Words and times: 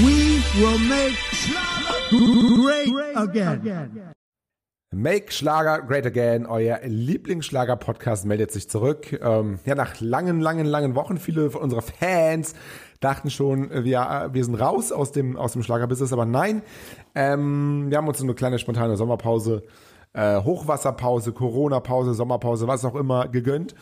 We 0.00 0.42
will 0.60 0.78
make 0.78 1.16
great 2.10 3.16
again. 3.16 4.14
Make 4.90 5.32
Schlager 5.32 5.82
Great 5.82 6.06
Again, 6.06 6.46
euer 6.46 6.80
Lieblingsschlager-Podcast 6.82 8.24
meldet 8.24 8.52
sich 8.52 8.70
zurück. 8.70 9.12
Ähm, 9.22 9.58
ja, 9.66 9.74
nach 9.74 10.00
langen, 10.00 10.40
langen, 10.40 10.64
langen 10.64 10.94
Wochen. 10.94 11.18
Viele 11.18 11.50
von 11.50 11.60
unserer 11.60 11.82
Fans 11.82 12.54
dachten 13.00 13.28
schon, 13.28 13.70
wir, 13.84 14.30
wir 14.32 14.44
sind 14.44 14.54
raus 14.54 14.90
aus 14.90 15.12
dem, 15.12 15.36
aus 15.36 15.52
dem 15.52 15.62
Schlagerbusiness, 15.62 16.12
aber 16.14 16.24
nein. 16.24 16.62
Ähm, 17.14 17.90
wir 17.90 17.98
haben 17.98 18.08
uns 18.08 18.22
eine 18.22 18.34
kleine 18.34 18.58
spontane 18.58 18.96
Sommerpause, 18.96 19.62
äh, 20.14 20.40
Hochwasserpause, 20.42 21.32
Corona-Pause, 21.32 22.14
Sommerpause, 22.14 22.66
was 22.66 22.84
auch 22.86 22.94
immer 22.94 23.28
gegönnt. 23.28 23.74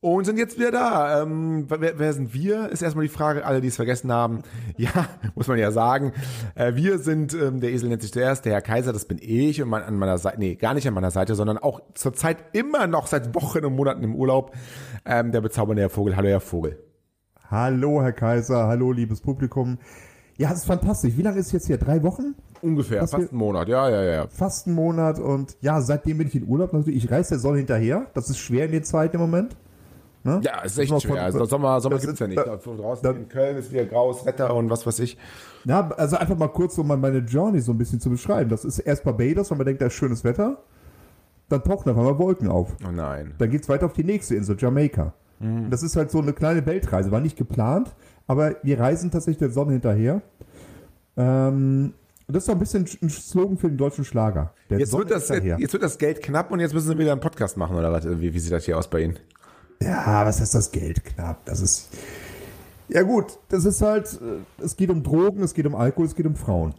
Und 0.00 0.26
sind 0.26 0.38
jetzt 0.38 0.56
wieder 0.56 0.70
da. 0.70 1.22
Ähm, 1.22 1.66
wer, 1.68 1.98
wer 1.98 2.12
sind 2.12 2.32
wir? 2.32 2.68
Ist 2.68 2.82
erstmal 2.82 3.04
die 3.04 3.08
Frage, 3.12 3.44
alle, 3.44 3.60
die 3.60 3.66
es 3.66 3.76
vergessen 3.76 4.12
haben. 4.12 4.42
Ja, 4.76 5.08
muss 5.34 5.48
man 5.48 5.58
ja 5.58 5.72
sagen. 5.72 6.12
Äh, 6.54 6.76
wir 6.76 6.98
sind, 7.00 7.34
ähm, 7.34 7.58
der 7.60 7.72
Esel 7.72 7.88
nennt 7.88 8.02
sich 8.02 8.12
zuerst, 8.12 8.44
der 8.44 8.52
Herr 8.52 8.60
Kaiser, 8.62 8.92
das 8.92 9.06
bin 9.06 9.18
ich 9.20 9.60
und 9.60 9.68
mein, 9.68 9.82
an 9.82 9.96
meiner 9.96 10.16
Seite, 10.18 10.38
nee, 10.38 10.54
gar 10.54 10.72
nicht 10.74 10.86
an 10.86 10.94
meiner 10.94 11.10
Seite, 11.10 11.34
sondern 11.34 11.58
auch 11.58 11.80
zurzeit 11.94 12.36
immer 12.52 12.86
noch 12.86 13.08
seit 13.08 13.34
Wochen 13.34 13.64
und 13.64 13.74
Monaten 13.74 14.04
im 14.04 14.14
Urlaub, 14.14 14.54
ähm, 15.04 15.32
der 15.32 15.40
bezaubernde 15.40 15.82
Herr 15.82 15.90
Vogel. 15.90 16.14
Hallo, 16.16 16.28
Herr 16.28 16.40
Vogel. 16.40 16.78
Hallo, 17.50 18.00
Herr 18.00 18.12
Kaiser. 18.12 18.68
Hallo, 18.68 18.92
liebes 18.92 19.20
Publikum. 19.20 19.78
Ja, 20.36 20.52
es 20.52 20.58
ist 20.58 20.66
fantastisch. 20.66 21.16
Wie 21.16 21.22
lange 21.22 21.40
ist 21.40 21.46
es 21.46 21.52
jetzt 21.52 21.66
hier? 21.66 21.78
Drei 21.78 22.04
Wochen? 22.04 22.36
Ungefähr, 22.62 23.00
fast 23.00 23.14
wir- 23.14 23.28
einen 23.30 23.38
Monat, 23.38 23.66
ja, 23.68 23.90
ja, 23.90 24.04
ja. 24.04 24.26
Fast 24.28 24.68
einen 24.68 24.76
Monat 24.76 25.18
und 25.18 25.56
ja, 25.60 25.80
seitdem 25.80 26.18
bin 26.18 26.28
ich 26.28 26.36
in 26.36 26.46
Urlaub 26.46 26.72
natürlich. 26.72 27.04
Ich 27.04 27.10
reise 27.10 27.30
der 27.30 27.38
Sonne 27.40 27.58
hinterher. 27.58 28.06
Das 28.14 28.30
ist 28.30 28.38
schwer 28.38 28.66
in 28.66 28.70
den 28.72 28.84
Zeiten 28.84 29.16
im 29.16 29.22
Moment. 29.22 29.56
Ne? 30.28 30.40
Ja, 30.44 30.60
es 30.64 30.72
ist 30.72 30.78
echt 30.90 31.02
schwer. 31.02 31.22
Also 31.22 31.44
Sommer, 31.44 31.80
Sommer 31.80 31.96
gibt's 31.98 32.12
ist- 32.14 32.20
ja 32.20 32.26
nicht. 32.26 32.38
da- 32.38 32.56
Draußen 32.56 33.02
da- 33.02 33.10
in 33.10 33.28
Köln 33.28 33.56
ist 33.56 33.72
wieder 33.72 33.84
graues 33.86 34.24
Wetter 34.26 34.54
und 34.54 34.68
was 34.70 34.86
weiß 34.86 34.98
ich. 35.00 35.16
Ja, 35.64 35.88
also 35.96 36.16
einfach 36.16 36.36
mal 36.36 36.48
kurz, 36.48 36.76
um 36.78 36.86
mal 36.86 36.96
meine 36.96 37.18
Journey 37.18 37.60
so 37.60 37.72
ein 37.72 37.78
bisschen 37.78 38.00
zu 38.00 38.10
beschreiben. 38.10 38.50
Das 38.50 38.64
ist 38.64 38.78
erst 38.78 39.04
Barbados, 39.04 39.50
weil 39.50 39.58
man 39.58 39.66
denkt, 39.66 39.82
da 39.82 39.86
ist 39.86 39.94
schönes 39.94 40.24
Wetter. 40.24 40.58
Dann 41.48 41.62
tauchen 41.62 41.90
auf 41.90 41.96
einmal 41.96 42.18
Wolken 42.18 42.48
auf. 42.48 42.76
Oh 42.86 42.90
nein. 42.90 43.34
Dann 43.38 43.50
geht's 43.50 43.68
weiter 43.68 43.86
auf 43.86 43.94
die 43.94 44.04
nächste 44.04 44.34
Insel, 44.34 44.56
Jamaika. 44.58 45.14
Mhm. 45.40 45.70
Das 45.70 45.82
ist 45.82 45.96
halt 45.96 46.10
so 46.10 46.20
eine 46.20 46.32
kleine 46.34 46.66
Weltreise. 46.66 47.10
War 47.10 47.20
nicht 47.20 47.36
geplant, 47.38 47.94
aber 48.26 48.56
wir 48.62 48.78
reisen 48.78 49.10
tatsächlich 49.10 49.38
der 49.38 49.50
Sonne 49.50 49.72
hinterher. 49.72 50.20
Ähm, 51.16 51.94
das 52.26 52.42
ist 52.42 52.48
doch 52.48 52.54
ein 52.54 52.58
bisschen 52.60 52.86
ein 53.02 53.08
Slogan 53.08 53.56
für 53.56 53.68
den 53.68 53.78
deutschen 53.78 54.04
Schlager. 54.04 54.52
Der 54.68 54.78
Jetzt 54.78 54.90
Sonne 54.90 55.08
wird, 55.08 55.12
das, 55.16 55.28
jetzt 55.30 55.72
wird 55.72 55.82
das 55.82 55.96
Geld 55.96 56.20
knapp 56.22 56.50
und 56.50 56.60
jetzt 56.60 56.74
müssen 56.74 56.88
sie 56.88 56.98
wieder 56.98 57.12
einen 57.12 57.20
Podcast 57.22 57.56
machen, 57.56 57.76
oder 57.76 57.90
was? 57.90 58.04
Wie, 58.20 58.34
wie 58.34 58.38
sieht 58.38 58.52
das 58.52 58.64
hier 58.66 58.76
aus 58.76 58.88
bei 58.88 59.00
Ihnen? 59.00 59.18
Ja, 59.82 60.24
was 60.26 60.40
heißt 60.40 60.54
das 60.54 60.70
Geld 60.70 61.04
knapp? 61.04 61.44
Das 61.44 61.60
ist. 61.60 61.88
Ja, 62.88 63.02
gut, 63.02 63.38
das 63.48 63.64
ist 63.64 63.80
halt. 63.82 64.06
äh, 64.22 64.62
Es 64.64 64.76
geht 64.76 64.90
um 64.90 65.02
Drogen, 65.02 65.42
es 65.42 65.54
geht 65.54 65.66
um 65.66 65.74
Alkohol, 65.74 66.06
es 66.06 66.14
geht 66.14 66.26
um 66.26 66.34
Frauen. 66.36 66.74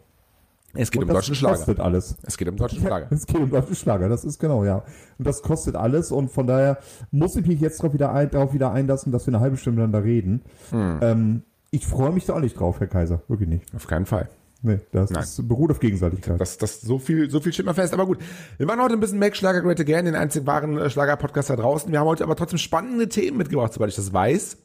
Es 0.76 0.92
geht 0.92 1.02
Und 1.02 1.08
um 1.10 1.16
das 1.16 1.24
deutschen 1.26 1.36
Schlager. 1.36 1.56
kostet 1.58 1.80
alles. 1.80 2.16
Es 2.24 2.38
geht 2.38 2.48
um 2.48 2.56
deutschen 2.56 2.80
Schlager. 2.82 3.08
Es 3.12 3.26
geht 3.26 3.38
um 3.38 3.50
deutschen 3.50 3.76
Schlager, 3.76 4.08
das 4.10 4.24
ist 4.24 4.38
genau, 4.40 4.64
ja. 4.64 4.84
Und 5.18 5.26
das 5.28 5.42
kostet 5.42 5.76
alles 5.76 6.12
und 6.12 6.30
von 6.32 6.46
daher 6.46 6.78
muss 7.12 7.36
ich 7.36 7.46
mich 7.48 7.60
jetzt 7.60 7.80
darauf 7.80 7.94
wieder, 7.94 8.12
ein, 8.14 8.30
darauf 8.30 8.54
wieder 8.54 8.72
einlassen, 8.72 9.12
dass 9.12 9.26
wir 9.26 9.34
eine 9.34 9.42
halbe 9.42 9.58
Stunde 9.58 9.82
miteinander 9.82 10.04
reden. 10.06 10.42
Hm. 10.70 11.00
Ähm, 11.02 11.44
ich 11.72 11.88
freue 11.88 12.12
mich 12.12 12.26
da 12.26 12.34
auch 12.34 12.40
nicht 12.40 12.60
drauf, 12.60 12.80
Herr 12.80 12.88
Kaiser. 12.88 13.22
Wirklich 13.28 13.50
nicht. 13.50 13.74
Auf 13.76 13.88
keinen 13.88 14.06
Fall. 14.06 14.30
Nee, 14.62 14.80
das 14.92 15.10
Nein. 15.10 15.24
ist, 15.24 15.48
beruht 15.48 15.72
auf 15.72 15.80
Gegenseitigkeit. 15.80 16.40
Das, 16.40 16.58
das, 16.58 16.82
so 16.82 17.00
viel, 17.00 17.30
so 17.30 17.40
viel 17.40 17.54
steht 17.54 17.66
mal 17.66 17.74
fest. 17.74 17.94
Aber 17.94 18.06
gut. 18.06 18.20
Wir 18.58 18.66
machen 18.66 18.82
heute 18.82 18.96
ein 18.96 19.00
bisschen 19.00 19.20
Make 19.20 19.36
Schlager 19.36 19.62
Great 19.62 19.80
Again, 19.80 20.06
den 20.06 20.16
einzig 20.16 20.46
wahren 20.46 20.78
äh, 20.78 20.90
Schlager-Podcast 20.90 21.50
da 21.50 21.56
draußen. 21.56 21.92
Wir 21.92 22.00
haben 22.00 22.08
heute 22.08 22.26
aber 22.26 22.36
trotzdem 22.36 22.60
spannende 22.60 23.08
Themen 23.08 23.38
mitgebracht, 23.38 23.72
soweit 23.72 23.90
ich 23.90 23.96
das 23.96 24.12
weiß. 24.12 24.58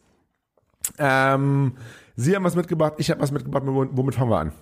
Ähm, 0.98 1.76
Sie 2.16 2.34
haben 2.34 2.44
was 2.44 2.56
mitgebracht, 2.56 2.94
ich 2.98 3.10
habe 3.10 3.20
was 3.20 3.30
mitgebracht. 3.30 3.62
Womit 3.66 4.14
fangen 4.14 4.30
wir 4.30 4.38
an? 4.38 4.52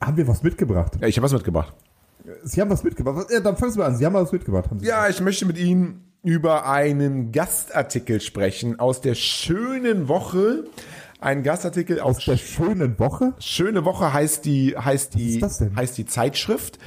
Haben 0.00 0.16
wir 0.16 0.28
was 0.28 0.42
mitgebracht? 0.42 0.98
Ja, 1.00 1.08
ich 1.08 1.16
habe 1.16 1.24
was 1.24 1.32
mitgebracht. 1.32 1.74
Sie 2.44 2.60
haben 2.60 2.70
was 2.70 2.84
mitgebracht. 2.84 3.28
Ja, 3.30 3.40
dann 3.40 3.56
fangen 3.56 3.72
Sie 3.72 3.78
mal 3.78 3.86
an. 3.86 3.96
Sie 3.96 4.04
haben 4.04 4.14
was 4.14 4.32
mitgebracht. 4.32 4.70
Ja, 4.80 5.08
ich 5.08 5.20
möchte 5.20 5.46
mit 5.46 5.58
Ihnen 5.58 6.04
über 6.22 6.68
einen 6.68 7.32
Gastartikel 7.32 8.20
sprechen 8.20 8.78
aus 8.78 9.00
der 9.00 9.14
schönen 9.14 10.08
Woche. 10.08 10.64
Ein 11.20 11.42
Gastartikel 11.42 12.00
aus 12.00 12.16
aus 12.18 12.24
der 12.24 12.36
schönen 12.38 12.98
Woche? 12.98 13.34
Schöne 13.40 13.84
Woche 13.84 14.12
heißt 14.12 14.44
die, 14.46 14.74
heißt 14.76 15.14
die, 15.14 15.42
heißt 15.42 15.98
die 15.98 16.06
Zeitschrift. 16.06 16.78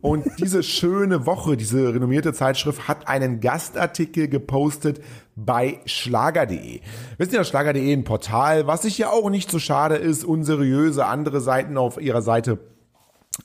Und 0.00 0.26
diese 0.38 0.62
schöne 0.62 1.26
Woche, 1.26 1.56
diese 1.56 1.92
renommierte 1.92 2.32
Zeitschrift 2.32 2.86
hat 2.86 3.08
einen 3.08 3.40
Gastartikel 3.40 4.28
gepostet 4.28 5.02
bei 5.34 5.80
schlager.de. 5.86 6.80
Wissen 7.18 7.30
Sie, 7.30 7.36
ja, 7.36 7.44
schlager.de 7.44 7.92
ein 7.92 8.04
Portal, 8.04 8.68
was 8.68 8.82
sich 8.82 8.96
ja 8.96 9.10
auch 9.10 9.28
nicht 9.28 9.50
so 9.50 9.58
schade 9.58 9.96
ist, 9.96 10.24
unseriöse 10.24 11.06
andere 11.06 11.40
Seiten 11.40 11.76
auf 11.76 12.00
ihrer 12.00 12.22
Seite 12.22 12.58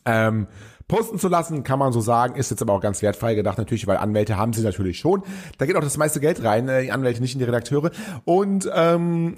ähm, 0.05 0.45
posten 0.87 1.17
zu 1.17 1.27
lassen, 1.27 1.63
kann 1.63 1.79
man 1.79 1.91
so 1.91 2.01
sagen, 2.01 2.35
ist 2.35 2.51
jetzt 2.51 2.61
aber 2.61 2.73
auch 2.73 2.81
ganz 2.81 3.01
wertfrei 3.01 3.33
gedacht, 3.33 3.57
natürlich, 3.57 3.87
weil 3.87 3.97
Anwälte 3.97 4.37
haben 4.37 4.53
sie 4.53 4.61
natürlich 4.61 4.99
schon. 4.99 5.23
Da 5.57 5.65
geht 5.65 5.75
auch 5.75 5.81
das 5.81 5.97
meiste 5.97 6.19
Geld 6.19 6.43
rein, 6.43 6.69
äh, 6.69 6.83
die 6.83 6.91
Anwälte 6.91 7.21
nicht 7.21 7.33
in 7.33 7.39
die 7.39 7.45
Redakteure. 7.45 7.89
Und 8.25 8.69
ähm, 8.73 9.33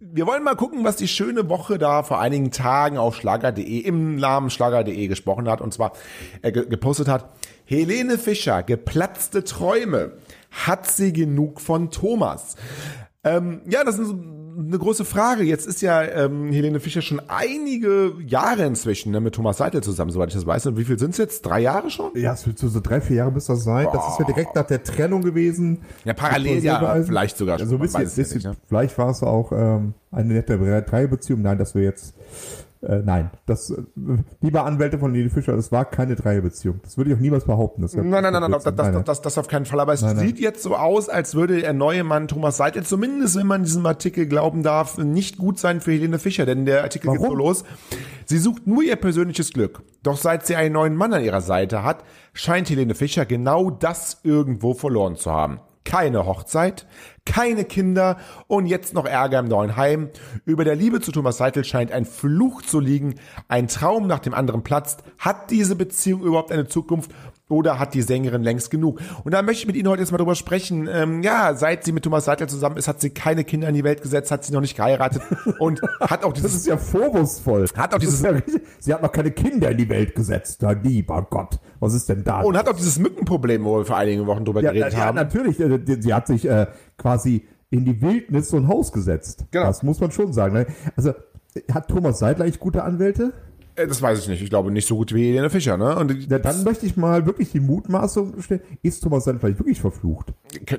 wir 0.00 0.26
wollen 0.26 0.44
mal 0.44 0.54
gucken, 0.54 0.84
was 0.84 0.96
die 0.96 1.08
schöne 1.08 1.48
Woche 1.48 1.76
da 1.78 2.02
vor 2.02 2.20
einigen 2.20 2.50
Tagen 2.50 2.98
auf 2.98 3.16
schlager.de 3.16 3.80
im 3.80 4.16
Namen 4.16 4.50
schlager.de 4.50 5.08
gesprochen 5.08 5.48
hat 5.48 5.60
und 5.60 5.74
zwar 5.74 5.92
äh, 6.42 6.52
ge 6.52 6.66
gepostet 6.66 7.08
hat. 7.08 7.30
Helene 7.64 8.16
Fischer, 8.16 8.62
geplatzte 8.62 9.44
Träume. 9.44 10.12
Hat 10.50 10.86
sie 10.86 11.12
genug 11.12 11.60
von 11.60 11.90
Thomas? 11.90 12.56
Ähm, 13.36 13.60
ja, 13.66 13.84
das 13.84 13.98
ist 13.98 14.12
eine 14.58 14.78
große 14.78 15.04
Frage. 15.04 15.44
Jetzt 15.44 15.66
ist 15.66 15.80
ja 15.82 16.02
ähm, 16.02 16.50
Helene 16.50 16.80
Fischer 16.80 17.00
schon 17.00 17.22
einige 17.28 18.14
Jahre 18.26 18.64
inzwischen 18.64 19.12
ne, 19.12 19.20
mit 19.20 19.34
Thomas 19.34 19.58
Seitel 19.58 19.82
zusammen, 19.82 20.10
soweit 20.10 20.28
ich 20.28 20.34
das 20.34 20.46
weiß. 20.46 20.66
Und 20.66 20.76
wie 20.76 20.84
viel 20.84 20.98
sind 20.98 21.10
es 21.10 21.18
jetzt? 21.18 21.46
Drei 21.46 21.60
Jahre 21.60 21.90
schon? 21.90 22.10
Ja, 22.14 22.32
es 22.32 22.46
wird 22.46 22.58
so, 22.58 22.68
so 22.68 22.80
drei, 22.80 23.00
vier 23.00 23.16
Jahre 23.16 23.32
müsste 23.32 23.52
das 23.52 23.64
sein. 23.64 23.86
Das 23.92 24.08
ist 24.08 24.18
ja 24.18 24.24
direkt 24.26 24.54
nach 24.56 24.66
der 24.66 24.82
Trennung 24.82 25.22
gewesen. 25.22 25.82
Ja, 26.04 26.12
parallel 26.12 26.62
ja, 26.62 27.02
vielleicht 27.04 27.38
sogar 27.38 27.60
Also 27.60 27.76
ein 27.76 27.80
bisschen, 27.80 28.02
es 28.02 28.16
ja 28.16 28.22
bisschen, 28.22 28.36
nicht, 28.38 28.46
ne? 28.46 28.56
vielleicht 28.66 28.98
war 28.98 29.10
es 29.10 29.22
auch 29.22 29.52
ähm, 29.52 29.94
eine 30.10 30.34
nette 30.34 30.58
Dreierbeziehung. 30.58 31.42
Nein, 31.42 31.58
dass 31.58 31.74
wir 31.74 31.82
jetzt, 31.82 32.14
äh, 32.80 32.98
nein, 33.04 33.30
das, 33.46 33.70
äh, 33.70 33.82
lieber 34.40 34.64
Anwälte 34.64 34.98
von 34.98 35.12
Lili 35.12 35.30
Fischer, 35.30 35.56
das 35.56 35.72
war 35.72 35.84
keine 35.84 36.14
Dreierbeziehung. 36.14 36.80
Das 36.84 36.96
würde 36.96 37.10
ich 37.10 37.16
auch 37.16 37.20
niemals 37.20 37.44
behaupten. 37.44 37.82
Das 37.82 37.94
Nein, 37.94 38.08
nein, 38.08 38.22
nein, 38.22 38.40
nein, 38.40 38.52
das, 38.52 38.62
das, 38.62 38.74
nein, 38.76 39.04
das, 39.04 39.20
das, 39.20 39.38
auf 39.38 39.48
keinen 39.48 39.64
Fall. 39.64 39.80
Aber 39.80 39.92
es 39.92 40.02
Nein, 40.02 40.16
nein. 40.16 40.26
sieht 40.26 40.38
jetzt 40.38 40.62
so 40.62 40.76
aus, 40.76 41.08
als 41.08 41.34
würde 41.34 41.60
der 41.60 41.72
neue 41.72 42.04
Mann 42.04 42.28
Thomas 42.28 42.56
Seitel, 42.56 42.84
zumindest 42.84 43.36
wenn 43.36 43.48
man 43.48 43.64
diesem 43.64 43.84
Artikel 43.84 44.26
glauben 44.26 44.62
darf, 44.62 44.96
nicht 44.98 45.38
gut 45.38 45.58
sein 45.58 45.80
für 45.80 45.90
Helene 45.92 46.18
Fischer. 46.20 46.46
Denn 46.46 46.66
der 46.66 46.82
Artikel 46.82 47.10
geht 47.10 47.20
so 47.20 47.24
Warum? 47.26 47.38
los. 47.38 47.64
Sie 48.26 48.38
sucht 48.38 48.66
nur 48.66 48.82
ihr 48.82 48.96
persönliches 48.96 49.52
Glück. 49.52 49.82
Doch 50.04 50.16
seit 50.16 50.46
sie 50.46 50.54
einen 50.54 50.74
neuen 50.74 50.94
Mann 50.94 51.12
an 51.12 51.24
ihrer 51.24 51.40
Seite 51.40 51.82
hat, 51.82 52.04
scheint 52.32 52.70
Helene 52.70 52.94
Fischer 52.94 53.26
genau 53.26 53.70
das 53.70 54.20
irgendwo 54.22 54.74
verloren 54.74 55.16
zu 55.16 55.32
haben. 55.32 55.60
Keine 55.84 56.26
Hochzeit, 56.26 56.86
keine 57.24 57.64
Kinder 57.64 58.18
und 58.46 58.66
jetzt 58.66 58.94
noch 58.94 59.04
Ärger 59.04 59.38
im 59.38 59.48
neuen 59.48 59.76
Heim. 59.76 60.10
Über 60.44 60.64
der 60.64 60.74
Liebe 60.74 61.00
zu 61.00 61.12
Thomas 61.12 61.38
Seitel 61.38 61.64
scheint 61.64 61.92
ein 61.92 62.04
Fluch 62.04 62.62
zu 62.62 62.80
liegen. 62.80 63.14
Ein 63.48 63.68
Traum 63.68 64.06
nach 64.06 64.18
dem 64.18 64.34
anderen 64.34 64.62
platzt. 64.62 65.02
Hat 65.18 65.50
diese 65.50 65.76
Beziehung 65.76 66.22
überhaupt 66.22 66.52
eine 66.52 66.66
Zukunft 66.66 67.12
oder 67.48 67.78
hat 67.78 67.94
die 67.94 68.02
Sängerin 68.02 68.42
längst 68.42 68.70
genug? 68.70 69.00
Und 69.24 69.32
da 69.32 69.42
möchte 69.42 69.60
ich 69.62 69.66
mit 69.66 69.76
Ihnen 69.76 69.88
heute 69.88 70.02
jetzt 70.02 70.10
mal 70.12 70.18
drüber 70.18 70.34
sprechen. 70.34 70.88
Ähm, 70.92 71.22
ja, 71.22 71.54
seit 71.54 71.84
sie 71.84 71.92
mit 71.92 72.04
Thomas 72.04 72.24
Seitel 72.26 72.48
zusammen 72.48 72.76
ist, 72.76 72.88
hat 72.88 73.00
sie 73.00 73.10
keine 73.10 73.44
Kinder 73.44 73.68
in 73.68 73.74
die 73.74 73.84
Welt 73.84 74.02
gesetzt, 74.02 74.30
hat 74.30 74.44
sie 74.44 74.52
noch 74.52 74.60
nicht 74.60 74.76
geheiratet 74.76 75.22
und 75.58 75.80
hat 76.00 76.24
auch 76.24 76.32
Das 76.32 76.42
dieses 76.42 76.60
ist 76.60 76.66
ja 76.66 76.76
vorwurfsvoll. 76.76 77.66
Hat 77.76 77.94
auch 77.94 77.98
Das 77.98 78.00
dieses- 78.00 78.22
ja 78.22 78.32
Sie 78.78 78.94
hat 78.94 79.02
noch 79.02 79.12
keine 79.12 79.30
Kinder 79.30 79.70
in 79.70 79.78
die 79.78 79.88
Welt 79.88 80.14
gesetzt. 80.14 80.60
Na, 80.62 80.72
lieber 80.72 81.26
Gott. 81.30 81.58
Was 81.80 81.94
ist 81.94 82.08
denn 82.08 82.24
da? 82.24 82.40
und 82.42 82.56
hat 82.56 82.68
auch 82.68 82.76
dieses 82.76 82.98
Mückenproblem, 82.98 83.64
wo 83.64 83.78
wir 83.78 83.84
vor 83.84 83.96
einigen 83.96 84.26
Wochen 84.26 84.44
drüber 84.44 84.60
ja, 84.62 84.72
geredet 84.72 84.92
ja, 84.94 85.00
haben. 85.06 85.16
natürlich. 85.16 85.58
äh, 85.60 85.80
Sie 86.00 86.12
hat 86.14 86.26
sich 86.26 86.48
äh, 86.48 86.66
quasi 86.96 87.46
in 87.70 87.84
die 87.84 88.00
Wildnis 88.00 88.48
so 88.50 88.56
ein 88.56 88.66
Haus 88.68 88.92
gesetzt. 88.92 89.44
Genau. 89.50 89.66
Das 89.66 89.82
muss 89.82 90.00
man 90.00 90.10
schon 90.10 90.32
sagen. 90.32 90.54
Ne? 90.54 90.66
Also, 90.96 91.12
hat 91.72 91.88
Thomas 91.88 92.18
Seidler 92.18 92.44
eigentlich 92.44 92.60
gute 92.60 92.82
Anwälte? 92.84 93.32
Äh, 93.78 93.86
Das 93.86 94.02
weiß 94.02 94.18
ich 94.20 94.28
nicht. 94.28 94.42
Ich 94.42 94.50
glaube 94.50 94.70
nicht 94.70 94.86
so 94.86 94.96
gut 94.96 95.14
wie 95.14 95.28
Helene 95.28 95.48
Fischer, 95.50 95.76
ne? 95.76 95.96
Und 95.96 96.30
Ja, 96.30 96.38
dann 96.38 96.64
möchte 96.64 96.86
ich 96.86 96.96
mal 96.96 97.24
wirklich 97.26 97.50
die 97.52 97.60
Mutmaßung 97.60 98.40
stellen, 98.42 98.60
ist 98.82 99.02
Thomas 99.02 99.24
Sand 99.24 99.40
vielleicht 99.40 99.58
wirklich 99.58 99.80
verflucht? 99.80 100.32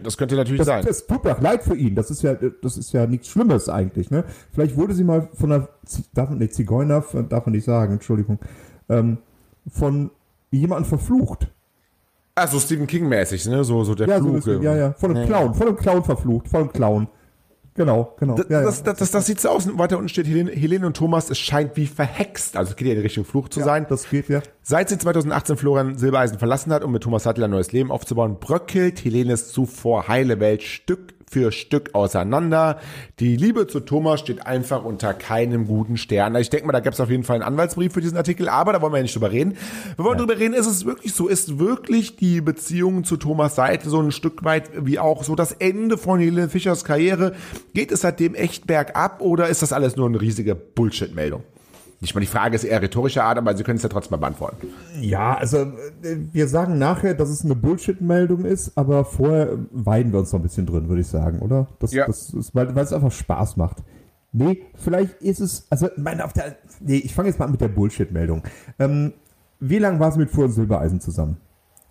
das 0.03 0.17
könnte 0.17 0.35
natürlich 0.35 0.59
Das, 0.59 0.67
sein. 0.67 0.85
das 0.85 1.05
tut 1.07 1.23
mir 1.23 1.35
auch 1.35 1.41
leid 1.41 1.63
für 1.63 1.75
ihn. 1.75 1.95
Das 1.95 2.11
ist 2.11 2.21
ja, 2.21 2.33
das 2.35 2.77
ist 2.77 2.91
ja 2.93 3.05
nichts 3.07 3.27
Schlimmes 3.29 3.69
eigentlich. 3.69 4.11
Ne? 4.11 4.23
Vielleicht 4.51 4.75
wurde 4.75 4.93
sie 4.93 5.03
mal 5.03 5.29
von 5.33 5.51
einer 5.51 5.69
darf 6.13 6.29
man, 6.29 6.37
nee, 6.39 6.49
Zigeuner, 6.49 7.03
darf 7.29 7.45
man 7.45 7.53
nicht 7.53 7.65
sagen, 7.65 7.93
Entschuldigung, 7.93 8.39
ähm, 8.89 9.17
von 9.67 10.11
jemandem 10.51 10.85
verflucht. 10.85 11.47
Ah, 12.35 12.47
so 12.47 12.59
Stephen 12.59 12.87
King-mäßig, 12.87 13.47
ne? 13.47 13.63
So, 13.63 13.83
so 13.83 13.95
der 13.95 14.07
Ja, 14.07 14.19
so 14.19 14.25
Flug. 14.25 14.37
ist, 14.37 14.63
ja, 14.63 14.75
ja, 14.75 14.93
von 14.93 15.15
einem 15.15 15.27
Clown, 15.27 15.53
von 15.53 15.67
einem 15.67 15.75
Clown 15.77 16.03
verflucht, 16.03 16.47
von 16.47 16.61
einem 16.61 16.71
Clown. 16.71 17.07
Genau, 17.79 18.13
genau. 18.19 18.35
Das, 18.35 18.49
ja, 18.49 18.59
ja. 18.59 18.65
das, 18.65 18.83
das, 18.83 18.97
das, 18.97 19.11
das 19.11 19.25
sieht 19.25 19.39
so 19.39 19.47
aus. 19.47 19.65
Und 19.65 19.79
weiter 19.79 19.95
unten 19.95 20.09
steht 20.09 20.27
Helene, 20.27 20.51
Helene 20.51 20.85
und 20.85 20.97
Thomas, 20.97 21.29
es 21.29 21.39
scheint 21.39 21.77
wie 21.77 21.87
verhext. 21.87 22.57
Also 22.57 22.71
es 22.71 22.75
geht 22.75 22.89
ja 22.89 22.93
in 22.93 22.99
Richtung 22.99 23.23
Fluch 23.23 23.47
zu 23.47 23.61
sein. 23.61 23.85
das 23.87 24.09
geht 24.09 24.27
ja. 24.27 24.41
Seit 24.61 24.89
sie 24.89 24.97
2018 24.97 25.55
Florian 25.55 25.97
Silbereisen 25.97 26.39
verlassen 26.39 26.73
hat, 26.73 26.83
um 26.83 26.91
mit 26.91 27.03
Thomas 27.03 27.23
Sattler 27.23 27.45
ein 27.45 27.51
neues 27.51 27.71
Leben 27.71 27.89
aufzubauen, 27.89 28.35
bröckelt 28.41 29.05
Helenes 29.05 29.53
zuvor 29.53 30.09
heile 30.09 30.41
Welt 30.41 30.61
Stück 30.61 31.18
für 31.29 31.51
Stück 31.51 31.93
auseinander. 31.93 32.79
Die 33.19 33.35
Liebe 33.35 33.67
zu 33.67 33.79
Thomas 33.79 34.19
steht 34.19 34.45
einfach 34.45 34.83
unter 34.83 35.13
keinem 35.13 35.67
guten 35.67 35.97
Stern. 35.97 36.35
Ich 36.35 36.49
denke 36.49 36.65
mal, 36.65 36.73
da 36.73 36.79
gab 36.79 36.93
es 36.93 36.99
auf 36.99 37.09
jeden 37.09 37.23
Fall 37.23 37.35
einen 37.35 37.43
Anwaltsbrief 37.43 37.93
für 37.93 38.01
diesen 38.01 38.17
Artikel, 38.17 38.49
aber 38.49 38.73
da 38.73 38.81
wollen 38.81 38.93
wir 38.93 38.97
ja 38.97 39.03
nicht 39.03 39.15
drüber 39.15 39.31
reden. 39.31 39.55
Wir 39.95 40.05
wollen 40.05 40.17
drüber 40.17 40.37
reden, 40.37 40.53
ist 40.53 40.65
es 40.65 40.85
wirklich 40.85 41.13
so? 41.13 41.27
Ist 41.27 41.59
wirklich 41.59 42.15
die 42.15 42.41
Beziehung 42.41 43.03
zu 43.03 43.17
Thomas 43.17 43.55
Seite 43.55 43.89
so 43.89 44.01
ein 44.01 44.11
Stück 44.11 44.43
weit 44.43 44.69
wie 44.75 44.99
auch 44.99 45.23
so 45.23 45.35
das 45.35 45.51
Ende 45.51 45.97
von 45.97 46.19
Helene 46.19 46.49
Fischers 46.49 46.83
Karriere? 46.83 47.35
Geht 47.73 47.91
es 47.91 48.01
seitdem 48.01 48.33
echt 48.33 48.67
bergab 48.67 49.21
oder 49.21 49.49
ist 49.49 49.61
das 49.61 49.73
alles 49.73 49.95
nur 49.95 50.07
eine 50.07 50.19
riesige 50.19 50.55
Bullshit-Meldung? 50.55 51.43
Nicht 52.01 52.13
mal 52.15 52.21
die 52.21 52.27
Frage 52.27 52.55
ist 52.55 52.63
eher 52.63 52.81
rhetorischer 52.81 53.25
Art, 53.25 53.37
aber 53.37 53.55
Sie 53.57 53.63
können 53.63 53.75
es 53.77 53.83
ja 53.83 53.89
trotzdem 53.89 54.11
mal 54.11 54.17
beantworten. 54.25 54.67
Ja, 55.01 55.35
also 55.35 55.57
äh, 55.57 56.17
wir 56.31 56.47
sagen 56.47 56.77
nachher, 56.79 57.13
dass 57.13 57.29
es 57.29 57.43
eine 57.43 57.55
Bullshit-Meldung 57.55 58.45
ist, 58.45 58.77
aber 58.77 59.03
vorher 59.03 59.57
weiden 59.71 60.13
wir 60.13 60.19
uns 60.19 60.31
noch 60.31 60.39
ein 60.39 60.43
bisschen 60.43 60.65
drin, 60.65 60.87
würde 60.87 61.01
ich 61.01 61.07
sagen, 61.07 61.39
oder? 61.39 61.67
Das, 61.79 61.91
Ja. 61.91 62.07
das 62.07 62.33
ist, 62.33 62.55
weil, 62.55 62.73
weil 62.73 62.85
es 62.85 62.93
einfach 62.93 63.11
Spaß 63.11 63.57
macht. 63.57 63.83
Nee, 64.31 64.63
vielleicht 64.75 65.21
ist 65.21 65.39
es, 65.41 65.65
also 65.69 65.89
meine, 65.97 66.23
auf 66.23 66.31
der, 66.33 66.55
nee, 66.79 66.97
ich 66.97 67.13
fange 67.13 67.27
jetzt 67.29 67.39
mal 67.39 67.45
an 67.45 67.51
mit 67.51 67.61
der 67.61 67.67
Bullshit-Meldung. 67.67 68.43
Ähm, 68.77 69.13
wie 69.59 69.79
lange 69.79 69.99
war 69.99 70.11
sie 70.11 70.19
mit 70.19 70.29
Fuhr 70.29 70.45
und 70.45 70.51
Silbereisen 70.51 71.01
zusammen? 71.01 71.37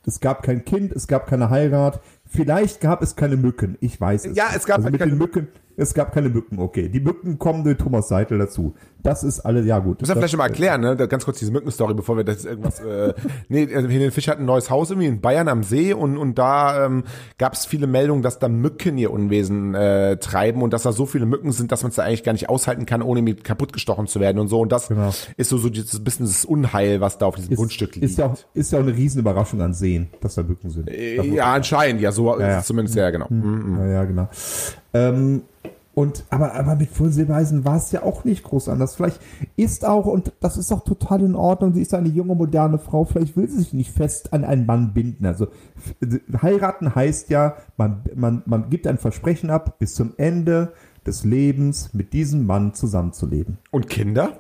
Es 0.06 0.20
gab 0.20 0.43
kein 0.43 0.64
Kind, 0.64 0.93
es 0.93 1.06
gab 1.06 1.26
keine 1.26 1.50
Heirat, 1.50 2.00
vielleicht 2.25 2.81
gab 2.81 3.02
es 3.02 3.14
keine 3.14 3.37
Mücken, 3.37 3.76
ich 3.81 4.00
weiß 4.00 4.25
es. 4.25 4.37
Ja, 4.38 4.46
es 4.56 4.64
gab 4.64 4.76
also 4.76 4.84
halt 4.84 4.93
mit 4.93 5.00
keine 5.00 5.12
den 5.12 5.19
Mücken. 5.19 5.49
Es 5.78 5.94
gab 5.94 6.12
keine 6.12 6.28
Mücken, 6.28 6.58
okay. 6.58 6.88
Die 6.88 6.98
Mücken 6.98 7.38
kommen 7.38 7.62
durch 7.62 7.78
Thomas 7.78 8.08
Seitel 8.08 8.36
dazu. 8.36 8.75
Das 9.00 9.22
ist 9.22 9.40
alles, 9.40 9.64
ja 9.64 9.78
gut. 9.78 10.00
Muss 10.00 10.08
ja 10.08 10.16
vielleicht 10.16 10.32
schon 10.32 10.38
mal 10.38 10.48
erklären, 10.48 10.80
ne? 10.80 10.96
Ganz 10.96 11.25
kurz 11.25 11.38
diese 11.38 11.52
Mückenstory, 11.52 11.94
bevor 11.94 12.16
wir 12.16 12.25
das 12.25 12.44
irgendwas. 12.44 12.80
Äh, 12.80 13.14
nee, 13.48 13.69
also 13.72 13.88
Helene 13.88 14.10
Fisch 14.10 14.26
hat 14.26 14.40
ein 14.40 14.44
neues 14.44 14.70
Haus 14.70 14.90
irgendwie 14.90 15.06
in 15.06 15.20
Bayern 15.20 15.46
am 15.46 15.62
See 15.62 15.92
und, 15.92 16.19
und 16.19 16.36
da 16.36 16.84
ähm, 16.84 17.04
gab 17.38 17.52
es 17.52 17.64
viele 17.64 17.86
Meldungen, 17.86 18.22
dass 18.22 18.40
da 18.40 18.48
Mücken 18.48 18.98
ihr 18.98 19.12
Unwesen 19.12 19.76
äh, 19.76 20.16
treiben 20.16 20.62
und 20.62 20.72
dass 20.72 20.82
da 20.82 20.90
so 20.90 21.06
viele 21.06 21.26
Mücken 21.26 21.52
sind, 21.52 21.70
dass 21.70 21.82
man 21.84 21.90
es 21.90 21.96
da 21.96 22.02
eigentlich 22.02 22.24
gar 22.24 22.32
nicht 22.32 22.48
aushalten 22.48 22.84
kann, 22.84 23.00
ohne 23.00 23.22
mit 23.22 23.44
kaputt 23.44 23.72
gestochen 23.72 24.08
zu 24.08 24.19
werden 24.19 24.40
und 24.40 24.48
so. 24.48 24.58
Und 24.60 24.72
das 24.72 24.88
Genau. 24.88 25.10
ist 25.36 25.48
so, 25.48 25.58
so 25.58 25.69
dieses 25.69 26.02
bisschen 26.02 26.26
das 26.26 26.44
Unheil, 26.44 27.00
was 27.00 27.19
da 27.19 27.26
auf 27.26 27.36
diesem 27.36 27.54
Grundstück 27.54 27.94
liegt. 27.94 28.04
Ist 28.04 28.19
ja, 28.19 28.26
auch, 28.26 28.36
ist 28.52 28.72
ja 28.72 28.81
auch 28.81 28.82
eine 28.82 28.96
Riesenüberraschung 28.96 29.60
an 29.60 29.74
Seen, 29.74 30.08
dass 30.20 30.34
da 30.34 30.42
Mücken 30.42 30.70
sind. 30.70 30.88
Äh, 30.90 31.22
ja, 31.22 31.52
anscheinend, 31.52 32.00
ja, 32.00 32.10
so 32.10 32.34
ist 32.34 32.40
ja. 32.40 32.58
es 32.58 32.66
zumindest, 32.66 32.96
ja, 32.96 33.10
genau. 33.10 33.26
Mhm. 33.31 33.78
Ja, 33.78 33.86
ja, 33.86 34.04
genau. 34.04 34.28
Ähm, 34.98 35.42
und, 35.98 36.24
aber, 36.30 36.54
aber 36.54 36.76
mit 36.76 36.90
Full 36.90 37.10
Silbereisen 37.10 37.64
war 37.64 37.76
es 37.76 37.90
ja 37.90 38.04
auch 38.04 38.22
nicht 38.22 38.44
groß 38.44 38.68
anders. 38.68 38.94
Vielleicht 38.94 39.20
ist 39.56 39.84
auch, 39.84 40.06
und 40.06 40.32
das 40.38 40.56
ist 40.56 40.70
auch 40.70 40.84
total 40.84 41.22
in 41.22 41.34
Ordnung, 41.34 41.74
sie 41.74 41.82
ist 41.82 41.92
eine 41.92 42.08
junge, 42.08 42.36
moderne 42.36 42.78
Frau, 42.78 43.04
vielleicht 43.04 43.36
will 43.36 43.48
sie 43.48 43.58
sich 43.58 43.72
nicht 43.72 43.90
fest 43.90 44.32
an 44.32 44.44
einen 44.44 44.64
Mann 44.64 44.94
binden. 44.94 45.26
Also 45.26 45.48
heiraten 46.40 46.94
heißt 46.94 47.30
ja, 47.30 47.56
man, 47.76 48.02
man, 48.14 48.44
man 48.46 48.70
gibt 48.70 48.86
ein 48.86 48.96
Versprechen 48.96 49.50
ab, 49.50 49.80
bis 49.80 49.96
zum 49.96 50.14
Ende 50.18 50.72
des 51.04 51.24
Lebens 51.24 51.92
mit 51.94 52.12
diesem 52.12 52.46
Mann 52.46 52.74
zusammenzuleben. 52.74 53.58
Und 53.72 53.88
Kinder? 53.88 54.34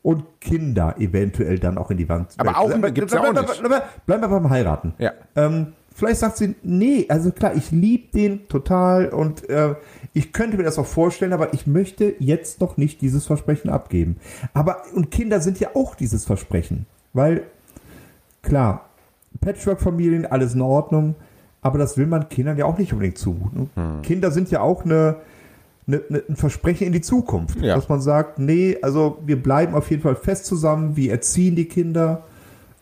Und 0.00 0.40
Kinder 0.40 0.94
eventuell 0.98 1.58
dann 1.58 1.76
auch 1.76 1.90
in 1.90 1.98
die 1.98 2.08
Wand. 2.08 2.28
Aber 2.38 2.56
auch 2.56 2.70
gibt's 2.94 3.12
ja 3.12 3.20
auch 3.20 3.32
nicht. 3.34 3.62
Bleiben 4.06 4.22
wir 4.22 4.28
beim 4.28 4.48
Heiraten. 4.48 4.94
Ja. 4.98 5.12
Ähm, 5.36 5.74
vielleicht 5.94 6.20
sagt 6.20 6.36
sie, 6.38 6.54
nee, 6.62 7.06
also 7.08 7.30
klar, 7.30 7.54
ich 7.54 7.70
liebe 7.70 8.10
den 8.12 8.48
total 8.48 9.08
und 9.08 9.48
äh, 9.48 9.74
ich 10.14 10.32
könnte 10.32 10.56
mir 10.56 10.62
das 10.64 10.78
auch 10.78 10.86
vorstellen, 10.86 11.32
aber 11.32 11.54
ich 11.54 11.66
möchte 11.66 12.14
jetzt 12.18 12.60
noch 12.60 12.76
nicht 12.76 13.00
dieses 13.00 13.26
Versprechen 13.26 13.70
abgeben. 13.70 14.16
Aber, 14.54 14.82
und 14.94 15.10
Kinder 15.10 15.40
sind 15.40 15.58
ja 15.60 15.70
auch 15.74 15.94
dieses 15.94 16.24
Versprechen, 16.24 16.86
weil, 17.12 17.44
klar, 18.42 18.88
Patchwork-Familien, 19.40 20.26
alles 20.26 20.54
in 20.54 20.60
Ordnung, 20.60 21.14
aber 21.62 21.78
das 21.78 21.96
will 21.96 22.06
man 22.06 22.28
Kindern 22.28 22.56
ja 22.58 22.64
auch 22.66 22.78
nicht 22.78 22.92
unbedingt 22.92 23.18
zumuten. 23.18 23.70
Hm. 23.74 24.02
Kinder 24.02 24.30
sind 24.30 24.50
ja 24.50 24.60
auch 24.60 24.84
eine, 24.84 25.16
eine, 25.86 26.02
eine, 26.08 26.22
ein 26.28 26.36
Versprechen 26.36 26.86
in 26.86 26.92
die 26.92 27.00
Zukunft, 27.00 27.60
Ja. 27.60 27.74
dass 27.74 27.88
man 27.88 28.00
sagt, 28.00 28.38
nee, 28.38 28.76
also 28.82 29.18
wir 29.24 29.42
bleiben 29.42 29.74
auf 29.74 29.90
jeden 29.90 30.02
Fall 30.02 30.16
fest 30.16 30.46
zusammen, 30.46 30.96
wir 30.96 31.10
erziehen 31.12 31.56
die 31.56 31.66
Kinder 31.66 32.24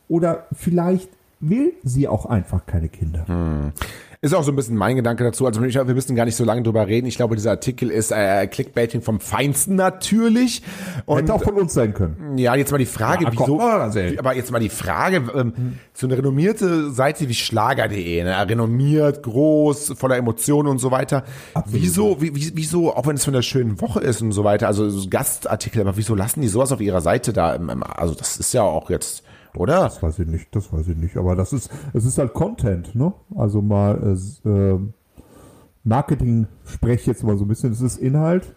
oder 0.08 0.46
vielleicht 0.52 1.08
will 1.40 1.72
sie 1.82 2.06
auch 2.08 2.26
einfach 2.26 2.66
keine 2.66 2.88
Kinder. 2.88 3.72
Ist 4.22 4.34
auch 4.34 4.42
so 4.42 4.52
ein 4.52 4.56
bisschen 4.56 4.76
mein 4.76 4.96
Gedanke 4.96 5.24
dazu. 5.24 5.46
Also 5.46 5.62
ich, 5.62 5.74
wir 5.76 5.84
müssen 5.86 6.14
gar 6.14 6.26
nicht 6.26 6.36
so 6.36 6.44
lange 6.44 6.62
drüber 6.62 6.86
reden. 6.86 7.06
Ich 7.06 7.16
glaube, 7.16 7.36
dieser 7.36 7.52
Artikel 7.52 7.90
ist 7.90 8.12
äh, 8.12 8.46
Clickbaiting 8.48 9.00
vom 9.00 9.18
Feinsten 9.18 9.76
natürlich. 9.76 10.62
Und 11.06 11.20
Hätte 11.20 11.32
auch 11.32 11.42
von 11.42 11.54
uns 11.54 11.72
sein 11.72 11.94
können. 11.94 12.36
Ja, 12.36 12.54
jetzt 12.54 12.70
mal 12.70 12.76
die 12.76 12.84
Frage, 12.84 13.24
Ja, 13.24 13.30
wieso, 13.32 13.58
aber 14.18 14.36
jetzt 14.36 14.50
mal 14.52 14.58
die 14.58 14.68
Frage, 14.68 15.22
ähm, 15.34 15.78
so 15.94 16.06
eine 16.06 16.18
renommierte 16.18 16.90
Seite 16.90 17.26
wie 17.30 17.34
Schlager.de, 17.34 18.22
ne, 18.24 18.46
renommiert, 18.46 19.22
groß, 19.22 19.94
voller 19.96 20.18
Emotionen 20.18 20.68
und 20.68 20.78
so 20.78 20.90
weiter. 20.90 21.24
Wieso, 21.64 22.20
wie, 22.20 22.34
wie- 22.34 22.52
wieso, 22.54 22.94
auch 22.94 23.06
wenn 23.06 23.16
es 23.16 23.24
von 23.24 23.32
der 23.32 23.40
schönen 23.42 23.80
Woche 23.80 24.00
ist 24.00 24.20
und 24.20 24.32
so 24.32 24.44
weiter, 24.44 24.66
also 24.66 24.90
so 24.90 25.08
Gastartikel, 25.08 25.80
aber 25.80 25.96
wieso 25.96 26.14
lassen 26.14 26.42
die 26.42 26.48
sowas 26.48 26.72
auf 26.72 26.82
ihrer 26.82 27.00
Seite 27.00 27.32
da? 27.32 27.54
im- 27.54 27.70
im- 27.70 27.82
Also 27.82 28.12
das 28.14 28.36
ist 28.36 28.52
ja 28.52 28.62
auch 28.64 28.90
jetzt, 28.90 29.22
oder? 29.56 29.80
Das 29.80 30.02
weiß 30.02 30.18
ich 30.20 30.26
nicht, 30.26 30.54
das 30.54 30.72
weiß 30.72 30.88
ich 30.88 30.96
nicht. 30.96 31.16
Aber 31.16 31.36
das 31.36 31.52
ist, 31.52 31.70
es 31.92 32.04
ist 32.04 32.18
halt 32.18 32.32
Content, 32.34 32.94
ne? 32.94 33.12
Also 33.34 33.62
mal 33.62 34.16
äh, 34.44 34.48
ähm, 34.48 34.94
Marketing 35.84 36.46
spreche 36.64 37.00
ich 37.00 37.06
jetzt 37.06 37.24
mal 37.24 37.36
so 37.36 37.44
ein 37.44 37.48
bisschen. 37.48 37.72
Es 37.72 37.80
ist 37.80 37.96
Inhalt. 37.98 38.54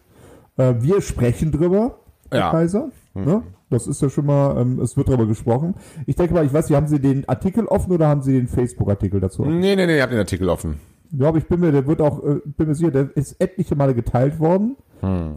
Äh, 0.57 0.75
wir 0.80 1.01
sprechen 1.01 1.51
drüber, 1.51 2.00
Ja. 2.31 2.51
Kaiser. 2.51 2.90
Ne? 3.16 3.44
Das 3.69 3.86
ist 3.88 4.01
ja 4.01 4.10
schon 4.10 4.25
mal, 4.25 4.60
ähm, 4.60 4.80
es 4.80 4.98
wird 4.98 5.07
drüber 5.07 5.25
gesprochen. 5.28 5.75
Ich 6.07 6.16
denke 6.16 6.34
mal, 6.34 6.45
ich 6.45 6.54
weiß 6.54 6.68
nicht, 6.69 6.75
haben 6.75 6.88
Sie 6.88 7.00
den 7.00 7.28
Artikel 7.30 7.66
offen 7.66 7.92
oder 7.92 8.07
haben 8.07 8.22
Sie 8.24 8.34
den 8.34 8.48
Facebook-Artikel 8.48 9.19
dazu 9.19 9.44
offen? 9.44 9.60
Nee, 9.60 9.75
nee, 9.75 9.86
nee, 9.86 9.98
ihr 9.98 10.01
habt 10.01 10.12
den 10.13 10.19
Artikel 10.19 10.50
offen. 10.50 10.80
Ja, 11.12 11.28
aber 11.28 11.38
ich 11.38 11.48
bin 11.48 11.60
mir, 11.60 11.72
der 11.72 11.86
wird 11.86 12.01
auch, 12.01 12.24
äh, 12.24 12.40
bin 12.45 12.68
mir 12.68 12.76
sicher, 12.76 12.90
der 12.92 13.16
ist 13.16 13.40
etliche 13.40 13.76
Male 13.76 13.94
geteilt 13.95 14.40
worden. 14.40 14.76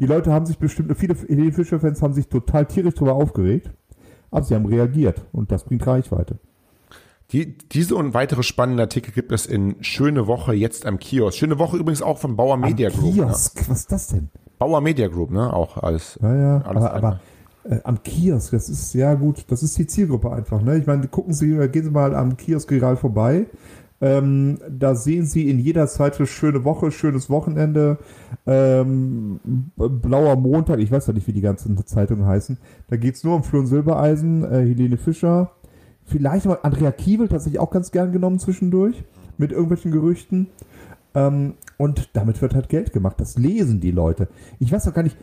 Die 0.00 0.06
Leute 0.06 0.32
haben 0.32 0.46
sich 0.46 0.58
bestimmt, 0.60 0.96
viele 0.96 1.16
Helene 1.16 1.50
Fischer-Fans 1.50 2.00
haben 2.00 2.14
sich 2.14 2.28
total 2.28 2.66
tierisch 2.66 2.94
darüber 2.94 3.14
aufgeregt. 3.14 3.72
Aber 4.36 4.44
sie 4.44 4.54
haben 4.54 4.66
reagiert 4.66 5.22
und 5.32 5.50
das 5.50 5.64
bringt 5.64 5.86
Reichweite. 5.86 6.38
Die, 7.32 7.56
diese 7.56 7.96
und 7.96 8.14
weitere 8.14 8.42
spannende 8.42 8.82
Artikel 8.82 9.12
gibt 9.12 9.32
es 9.32 9.46
in 9.46 9.76
Schöne 9.80 10.26
Woche 10.26 10.52
jetzt 10.52 10.84
am 10.84 10.98
Kiosk. 10.98 11.38
Schöne 11.38 11.58
Woche 11.58 11.78
übrigens 11.78 12.02
auch 12.02 12.18
von 12.18 12.36
Bauer 12.36 12.56
Media 12.56 12.90
Group. 12.90 13.16
Ne? 13.16 13.22
Kiosk, 13.24 13.68
was 13.68 13.80
ist 13.80 13.92
das 13.92 14.08
denn? 14.08 14.28
Bauer 14.58 14.80
Media 14.80 15.08
Group, 15.08 15.30
ne? 15.30 15.52
Auch 15.52 15.78
alles. 15.78 16.18
Ja, 16.22 16.36
ja, 16.36 16.60
alles 16.62 16.84
aber, 16.84 16.94
aber 16.94 17.20
äh, 17.64 17.80
am 17.82 18.02
Kiosk, 18.02 18.52
das 18.52 18.68
ist 18.68 18.92
ja 18.94 19.14
gut, 19.14 19.46
das 19.48 19.62
ist 19.62 19.76
die 19.78 19.86
Zielgruppe 19.86 20.30
einfach. 20.30 20.60
Ne? 20.60 20.76
Ich 20.76 20.86
meine, 20.86 21.08
gucken 21.08 21.32
Sie, 21.32 21.56
gehen 21.68 21.84
Sie 21.84 21.90
mal 21.90 22.14
am 22.14 22.36
Kioskregal 22.36 22.96
vorbei. 22.96 23.46
Ähm, 24.00 24.58
da 24.68 24.94
sehen 24.94 25.24
Sie 25.24 25.48
in 25.48 25.58
jeder 25.58 25.86
Seite 25.86 26.26
schöne 26.26 26.64
Woche, 26.64 26.90
schönes 26.90 27.30
Wochenende, 27.30 27.98
ähm, 28.46 29.40
blauer 29.76 30.36
Montag, 30.36 30.80
ich 30.80 30.90
weiß 30.90 31.06
ja 31.06 31.12
nicht, 31.14 31.26
wie 31.26 31.32
die 31.32 31.40
ganzen 31.40 31.76
Zeitungen 31.86 32.26
heißen. 32.26 32.58
Da 32.88 32.96
geht's 32.96 33.24
nur 33.24 33.36
um 33.36 33.42
Flo 33.42 33.60
und 33.60 33.66
Silbereisen, 33.66 34.44
äh, 34.44 34.66
Helene 34.66 34.98
Fischer, 34.98 35.52
vielleicht 36.04 36.44
mal 36.44 36.58
Andrea 36.62 36.92
Kiewel, 36.92 37.28
tatsächlich 37.28 37.60
auch 37.60 37.70
ganz 37.70 37.90
gern 37.90 38.12
genommen 38.12 38.38
zwischendurch, 38.38 39.02
mit 39.38 39.50
irgendwelchen 39.50 39.92
Gerüchten. 39.92 40.48
Ähm, 41.14 41.54
und 41.78 42.10
damit 42.12 42.42
wird 42.42 42.54
halt 42.54 42.68
Geld 42.68 42.92
gemacht. 42.92 43.16
Das 43.18 43.38
lesen 43.38 43.80
die 43.80 43.90
Leute. 43.90 44.28
Ich 44.58 44.72
weiß 44.72 44.88
auch 44.88 44.94
gar 44.94 45.02
nicht, 45.02 45.16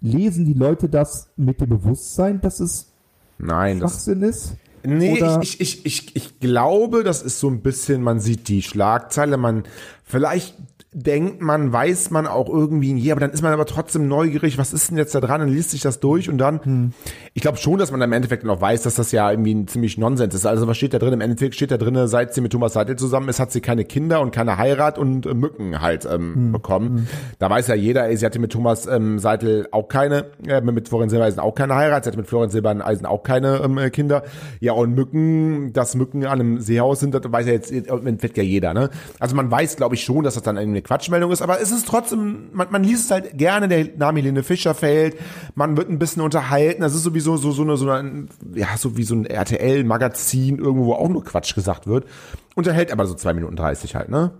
lesen 0.00 0.44
die 0.44 0.54
Leute 0.54 0.88
das 0.88 1.30
mit 1.36 1.60
dem 1.60 1.70
Bewusstsein, 1.70 2.40
dass 2.40 2.60
es 2.60 2.92
Nein, 3.38 3.80
das, 3.80 3.92
Schwachsinn 3.92 4.22
ist? 4.22 4.56
Nee, 4.82 5.12
Oder- 5.18 5.40
ich, 5.42 5.60
ich, 5.60 5.84
ich, 5.84 6.16
ich, 6.16 6.16
ich 6.16 6.40
glaube, 6.40 7.04
das 7.04 7.22
ist 7.22 7.40
so 7.40 7.48
ein 7.48 7.60
bisschen, 7.60 8.02
man 8.02 8.20
sieht 8.20 8.48
die 8.48 8.62
Schlagzeile, 8.62 9.36
man 9.36 9.64
vielleicht 10.04 10.54
denkt 10.92 11.40
man, 11.40 11.72
weiß 11.72 12.10
man 12.10 12.26
auch 12.26 12.48
irgendwie, 12.48 12.98
ja, 12.98 13.14
aber 13.14 13.20
dann 13.20 13.30
ist 13.30 13.42
man 13.42 13.52
aber 13.52 13.64
trotzdem 13.64 14.08
neugierig, 14.08 14.58
was 14.58 14.72
ist 14.72 14.90
denn 14.90 14.98
jetzt 14.98 15.14
da 15.14 15.20
dran, 15.20 15.40
dann 15.40 15.48
liest 15.48 15.70
sich 15.70 15.82
das 15.82 16.00
durch 16.00 16.28
und 16.28 16.38
dann, 16.38 16.64
hm. 16.64 16.92
ich 17.32 17.42
glaube 17.42 17.58
schon, 17.58 17.78
dass 17.78 17.92
man 17.92 18.02
im 18.02 18.12
Endeffekt 18.12 18.42
noch 18.42 18.60
weiß, 18.60 18.82
dass 18.82 18.96
das 18.96 19.12
ja 19.12 19.30
irgendwie 19.30 19.54
ein 19.54 19.68
ziemlich 19.68 19.98
Nonsens 19.98 20.34
ist. 20.34 20.46
Also 20.46 20.66
was 20.66 20.76
steht 20.76 20.92
da 20.92 20.98
drin? 20.98 21.12
Im 21.12 21.20
Endeffekt 21.20 21.54
steht 21.54 21.70
da 21.70 21.76
drin, 21.76 22.08
seit 22.08 22.34
sie 22.34 22.40
mit 22.40 22.50
Thomas 22.50 22.72
Seidel 22.72 22.96
zusammen 22.96 23.28
ist, 23.28 23.38
hat 23.38 23.52
sie 23.52 23.60
keine 23.60 23.84
Kinder 23.84 24.20
und 24.20 24.32
keine 24.32 24.58
Heirat 24.58 24.98
und 24.98 25.26
äh, 25.26 25.34
Mücken 25.34 25.80
halt 25.80 26.06
ähm, 26.06 26.34
hm. 26.34 26.52
bekommen. 26.52 26.88
Hm. 26.88 27.06
Da 27.38 27.48
weiß 27.48 27.68
ja 27.68 27.76
jeder, 27.76 28.08
ey, 28.08 28.16
sie 28.16 28.26
hatte 28.26 28.40
mit 28.40 28.50
Thomas 28.50 28.86
ähm, 28.86 29.20
Seidel 29.20 29.68
auch 29.70 29.86
keine, 29.86 30.26
äh, 30.48 30.60
mit 30.60 30.88
Florian 30.88 31.08
Silbereisen 31.08 31.38
auch 31.38 31.54
keine 31.54 31.76
Heirat, 31.76 32.02
sie 32.02 32.08
hatte 32.08 32.18
mit 32.18 32.26
Florian 32.26 32.50
Silbereisen 32.50 33.06
auch 33.06 33.22
keine 33.22 33.60
ähm, 33.62 33.78
Kinder. 33.92 34.24
Ja, 34.58 34.72
und 34.72 34.96
Mücken, 34.96 35.72
dass 35.72 35.94
Mücken 35.94 36.26
an 36.26 36.40
einem 36.40 36.60
Seehaus 36.60 36.98
sind, 36.98 37.14
das 37.14 37.22
weiß 37.24 37.46
ja 37.46 37.52
jetzt 37.52 37.70
im 37.70 38.06
Endeffekt 38.08 38.36
ja 38.36 38.42
jeder, 38.42 38.74
ne? 38.74 38.90
Also 39.20 39.36
man 39.36 39.48
weiß, 39.52 39.76
glaube 39.76 39.94
ich, 39.94 40.02
schon, 40.02 40.24
dass 40.24 40.34
das 40.34 40.42
dann 40.42 40.56
irgendwie 40.56 40.79
eine 40.80 40.86
Quatschmeldung 40.86 41.30
ist, 41.30 41.42
aber 41.42 41.60
es 41.60 41.70
ist 41.70 41.86
trotzdem, 41.86 42.48
man, 42.52 42.68
man 42.70 42.82
liest 42.82 43.06
es 43.06 43.10
halt 43.10 43.38
gerne, 43.38 43.68
der 43.68 43.88
Name 43.96 44.20
Helene 44.20 44.42
Fischer 44.42 44.74
fällt, 44.74 45.16
man 45.54 45.76
wird 45.76 45.90
ein 45.90 45.98
bisschen 45.98 46.22
unterhalten, 46.22 46.82
das 46.82 46.94
ist 46.94 47.02
sowieso 47.02 47.36
so, 47.36 47.52
so 47.52 47.62
eine, 47.62 47.76
so 47.76 47.90
eine, 47.90 48.26
ja, 48.54 48.68
so 48.76 48.96
wie 48.96 49.04
so 49.04 49.14
ein 49.14 49.26
RTL-Magazin 49.26 50.58
irgendwo, 50.58 50.86
wo 50.86 50.92
auch 50.94 51.08
nur 51.08 51.24
Quatsch 51.24 51.54
gesagt 51.54 51.86
wird, 51.86 52.06
unterhält 52.54 52.92
aber 52.92 53.06
so 53.06 53.14
zwei 53.14 53.34
Minuten 53.34 53.56
dreißig 53.56 53.94
halt, 53.94 54.08
ne? 54.08 54.32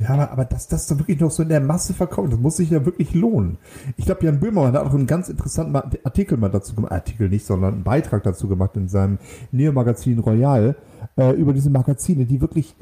Ja, 0.00 0.08
aber, 0.10 0.32
aber 0.32 0.44
dass 0.44 0.66
das 0.66 0.88
da 0.88 0.98
wirklich 0.98 1.20
noch 1.20 1.30
so 1.30 1.44
in 1.44 1.48
der 1.48 1.60
Masse 1.60 1.94
verkauft, 1.94 2.32
das 2.32 2.40
muss 2.40 2.56
sich 2.56 2.70
ja 2.70 2.84
wirklich 2.84 3.14
lohnen. 3.14 3.58
Ich 3.96 4.06
glaube, 4.06 4.24
Jan 4.24 4.40
Böhmermann 4.40 4.72
hat 4.72 4.84
auch 4.84 4.92
einen 4.92 5.06
ganz 5.06 5.28
interessanten 5.28 5.76
Artikel 5.76 6.36
mal 6.36 6.48
dazu 6.48 6.74
gemacht, 6.74 6.92
Artikel 6.92 7.28
nicht, 7.28 7.46
sondern 7.46 7.74
einen 7.74 7.84
Beitrag 7.84 8.24
dazu 8.24 8.48
gemacht 8.48 8.76
in 8.76 8.88
seinem 8.88 9.18
Neo-Magazin 9.52 10.18
Royal, 10.18 10.74
äh, 11.16 11.30
über 11.34 11.52
diese 11.52 11.70
Magazine, 11.70 12.26
die 12.26 12.40
wirklich 12.40 12.74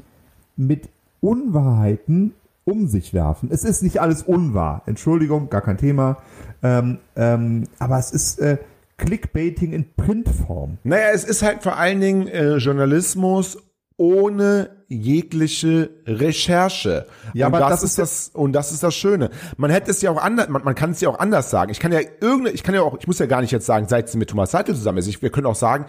mit 0.55 0.89
Unwahrheiten 1.21 2.33
um 2.65 2.87
sich 2.87 3.13
werfen. 3.13 3.49
Es 3.51 3.63
ist 3.63 3.83
nicht 3.83 3.99
alles 3.99 4.23
unwahr. 4.23 4.83
Entschuldigung, 4.85 5.49
gar 5.49 5.61
kein 5.61 5.77
Thema. 5.77 6.17
Ähm, 6.61 6.99
ähm, 7.15 7.65
aber 7.79 7.99
es 7.99 8.11
ist 8.11 8.39
äh, 8.39 8.57
Clickbaiting 8.97 9.73
in 9.73 9.93
Printform. 9.95 10.77
Naja, 10.83 11.07
es 11.13 11.23
ist 11.23 11.43
halt 11.43 11.63
vor 11.63 11.77
allen 11.77 11.99
Dingen 11.99 12.27
äh, 12.27 12.57
Journalismus 12.57 13.57
ohne 13.97 14.69
jegliche 14.87 15.89
Recherche. 16.05 17.07
Ja, 17.33 17.47
und 17.47 17.55
aber 17.55 17.69
das, 17.69 17.81
das 17.81 17.83
ist 17.83 17.99
das 17.99 18.31
und 18.33 18.53
das 18.53 18.71
ist 18.71 18.83
das 18.83 18.95
Schöne. 18.95 19.29
Man 19.57 19.71
hätte 19.71 19.91
es 19.91 20.01
ja 20.01 20.11
auch 20.11 20.21
anders, 20.21 20.49
man, 20.49 20.63
man 20.63 20.75
kann 20.75 20.91
es 20.91 21.01
ja 21.01 21.09
auch 21.09 21.19
anders 21.19 21.49
sagen. 21.49 21.71
Ich 21.71 21.79
kann 21.79 21.91
ja 21.91 21.99
irgende, 22.21 22.51
ich 22.51 22.63
kann 22.63 22.75
ja 22.75 22.81
auch, 22.81 22.97
ich 22.99 23.07
muss 23.07 23.19
ja 23.19 23.25
gar 23.25 23.41
nicht 23.41 23.51
jetzt 23.51 23.65
sagen, 23.65 23.87
seit 23.87 24.09
sie 24.09 24.17
mit 24.17 24.29
Thomas 24.29 24.51
Seidel 24.51 24.75
zusammen 24.75 24.99
ist. 24.99 25.07
Ich, 25.07 25.21
wir 25.21 25.29
können 25.29 25.47
auch 25.47 25.55
sagen, 25.55 25.85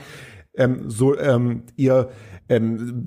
ähm, 0.56 0.90
so 0.90 1.18
ähm, 1.18 1.64
ihr 1.76 2.10
ähm, 2.48 3.06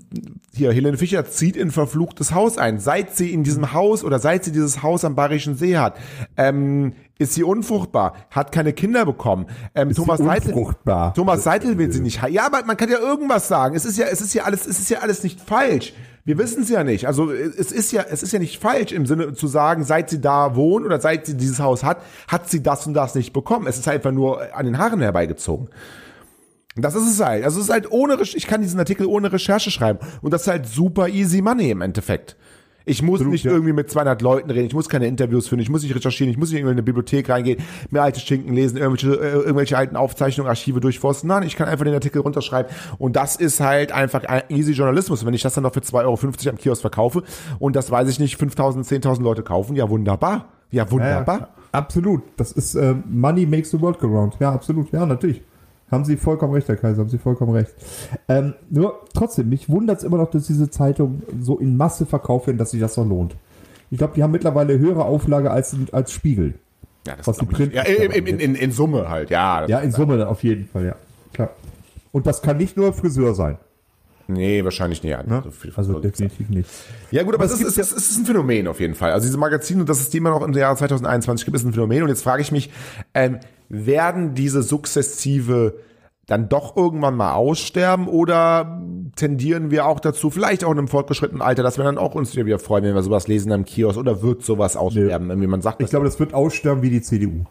hier, 0.53 0.72
Helene 0.72 0.98
Fischer 0.98 1.25
zieht 1.25 1.56
in 1.56 1.72
verfluchtes 1.72 2.34
Haus 2.34 2.58
ein. 2.58 2.79
Seit 2.79 3.15
sie 3.15 3.32
in 3.32 3.44
diesem 3.44 3.74
Haus 3.74 4.03
oder 4.03 4.20
seit 4.20 4.44
sie 4.44 4.51
dieses 4.51 4.82
Haus 4.82 5.06
am 5.06 5.15
Bayerischen 5.15 5.56
See 5.56 5.77
hat, 5.77 5.98
ähm, 6.38 6.94
ist 7.20 7.34
sie 7.34 7.44
unfruchtbar, 7.44 8.13
hat 8.32 8.51
keine 8.51 8.74
Kinder 8.74 9.06
bekommen. 9.06 9.48
Ähm, 9.75 9.94
Thomas 9.94 10.20
Seitel, 10.20 10.53
Thomas 11.15 11.44
Seitel 11.44 11.77
will 11.77 11.91
sie 11.91 12.01
nicht. 12.01 12.22
Ja, 12.29 12.46
aber 12.46 12.63
man 12.65 12.77
kann 12.77 12.89
ja 12.89 13.00
irgendwas 13.00 13.48
sagen. 13.48 13.75
Es 13.75 13.86
ist 13.86 13.98
ja, 13.98 14.08
es 14.08 14.22
ist 14.22 14.34
ja 14.34 14.44
alles, 14.44 14.65
es 14.65 14.79
ist 14.79 14.89
ja 14.89 15.00
alles 15.00 15.24
nicht 15.24 15.39
falsch. 15.39 15.94
Wir 16.25 16.38
wissen 16.38 16.63
es 16.63 16.70
ja 16.70 16.84
nicht. 16.84 17.08
Also 17.08 17.32
es 17.32 17.72
ist 17.72 17.91
ja, 17.91 18.03
es 18.10 18.22
ist 18.22 18.34
ja 18.34 18.39
nicht 18.39 18.62
falsch 18.62 18.91
im 18.91 19.06
Sinne 19.06 19.34
zu 19.34 19.48
sagen, 19.48 19.84
seit 19.84 20.10
sie 20.10 20.20
da 20.20 20.56
wohnt 20.56 20.86
oder 20.86 21.00
seit 21.00 21.25
sie 21.25 21.38
dieses 21.38 21.60
Haus 21.60 21.84
hat, 21.84 22.01
hat 22.27 22.50
sie 22.50 22.62
das 22.62 22.86
und 22.86 22.94
das 22.94 23.15
nicht 23.15 23.34
bekommen. 23.34 23.65
Es 23.65 23.77
ist 23.77 23.88
einfach 23.88 24.12
nur 24.12 24.53
an 24.56 24.65
den 24.65 24.77
Haaren 24.77 25.01
herbeigezogen. 25.01 25.70
Das 26.82 26.96
ist 26.96 27.08
es 27.08 27.24
halt. 27.24 27.44
Also 27.44 27.60
es 27.60 27.68
ist 27.68 27.72
halt 27.72 27.92
ohne, 27.92 28.18
ich 28.22 28.48
kann 28.48 28.62
diesen 28.62 28.80
Artikel 28.80 29.06
ohne 29.06 29.32
Recherche 29.32 29.72
schreiben. 29.72 30.00
Und 30.22 30.34
das 30.34 30.42
ist 30.44 30.48
halt 30.48 30.68
super 30.68 31.08
easy 31.10 31.42
money 31.42 31.72
im 31.72 31.82
Endeffekt. 31.82 32.36
Ich 32.88 33.02
muss 33.02 33.16
Absolut, 33.16 33.34
nicht 33.34 33.44
ja. 33.44 33.52
irgendwie 33.52 33.74
mit 33.74 33.92
200 33.92 34.22
Leuten 34.22 34.50
reden, 34.50 34.68
ich 34.68 34.74
muss 34.74 34.88
keine 34.88 35.08
Interviews 35.08 35.50
führen, 35.50 35.60
ich 35.60 35.70
muss 35.70 35.84
nicht 35.84 35.94
recherchieren, 35.94 36.32
ich 36.32 36.38
muss 36.38 36.52
nicht 36.52 36.60
irgendwie 36.60 36.72
in 36.72 36.78
eine 36.78 36.84
Bibliothek 36.84 37.30
reingehen, 37.30 37.62
mir 37.90 38.02
alte 38.02 38.22
Schinken 38.22 38.54
lesen, 38.54 38.78
irgendwelche, 38.78 39.14
äh, 39.14 39.34
irgendwelche 39.40 39.78
alten 39.78 39.98
Aufzeichnungen, 39.98 40.48
Archive 40.48 40.80
durchforsten. 40.80 41.28
Nein, 41.28 41.44
ich 41.44 41.58
kann 41.58 41.68
einfach 41.68 41.84
den 41.84 41.94
Artikel 41.94 42.22
runterschreiben. 42.22 42.72
Und 42.98 43.18
das 43.18 43.36
ist 43.36 43.60
halt 43.60 43.92
einfach 43.92 44.24
easy 44.48 44.72
Journalismus. 44.72 45.22
Und 45.22 45.28
wenn 45.28 45.34
ich 45.34 45.42
das 45.42 45.54
dann 45.54 45.64
noch 45.64 45.74
für 45.74 45.82
2,50 45.82 46.06
Euro 46.06 46.50
am 46.50 46.58
Kiosk 46.58 46.80
verkaufe 46.80 47.24
und 47.60 47.76
das 47.76 47.92
weiß 47.92 48.08
ich 48.08 48.20
nicht, 48.20 48.40
5.000, 48.40 48.88
10.000 48.88 49.22
Leute 49.22 49.44
kaufen, 49.44 49.76
ja 49.76 49.90
wunderbar. 49.90 50.46
Ja, 50.72 50.90
wunderbar. 50.90 51.40
Ja, 51.40 51.50
absolut. 51.74 52.24
Das 52.38 52.54
ist 52.54 52.76
äh, 52.76 52.96
Money 53.06 53.46
makes 53.46 53.72
the 53.72 53.82
world 53.82 54.00
go 54.00 54.08
round. 54.08 54.38
Ja, 54.40 54.54
absolut. 54.54 54.94
Ja, 54.94 55.06
natürlich. 55.06 55.42
Haben 55.89 56.03
Sie 56.03 56.17
vollkommen 56.17 56.53
recht, 56.53 56.67
Herr 56.67 56.75
Kaiser, 56.75 57.01
haben 57.01 57.10
Sie 57.10 57.17
vollkommen 57.17 57.53
recht. 57.53 57.74
Ähm, 58.27 58.53
nur 58.70 59.06
trotzdem, 59.13 59.50
mich 59.50 59.70
wundert 59.70 60.00
es 60.00 60.03
immer 60.03 60.17
noch, 60.17 60.29
dass 60.29 60.48
diese 60.48 60.70
Zeitung 60.70 61.22
so 61.39 61.58
in 61.58 61.77
Masse 61.77 62.06
verkauft 62.06 62.48
werden, 62.48 62.58
dass 62.58 62.72
sich 62.72 62.82
das 62.82 62.98
noch 62.98 63.06
lohnt. 63.06 63.36
Ich 63.89 63.98
glaube, 63.98 64.13
die 64.15 64.24
haben 64.24 64.32
mittlerweile 64.32 64.77
höhere 64.77 65.06
Auflage 65.06 65.50
als, 65.50 65.75
als 65.94 66.12
Spiegel. 66.12 66.56
Ja, 67.08 67.15
das 67.15 67.25
was 67.25 67.38
die 67.38 67.46
Print 67.46 67.74
ja, 67.74 67.84
in, 67.84 68.12
in, 68.12 68.39
in, 68.39 68.56
in, 68.56 68.72
Summe 68.72 69.10
halt, 69.10 69.29
ja. 69.29 69.65
Ja, 69.65 69.79
in 69.79 69.94
Summe 69.94 70.27
auf 70.27 70.44
jeden 70.44 70.67
Fall, 70.67 70.88
ja. 70.88 70.96
Klar. 71.32 71.51
Und 72.12 72.27
das 72.27 72.41
kann 72.41 72.58
nicht 72.58 72.75
nur 72.75 72.91
Friseur 72.91 73.34
sein. 73.34 73.58
Nee, 74.27 74.63
wahrscheinlich 74.65 75.03
nicht. 75.03 75.27
Ne? 75.27 75.44
also 75.75 76.00
definitiv 76.00 76.50
nicht. 76.50 76.70
Ja 77.12 77.24
gut, 77.24 77.34
aber, 77.34 77.46
aber 77.46 77.53
es, 77.53 77.62
ist, 77.62 77.77
es, 77.77 77.91
ist, 77.94 78.17
ein 78.17 78.25
Phänomen 78.25 78.67
auf 78.67 78.82
jeden 78.82 78.94
Fall. 78.94 79.13
Also 79.13 79.25
diese 79.25 79.38
Magazine, 79.38 79.86
das 79.86 80.01
ist 80.01 80.13
die 80.13 80.17
immer 80.17 80.32
noch 80.32 80.41
im 80.41 80.51
Jahr 80.51 80.75
2021 80.75 81.46
gibt, 81.46 81.56
ist 81.56 81.63
ein 81.63 81.72
Phänomen. 81.72 82.03
Und 82.03 82.10
jetzt 82.10 82.24
frage 82.24 82.41
ich 82.41 82.51
mich, 82.51 82.70
ähm, 83.13 83.39
werden 83.70 84.34
diese 84.34 84.64
sukzessive 84.64 85.76
dann 86.28 86.50
doch 86.50 86.76
irgendwann 86.76 87.16
mal 87.16 87.34
aussterben 87.34 88.08
oder 88.08 88.82
tendieren 89.16 89.72
wir 89.72 89.86
auch 89.86 90.02
dazu, 90.02 90.30
vielleicht 90.30 90.66
auch 90.66 90.72
in 90.72 90.78
einem 90.78 90.90
fortgeschrittenen 90.90 91.42
Alter, 91.42 91.64
dass 91.64 91.78
wir 91.78 91.86
dann 91.86 91.98
auch 91.98 92.16
uns 92.16 92.36
wieder 92.36 92.60
freuen, 92.60 92.84
wenn 92.84 92.96
wir 92.96 93.02
sowas 93.02 93.30
lesen 93.30 93.52
am 93.54 93.64
Kiosk 93.64 93.98
oder 93.98 94.22
wird 94.22 94.44
sowas 94.44 94.76
aussterben, 94.76 95.28
nee. 95.28 95.42
wie 95.42 95.48
man 95.48 95.62
sagt. 95.62 95.82
Ich 95.82 95.90
glaube, 95.90 96.06
das 96.06 96.20
wird 96.20 96.34
aussterben 96.34 96.82
wie 96.82 96.90
die 96.90 97.02
CDU. 97.02 97.46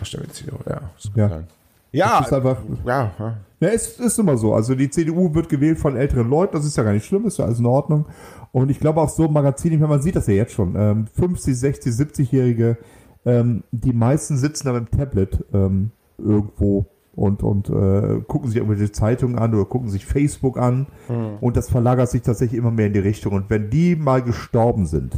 Ach, 0.00 0.06
stimmt, 0.06 0.28
die 0.28 0.32
CDU, 0.32 0.56
ja. 0.68 0.80
Ja. 1.16 1.42
Ja, 1.90 2.20
ist 2.20 2.32
einfach, 2.32 2.56
ja, 2.84 3.12
ja. 3.18 3.36
Ja, 3.60 3.68
es 3.68 3.98
ist 3.98 4.18
immer 4.18 4.36
so. 4.36 4.52
Also 4.52 4.74
die 4.74 4.90
CDU 4.90 5.32
wird 5.34 5.48
gewählt 5.48 5.78
von 5.78 5.96
älteren 5.96 6.28
Leuten, 6.28 6.56
das 6.56 6.66
ist 6.66 6.76
ja 6.76 6.82
gar 6.82 6.92
nicht 6.92 7.06
schlimm, 7.06 7.26
ist 7.26 7.38
ja 7.38 7.46
alles 7.46 7.60
in 7.60 7.66
Ordnung. 7.66 8.06
Und 8.52 8.70
ich 8.70 8.78
glaube 8.78 9.00
auch 9.00 9.08
so 9.08 9.28
Magazine, 9.28 9.78
man 9.78 10.02
sieht 10.02 10.16
das 10.16 10.26
ja 10.26 10.34
jetzt 10.34 10.52
schon, 10.52 10.74
ähm, 10.76 11.06
50, 11.16 11.56
60, 11.56 11.92
70-Jährige, 11.92 12.76
ähm, 13.24 13.64
die 13.70 13.92
meisten 13.92 14.36
sitzen 14.36 14.66
da 14.66 14.72
mit 14.72 14.90
dem 14.90 14.98
Tablet 14.98 15.44
ähm, 15.52 15.90
irgendwo 16.18 16.86
und, 17.16 17.42
und 17.42 17.68
äh, 17.68 18.20
gucken 18.26 18.48
sich 18.48 18.56
irgendwelche 18.56 18.90
Zeitungen 18.92 19.38
an 19.38 19.54
oder 19.54 19.64
gucken 19.64 19.88
sich 19.88 20.04
Facebook 20.04 20.58
an. 20.58 20.86
Mhm. 21.08 21.38
Und 21.40 21.56
das 21.56 21.70
verlagert 21.70 22.10
sich 22.10 22.22
tatsächlich 22.22 22.58
immer 22.58 22.70
mehr 22.70 22.88
in 22.88 22.92
die 22.92 23.00
Richtung. 23.00 23.34
Und 23.34 23.50
wenn 23.50 23.70
die 23.70 23.96
mal 23.96 24.22
gestorben 24.22 24.86
sind, 24.86 25.14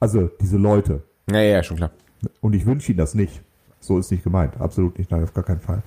also 0.00 0.28
diese 0.40 0.58
Leute. 0.58 1.02
Ja, 1.30 1.40
ja, 1.40 1.62
schon 1.62 1.76
klar. 1.76 1.92
Und 2.40 2.54
ich 2.54 2.66
wünsche 2.66 2.92
ihnen 2.92 2.98
das 2.98 3.14
nicht. 3.14 3.42
So 3.80 3.98
ist 3.98 4.10
nicht 4.10 4.22
gemeint. 4.22 4.60
Absolut 4.60 4.98
nicht. 4.98 5.10
Nein, 5.10 5.24
auf 5.24 5.34
gar 5.34 5.44
keinen 5.44 5.60
Fall. 5.60 5.82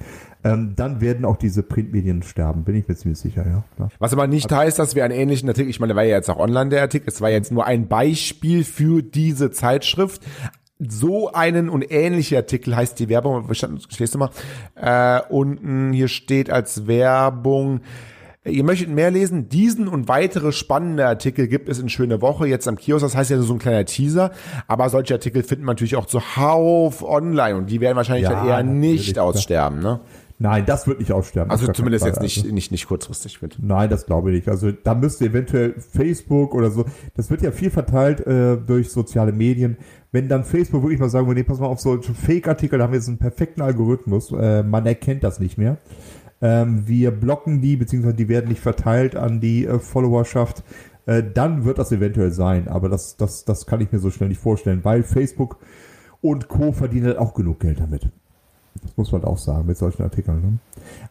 Ähm, 0.46 0.74
dann 0.76 1.02
werden 1.02 1.26
auch 1.26 1.38
diese 1.38 1.64
Printmedien 1.64 2.22
sterben. 2.22 2.64
Bin 2.64 2.76
ich 2.76 2.88
mir 2.88 2.96
ziemlich 2.96 3.18
sicher, 3.20 3.46
ja. 3.48 3.64
Klar. 3.76 3.90
Was 3.98 4.14
aber 4.14 4.28
nicht 4.28 4.46
also, 4.46 4.58
heißt, 4.58 4.78
dass 4.78 4.94
wir 4.94 5.04
einen 5.04 5.16
ähnlichen 5.16 5.50
Artikel, 5.50 5.70
ich 5.72 5.80
meine, 5.80 5.90
der 5.90 5.96
war 5.98 6.04
ja 6.04 6.16
jetzt 6.16 6.30
auch 6.30 6.38
online, 6.38 6.70
der 6.70 6.84
Artikel. 6.84 7.10
Es 7.10 7.20
war 7.20 7.32
jetzt 7.32 7.52
nur 7.52 7.66
ein 7.66 7.88
Beispiel 7.88 8.64
für 8.64 9.02
diese 9.02 9.50
Zeitschrift 9.50 10.22
so 10.78 11.32
einen 11.32 11.70
und 11.70 11.90
ähnliche 11.90 12.36
Artikel 12.36 12.76
heißt 12.76 13.00
die 13.00 13.08
Werbung, 13.08 13.50
stehst 13.54 14.14
du 14.14 14.18
mal, 14.18 14.30
äh, 14.76 15.22
unten 15.30 15.94
hier 15.94 16.10
steht 16.10 16.50
als 16.50 16.86
Werbung, 16.86 17.80
Ihr 18.48 18.64
möchtet 18.64 18.90
mehr 18.90 19.10
lesen? 19.10 19.50
Diesen 19.50 19.88
und 19.88 20.08
weitere 20.08 20.52
spannende 20.52 21.08
Artikel 21.08 21.48
gibt 21.48 21.68
es 21.68 21.80
in 21.80 21.90
Schöne 21.90 22.22
Woche 22.22 22.46
jetzt 22.46 22.68
am 22.68 22.76
Kiosk. 22.76 23.04
Das 23.04 23.16
heißt 23.16 23.32
ja 23.32 23.40
so 23.40 23.54
ein 23.54 23.60
kleiner 23.60 23.86
Teaser. 23.86 24.32
Aber 24.68 24.90
solche 24.90 25.16
Artikel 25.16 25.42
finden 25.42 25.66
man 25.66 25.74
natürlich 25.74 25.96
auch 25.96 26.06
zuhauf 26.06 27.04
online 27.04 27.58
und 27.58 27.72
die 27.72 27.82
werden 27.82 27.98
wahrscheinlich 27.98 28.30
ja, 28.30 28.46
eher 28.46 28.62
nicht 28.62 29.18
aussterben, 29.18 29.80
ne? 29.80 30.00
Nein, 30.38 30.66
das 30.66 30.86
wird 30.86 31.00
nicht 31.00 31.14
aussterben. 31.14 31.50
Also 31.50 31.72
zumindest 31.72 32.06
jetzt 32.06 32.22
nicht, 32.22 32.40
also. 32.40 32.54
nicht, 32.54 32.72
nicht 32.72 32.88
kurzfristig. 32.88 33.42
Mit. 33.42 33.58
Nein, 33.62 33.90
das 33.90 34.06
glaube 34.06 34.32
ich 34.32 34.36
nicht. 34.36 34.50
Also 34.50 34.72
da 34.72 34.94
müsste 34.94 35.26
eventuell 35.26 35.76
Facebook 35.80 36.54
oder 36.54 36.72
so, 36.72 36.86
das 37.16 37.30
wird 37.30 37.42
ja 37.42 37.52
viel 37.52 37.70
verteilt 37.70 38.26
äh, 38.28 38.58
durch 38.58 38.92
soziale 38.92 39.32
Medien. 39.32 39.78
Wenn 40.12 40.28
dann 40.28 40.44
Facebook 40.44 40.84
wirklich 40.84 41.00
mal 41.00 41.10
sagen 41.10 41.28
würde, 41.28 41.40
nee, 41.40 41.46
pass 41.46 41.60
mal 41.60 41.68
auf, 41.68 41.80
so 41.80 42.02
Fake-Artikel, 42.02 42.78
da 42.78 42.86
haben 42.86 42.92
wir 42.92 43.00
jetzt 43.00 43.08
einen 43.08 43.18
perfekten 43.18 43.62
Algorithmus, 43.62 44.32
äh, 44.34 44.64
man 44.64 44.86
erkennt 44.86 45.24
das 45.24 45.40
nicht 45.40 45.58
mehr. 45.58 45.78
Ähm, 46.42 46.86
wir 46.86 47.12
blocken 47.12 47.62
die, 47.62 47.78
beziehungsweise 47.78 48.16
die 48.16 48.28
werden 48.28 48.50
nicht 48.50 48.62
verteilt 48.62 49.16
an 49.16 49.40
die 49.40 49.66
äh, 49.66 49.80
Followerschaft. 49.80 50.64
Äh, 51.06 51.24
dann 51.34 51.64
wird 51.64 51.78
das 51.78 51.94
eventuell 51.94 52.32
sein, 52.32 52.68
aber 52.68 52.90
das, 52.90 53.16
das, 53.16 53.46
das 53.46 53.66
kann 53.66 53.80
ich 53.80 53.92
mir 53.92 54.00
so 54.00 54.12
schnell 54.12 54.30
nicht 54.30 54.42
vorstellen, 54.42 54.84
weil 54.84 55.04
Facebook 55.04 55.60
und 56.20 56.50
Co. 56.50 56.74
verdienen 56.74 57.06
halt 57.06 57.20
auch 57.20 57.34
genug 57.34 57.62
Geld 57.62 57.80
damit. 57.80 58.10
Das 58.86 58.98
muss 58.98 59.12
man 59.12 59.24
auch 59.24 59.38
sagen 59.38 59.66
mit 59.66 59.78
solchen 59.78 60.04
Artikeln. 60.04 60.42
Ne? 60.42 60.58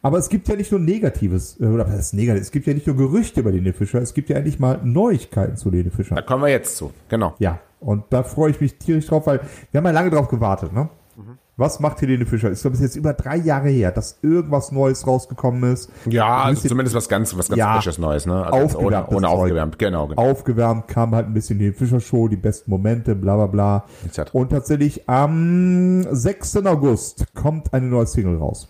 Aber 0.02 0.18
es 0.18 0.28
gibt 0.28 0.48
ja 0.48 0.56
nicht 0.56 0.70
nur 0.70 0.80
Negatives, 0.80 1.60
äh, 1.60 1.66
oder 1.66 1.86
was 1.86 1.98
ist 1.98 2.12
negativ? 2.14 2.42
Es 2.42 2.50
gibt 2.50 2.66
ja 2.66 2.74
nicht 2.74 2.86
nur 2.86 2.96
Gerüchte 2.96 3.40
über 3.40 3.50
Lene 3.50 3.72
Fischer, 3.72 4.00
es 4.00 4.14
gibt 4.14 4.28
ja 4.30 4.36
endlich 4.36 4.58
mal 4.58 4.80
Neuigkeiten 4.82 5.56
zu 5.56 5.70
Lene 5.70 5.90
Fischer. 5.90 6.14
Da 6.14 6.22
kommen 6.22 6.42
wir 6.42 6.50
jetzt 6.50 6.76
zu, 6.76 6.92
genau. 7.08 7.34
Ja, 7.38 7.60
und 7.80 8.04
da 8.10 8.22
freue 8.22 8.50
ich 8.50 8.60
mich 8.60 8.78
tierisch 8.78 9.06
drauf, 9.06 9.26
weil 9.26 9.40
wir 9.70 9.78
haben 9.78 9.84
ja 9.86 9.92
lange 9.92 10.10
drauf 10.10 10.28
gewartet, 10.28 10.72
ne? 10.72 10.88
Mhm. 11.16 11.38
Was 11.56 11.78
macht 11.78 12.00
Helene 12.00 12.26
Fischer? 12.26 12.50
Ich 12.50 12.61
glaube, 12.61 12.75
es 12.75 12.80
ist 12.80 12.87
jetzt 12.88 12.96
über 12.96 13.12
drei 13.12 13.37
Jahre 13.37 13.68
her, 13.68 13.92
dass 13.92 14.18
irgendwas 14.23 14.73
Neues 14.73 15.06
rausgekommen 15.06 15.73
ist. 15.73 15.88
Ja, 16.06 16.38
also 16.42 16.66
zumindest 16.68 16.96
was 16.96 17.08
ganz, 17.08 17.37
was 17.38 17.49
ganz 17.49 17.58
Ja. 17.58 17.75
frisches 17.75 17.99
Neues, 17.99 18.26
ne? 18.26 18.44
Also 18.44 18.78
ohne, 18.80 19.06
ohne 19.06 19.28
aufgewärmt, 19.28 19.78
genau, 19.78 20.08
genau. 20.08 20.20
Aufgewärmt 20.20 20.88
kam 20.88 21.14
halt 21.14 21.26
ein 21.28 21.34
bisschen 21.34 21.61
die 21.61 21.73
Fischer 21.73 22.00
Show, 22.00 22.26
die 22.26 22.37
besten 22.37 22.70
Momente, 22.73 23.14
bla 23.14 23.37
bla 23.37 23.46
bla. 23.46 23.84
Etc. 24.04 24.34
Und 24.34 24.50
tatsächlich 24.50 25.08
am 25.08 26.04
6. 26.11 26.56
August 26.66 27.26
kommt 27.34 27.73
eine 27.73 27.87
neue 27.87 28.06
Single 28.08 28.38
raus. 28.38 28.68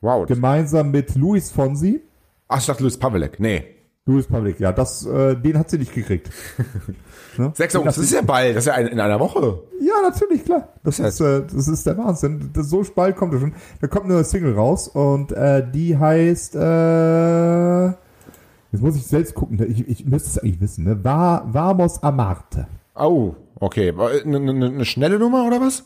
Wow. 0.00 0.26
Gemeinsam 0.26 0.92
mit 0.92 1.16
Luis 1.16 1.50
Fonsi. 1.50 2.00
Ach, 2.46 2.58
ich 2.60 2.66
dachte 2.66 2.82
Luis 2.84 2.96
Pavelek. 2.98 3.40
Nee. 3.40 3.64
Louis 4.06 4.26
Public, 4.26 4.58
ja, 4.58 4.72
das, 4.72 5.04
äh, 5.06 5.36
den 5.36 5.58
hat 5.58 5.70
sie 5.70 5.78
nicht 5.78 5.92
gekriegt. 5.94 6.30
Ne? 7.38 7.52
6 7.54 7.76
August, 7.76 7.98
das 7.98 8.04
ist 8.04 8.12
ja 8.12 8.22
bald, 8.22 8.56
das 8.56 8.64
ist 8.64 8.68
ja 8.68 8.74
in 8.74 9.00
einer 9.00 9.20
Woche. 9.20 9.62
Ja, 9.80 9.94
natürlich, 10.02 10.44
klar. 10.44 10.68
Das, 10.84 10.98
ist, 10.98 11.20
äh, 11.20 11.42
das 11.42 11.68
ist 11.68 11.86
der 11.86 11.96
Wahnsinn. 11.98 12.50
Das, 12.52 12.68
so 12.68 12.84
bald 12.94 13.16
kommt 13.16 13.34
er 13.34 13.40
schon. 13.40 13.54
Da 13.80 13.86
kommt 13.86 14.06
eine 14.06 14.24
Single 14.24 14.54
raus 14.54 14.88
und 14.88 15.32
äh, 15.32 15.64
die 15.70 15.96
heißt, 15.96 16.56
äh, 16.56 17.86
jetzt 17.86 18.80
muss 18.80 18.96
ich 18.96 19.06
selbst 19.06 19.34
gucken, 19.34 19.60
ich, 19.70 19.88
ich 19.88 20.04
müsste 20.06 20.28
es 20.30 20.38
eigentlich 20.38 20.60
wissen, 20.60 20.84
ne? 20.84 21.04
Va, 21.04 21.44
Vamos 21.46 22.02
a 22.02 22.10
Marte. 22.10 22.66
Oh, 22.94 23.34
okay. 23.58 23.92
Eine, 23.92 24.36
eine, 24.36 24.66
eine 24.66 24.84
schnelle 24.84 25.18
Nummer 25.18 25.46
oder 25.46 25.60
was? 25.60 25.84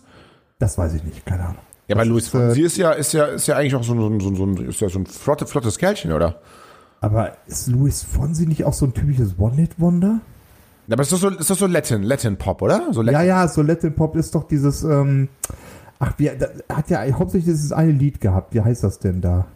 Das 0.58 0.78
weiß 0.78 0.94
ich 0.94 1.04
nicht, 1.04 1.26
keine 1.26 1.44
Ahnung. 1.44 1.58
Ja, 1.86 1.96
weil 1.96 2.08
Luis 2.08 2.28
Fonsi 2.28 2.62
ist 2.62 2.78
ja, 2.78 2.92
ist 2.92 3.12
ja, 3.12 3.26
ist 3.26 3.46
ja 3.46 3.56
eigentlich 3.56 3.74
auch 3.74 3.84
so 3.84 3.92
ein, 3.92 4.20
so 4.20 4.30
ein, 4.30 4.36
so 4.36 4.44
ein, 4.46 4.68
ist 4.68 4.80
ja 4.80 4.88
so 4.88 4.98
ein 4.98 5.06
flotte, 5.06 5.46
flottes 5.46 5.76
Kerlchen, 5.78 6.12
oder? 6.12 6.40
Aber 7.00 7.32
ist 7.46 7.66
Louis 7.66 8.02
Fonsi 8.02 8.46
nicht 8.46 8.64
auch 8.64 8.72
so 8.72 8.86
ein 8.86 8.94
typisches 8.94 9.38
One-Hit-Wonder? 9.38 10.20
Ja, 10.86 10.92
Aber 10.94 11.02
ist 11.02 11.12
das 11.12 11.20
so, 11.20 11.28
ist 11.30 11.48
das 11.50 11.58
so 11.58 11.66
Latin, 11.66 12.02
Latin 12.02 12.36
Pop, 12.36 12.60
oder? 12.62 12.88
So 12.92 13.02
Ja, 13.02 13.12
Latin. 13.12 13.28
ja, 13.28 13.48
so 13.48 13.62
Latin 13.62 13.94
Pop 13.94 14.16
ist 14.16 14.34
doch 14.34 14.44
dieses, 14.44 14.82
ähm, 14.84 15.28
ach, 15.98 16.12
wie, 16.18 16.30
da, 16.38 16.46
hat 16.74 16.90
ja 16.90 17.00
hauptsächlich 17.12 17.46
dieses 17.54 17.72
eine 17.72 17.92
Lied 17.92 18.20
gehabt. 18.20 18.54
Wie 18.54 18.60
heißt 18.60 18.84
das 18.84 18.98
denn 18.98 19.20
da? 19.20 19.46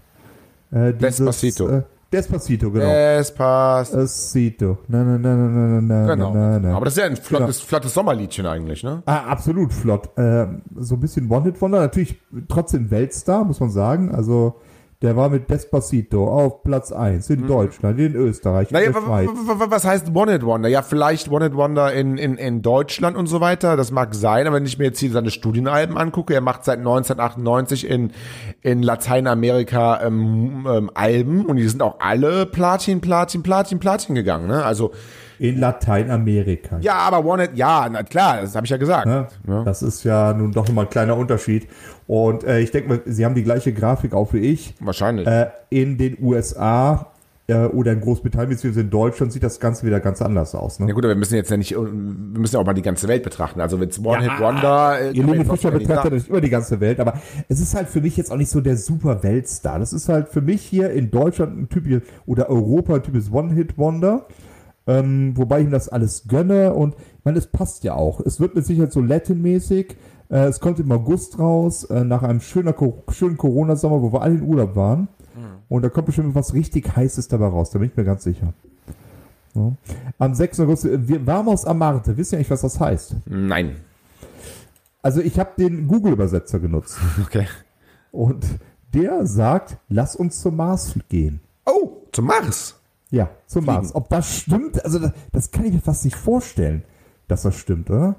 Äh, 0.71 0.93
dieses, 0.95 1.17
Despacito. 1.17 1.69
Äh, 1.69 1.83
Despacito, 2.11 2.71
genau. 2.71 2.87
Despacito. 2.87 4.79
Na, 4.89 5.05
na, 5.05 5.19
na, 5.19 5.35
na, 5.37 5.47
na, 5.49 5.81
na, 5.81 6.15
Genau. 6.15 6.33
na, 6.33 6.59
na. 6.59 6.75
Aber 6.77 6.87
das 6.87 6.95
ist 6.95 7.01
ja 7.01 7.07
ein 7.07 7.17
flottes, 7.17 7.61
flottes 7.61 7.93
Sommerliedchen 7.93 8.47
eigentlich, 8.47 8.83
ne? 8.83 9.03
Ah, 9.07 9.25
absolut 9.31 9.73
flott. 9.73 10.09
Ähm, 10.17 10.63
so 10.77 10.95
ein 10.95 11.01
bisschen 11.01 11.31
One-Hit-Wonder. 11.31 11.81
Natürlich 11.81 12.19
trotzdem 12.49 12.91
Weltstar, 12.91 13.45
muss 13.45 13.61
man 13.61 13.71
sagen. 13.71 14.15
Also, 14.15 14.57
der 15.01 15.15
war 15.17 15.29
mit 15.29 15.49
Despacito 15.49 16.27
auf 16.29 16.65
Platz 16.65 16.91
1 16.91 17.31
in 17.31 17.47
Deutschland, 17.47 18.01
in 18.01 18.17
Österreich, 18.17 18.71
Mhm. 18.71 18.75
Naja, 18.75 18.87
in 18.89 18.93
der 18.95 19.01
Schweiz. 19.03 19.29
wa- 19.29 19.61
wa- 19.61 19.67
was 19.71 19.85
heißt 19.85 20.13
One-Hit 20.13 20.45
Wonder? 20.45 20.69
Ja, 20.69 20.83
vielleicht 20.83 21.31
One-Hit 21.31 21.55
Wonder 21.55 21.93
in, 21.93 22.19
in, 22.19 22.35
in 22.37 22.63
Deutschland 22.63 23.17
und 23.17 23.29
so 23.29 23.41
weiter. 23.41 23.77
Das 23.77 23.93
mag 23.93 24.13
sein, 24.15 24.47
aber 24.49 24.57
wenn 24.57 24.67
ich 24.67 24.77
mir 24.77 24.87
jetzt 24.87 24.99
hier 24.99 25.13
seine 25.13 25.31
Studienalben 25.31 25.97
angucke, 25.97 26.35
er 26.35 26.41
macht 26.41 26.65
seit 26.65 26.79
1998 26.79 27.89
in, 27.89 28.11
in 28.63 28.83
Lateinamerika 28.83 30.01
ähm, 30.05 30.67
ähm, 30.69 30.91
Alben 30.95 31.47
und 31.47 31.57
die 31.57 31.69
sind 31.69 31.81
auch 31.83 32.01
alle 32.01 32.45
Platin, 32.47 33.01
Platin, 33.01 33.43
Platin, 33.45 33.79
Platin 33.79 34.15
gegangen. 34.17 34.49
Ne? 34.49 34.65
Also 34.65 34.93
In 35.39 35.59
Lateinamerika. 35.61 36.79
ja, 36.81 36.95
aber 36.95 37.25
One-Hit, 37.25 37.51
ja, 37.55 37.89
na 37.91 38.03
klar, 38.03 38.41
das 38.41 38.55
habe 38.55 38.67
ich 38.67 38.71
ja 38.71 38.77
gesagt. 38.77 39.07
Ne? 39.07 39.27
Das 39.65 39.83
ist 39.83 40.05
ja 40.05 40.33
nun 40.33 40.53
doch 40.53 40.67
nochmal 40.67 40.85
ein 40.87 40.91
kleiner 40.91 41.17
Unterschied. 41.17 41.69
Und 42.07 42.45
äh, 42.45 42.61
ich 42.61 42.71
denke 42.71 42.89
mal, 42.89 43.01
Sie 43.05 43.25
haben 43.25 43.35
die 43.35 43.45
gleiche 43.45 43.73
Grafik 43.73 44.15
auch 44.15 44.33
wie 44.33 44.39
ich. 44.39 44.75
Wahrscheinlich. 44.81 45.27
Äh, 45.27 45.49
in 45.71 45.99
den 45.99 46.17
USA 46.23 47.13
äh, 47.49 47.65
oder 47.67 47.93
in 47.93 48.01
Großbritannien 48.01 48.51
bzw. 48.51 48.81
in 48.81 48.91
Deutschland 48.91 49.33
sieht 49.33 49.43
das 49.43 49.61
Ganze 49.61 49.87
wieder 49.87 50.01
ganz 50.01 50.21
anders 50.23 50.55
aus. 50.55 50.79
ja 50.79 50.87
Ne? 50.87 50.95
gut, 50.95 51.05
aber 51.05 51.15
wir 51.15 51.19
müssen 51.19 51.35
jetzt 51.35 51.51
ja 51.51 51.57
nicht, 51.57 51.71
wir 51.73 51.81
müssen 51.83 52.55
ja 52.55 52.61
auch 52.61 52.67
mal 52.67 52.75
die 52.75 52.83
ganze 52.83 53.09
Welt 53.09 53.23
betrachten. 53.23 53.61
Also 53.61 53.81
wenn 53.81 53.89
es 53.89 53.99
One-Hit 54.03 54.39
Wonder, 54.39 55.01
äh, 55.01 55.13
kann 55.13 55.17
man 55.17 55.27
Helene 55.27 55.37
jetzt 55.39 55.51
Fischer 55.51 55.71
betrachtet 55.71 56.05
natürlich 56.05 56.29
immer 56.29 56.41
die 56.41 56.51
ganze 56.51 56.81
Welt, 56.81 57.01
aber 57.01 57.15
es 57.49 57.61
ist 57.61 57.75
halt 57.75 57.89
für 57.89 58.01
mich 58.01 58.17
jetzt 58.17 58.31
auch 58.33 58.37
nicht 58.37 58.51
so 58.51 58.61
der 58.61 58.77
super 58.77 59.23
Weltstar. 59.23 59.79
Das 59.79 59.93
ist 59.93 60.09
halt 60.09 60.29
für 60.29 60.41
mich 60.41 60.63
hier 60.63 60.91
in 60.91 61.11
Deutschland 61.11 61.59
ein 61.59 61.69
Typ 61.69 62.03
oder 62.27 62.51
Europa 62.51 62.97
ein 62.97 63.03
typisches 63.03 63.33
One-Hit-Wonder. 63.33 64.27
Ähm, 64.89 65.37
wobei 65.37 65.61
ich 65.61 65.67
ihm 65.67 65.71
das 65.71 65.89
alles 65.89 66.27
gönne 66.27 66.73
und 66.73 66.95
ich 66.97 67.25
meine, 67.25 67.39
es 67.39 67.47
passt 67.47 67.85
ja 67.85 67.95
auch. 67.95 68.21
Es 68.21 68.41
wird 68.41 68.55
mit 68.55 68.67
Sicherheit 68.67 68.93
so 68.93 69.01
Latin-mäßig. 69.01 69.97
Äh, 70.31 70.47
es 70.47 70.59
kommt 70.59 70.81
im 70.81 70.91
August 70.91 71.39
raus, 71.39 71.85
äh, 71.85 72.03
nach 72.03 72.23
einem 72.23 72.41
schöner, 72.41 72.75
schönen 73.11 73.37
Corona-Sommer, 73.37 74.03
wo 74.03 74.13
wir 74.13 74.23
alle 74.23 74.35
in 74.37 74.43
Urlaub 74.43 74.75
waren. 74.75 75.09
Und 75.69 75.83
da 75.83 75.89
kommt 75.89 76.07
bestimmt 76.07 76.35
was 76.35 76.55
richtig 76.55 76.97
Heißes 76.97 77.29
dabei 77.29 77.47
raus, 77.47 77.71
da 77.71 77.79
bin 77.79 77.91
ich 77.91 77.97
mir 77.97 78.05
ganz 78.05 78.25
sicher. 78.25 78.55
Ja. 79.55 79.73
Am 80.19 80.35
6. 80.35 80.61
August, 80.61 80.85
äh, 80.87 81.07
wir 81.07 81.27
Vamos 81.27 81.65
a 81.65 81.75
Marte. 81.75 82.17
Wisst 82.17 82.33
ihr 82.33 82.39
eigentlich, 82.39 82.51
was 82.51 82.63
das 82.63 82.81
heißt? 82.81 83.17
Nein. 83.27 83.77
Also 85.03 85.21
ich 85.21 85.39
habe 85.39 85.51
den 85.59 85.87
Google-Übersetzer 85.87 86.59
genutzt. 86.59 86.99
Okay. 87.23 87.47
Und 88.11 88.47
der 88.95 89.27
sagt, 89.27 89.77
lass 89.89 90.17
uns 90.17 90.41
zum 90.41 90.57
Mars 90.57 90.95
gehen. 91.11 91.41
Oh, 91.67 91.99
zum 92.13 92.25
Mars. 92.25 92.78
Ja, 93.11 93.31
zum 93.47 93.65
Fliegen. 93.65 93.79
Mars. 93.83 93.95
Ob 93.95 94.09
das 94.11 94.37
stimmt, 94.39 94.85
also 94.85 94.99
das, 94.99 95.13
das 95.33 95.51
kann 95.51 95.65
ich 95.65 95.73
mir 95.73 95.81
fast 95.81 96.05
nicht 96.05 96.17
vorstellen, 96.17 96.83
dass 97.27 97.43
das 97.43 97.57
stimmt, 97.57 97.91
oder? 97.91 98.17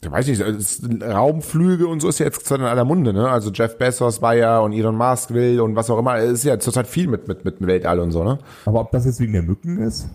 Ich 0.00 0.10
weiß 0.10 0.28
nicht, 0.28 0.40
es- 0.40 0.80
Raumflüge 1.02 1.88
und 1.88 1.98
so 2.00 2.08
ist 2.08 2.20
ja 2.20 2.26
jetzt 2.26 2.48
in 2.52 2.60
aller 2.60 2.84
Munde, 2.84 3.12
ne? 3.12 3.28
Also 3.28 3.50
Jeff 3.50 3.78
Bezos 3.78 4.22
war 4.22 4.34
ja 4.36 4.60
und 4.60 4.72
Elon 4.72 4.94
Musk 4.96 5.32
will 5.32 5.60
und 5.60 5.74
was 5.74 5.90
auch 5.90 5.98
immer. 5.98 6.16
Es 6.18 6.30
ist 6.34 6.44
ja 6.44 6.58
zurzeit 6.60 6.86
viel 6.86 7.08
mit, 7.08 7.26
mit, 7.26 7.44
mit 7.44 7.60
Weltall 7.66 7.98
und 7.98 8.12
so, 8.12 8.22
ne? 8.22 8.38
Aber 8.64 8.80
ob 8.80 8.92
das 8.92 9.06
jetzt 9.06 9.18
wegen 9.18 9.32
der 9.32 9.42
Mücken 9.42 9.78
ist? 9.78 10.08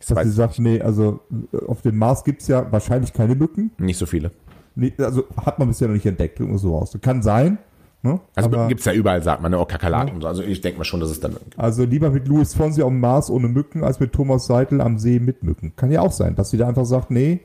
Dass 0.00 0.16
weiß 0.16 0.26
sie 0.26 0.32
sagt, 0.32 0.58
nee, 0.58 0.80
also 0.80 1.20
auf 1.68 1.82
dem 1.82 1.98
Mars 1.98 2.24
gibt's 2.24 2.48
ja 2.48 2.66
wahrscheinlich 2.72 3.12
keine 3.12 3.36
Mücken. 3.36 3.70
Nicht 3.78 3.98
so 3.98 4.06
viele. 4.06 4.32
Nee, 4.74 4.92
also 4.98 5.24
hat 5.36 5.58
man 5.60 5.68
bisher 5.68 5.86
noch 5.86 5.94
nicht 5.94 6.06
entdeckt, 6.06 6.40
irgendwo 6.40 6.58
so 6.58 6.76
aus. 6.76 6.96
Kann 7.00 7.22
sein. 7.22 7.58
Ne? 8.02 8.18
Also 8.34 8.48
Mücken 8.48 8.68
gibt's 8.68 8.86
ja 8.86 8.92
überall, 8.94 9.22
sagt 9.22 9.42
man, 9.42 9.50
ne? 9.52 9.58
Auch 9.58 9.68
Kakerlaken 9.68 10.14
und 10.14 10.22
so. 10.22 10.28
Also 10.28 10.42
ich 10.42 10.60
denke 10.62 10.78
mal 10.78 10.84
schon, 10.84 11.00
dass 11.00 11.10
es 11.10 11.20
dann 11.20 11.32
Mücken 11.32 11.50
gibt. 11.50 11.58
also 11.60 11.84
lieber 11.84 12.08
mit 12.10 12.26
Louis 12.28 12.54
Fonsi 12.54 12.82
auf 12.82 12.88
dem 12.88 13.00
Mars 13.00 13.28
ohne 13.30 13.48
Mücken, 13.48 13.84
als 13.84 14.00
mit 14.00 14.12
Thomas 14.12 14.46
Seitel 14.46 14.80
am 14.80 14.98
See 14.98 15.20
mit 15.20 15.42
Mücken. 15.42 15.74
Kann 15.76 15.90
ja 15.90 16.00
auch 16.00 16.12
sein, 16.12 16.34
dass 16.34 16.48
sie 16.50 16.56
da 16.56 16.66
einfach 16.66 16.86
sagt, 16.86 17.10
nee, 17.10 17.40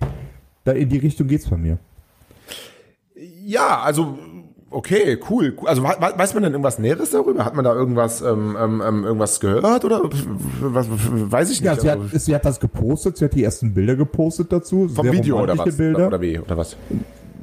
da 0.63 0.71
in 0.71 0.87
die 0.89 0.97
Richtung 0.97 1.27
geht's 1.27 1.49
bei 1.49 1.57
mir. 1.57 1.77
Ja, 3.45 3.81
also 3.81 4.17
okay, 4.69 5.17
cool. 5.29 5.57
Also 5.65 5.83
we- 5.83 5.87
we- 5.99 6.17
weiß 6.19 6.33
man 6.33 6.43
denn 6.43 6.53
irgendwas 6.53 6.79
Näheres 6.79 7.11
darüber? 7.11 7.45
Hat 7.45 7.55
man 7.55 7.63
da 7.65 7.73
irgendwas, 7.73 8.21
ähm, 8.21 8.55
ähm, 8.59 8.81
ähm, 8.85 9.03
irgendwas 9.03 9.39
gehört 9.39 9.85
oder 9.85 10.01
was, 10.61 10.87
weiß 10.89 11.49
ich 11.51 11.61
nicht. 11.61 11.65
Ja, 11.67 11.79
sie 11.79 11.89
hat, 11.91 11.99
also, 11.99 12.17
sie 12.17 12.33
hat 12.35 12.45
das 12.45 12.59
gepostet, 12.59 13.17
sie 13.17 13.25
hat 13.25 13.33
die 13.35 13.43
ersten 13.43 13.73
Bilder 13.73 13.95
gepostet 13.95 14.51
dazu. 14.51 14.87
vom 14.87 15.11
Video 15.11 15.41
oder 15.41 15.57
was? 15.57 15.75
Bilder. 15.77 16.07
Oder 16.07 16.21
wie? 16.21 16.39
Oder 16.39 16.57
was? 16.57 16.75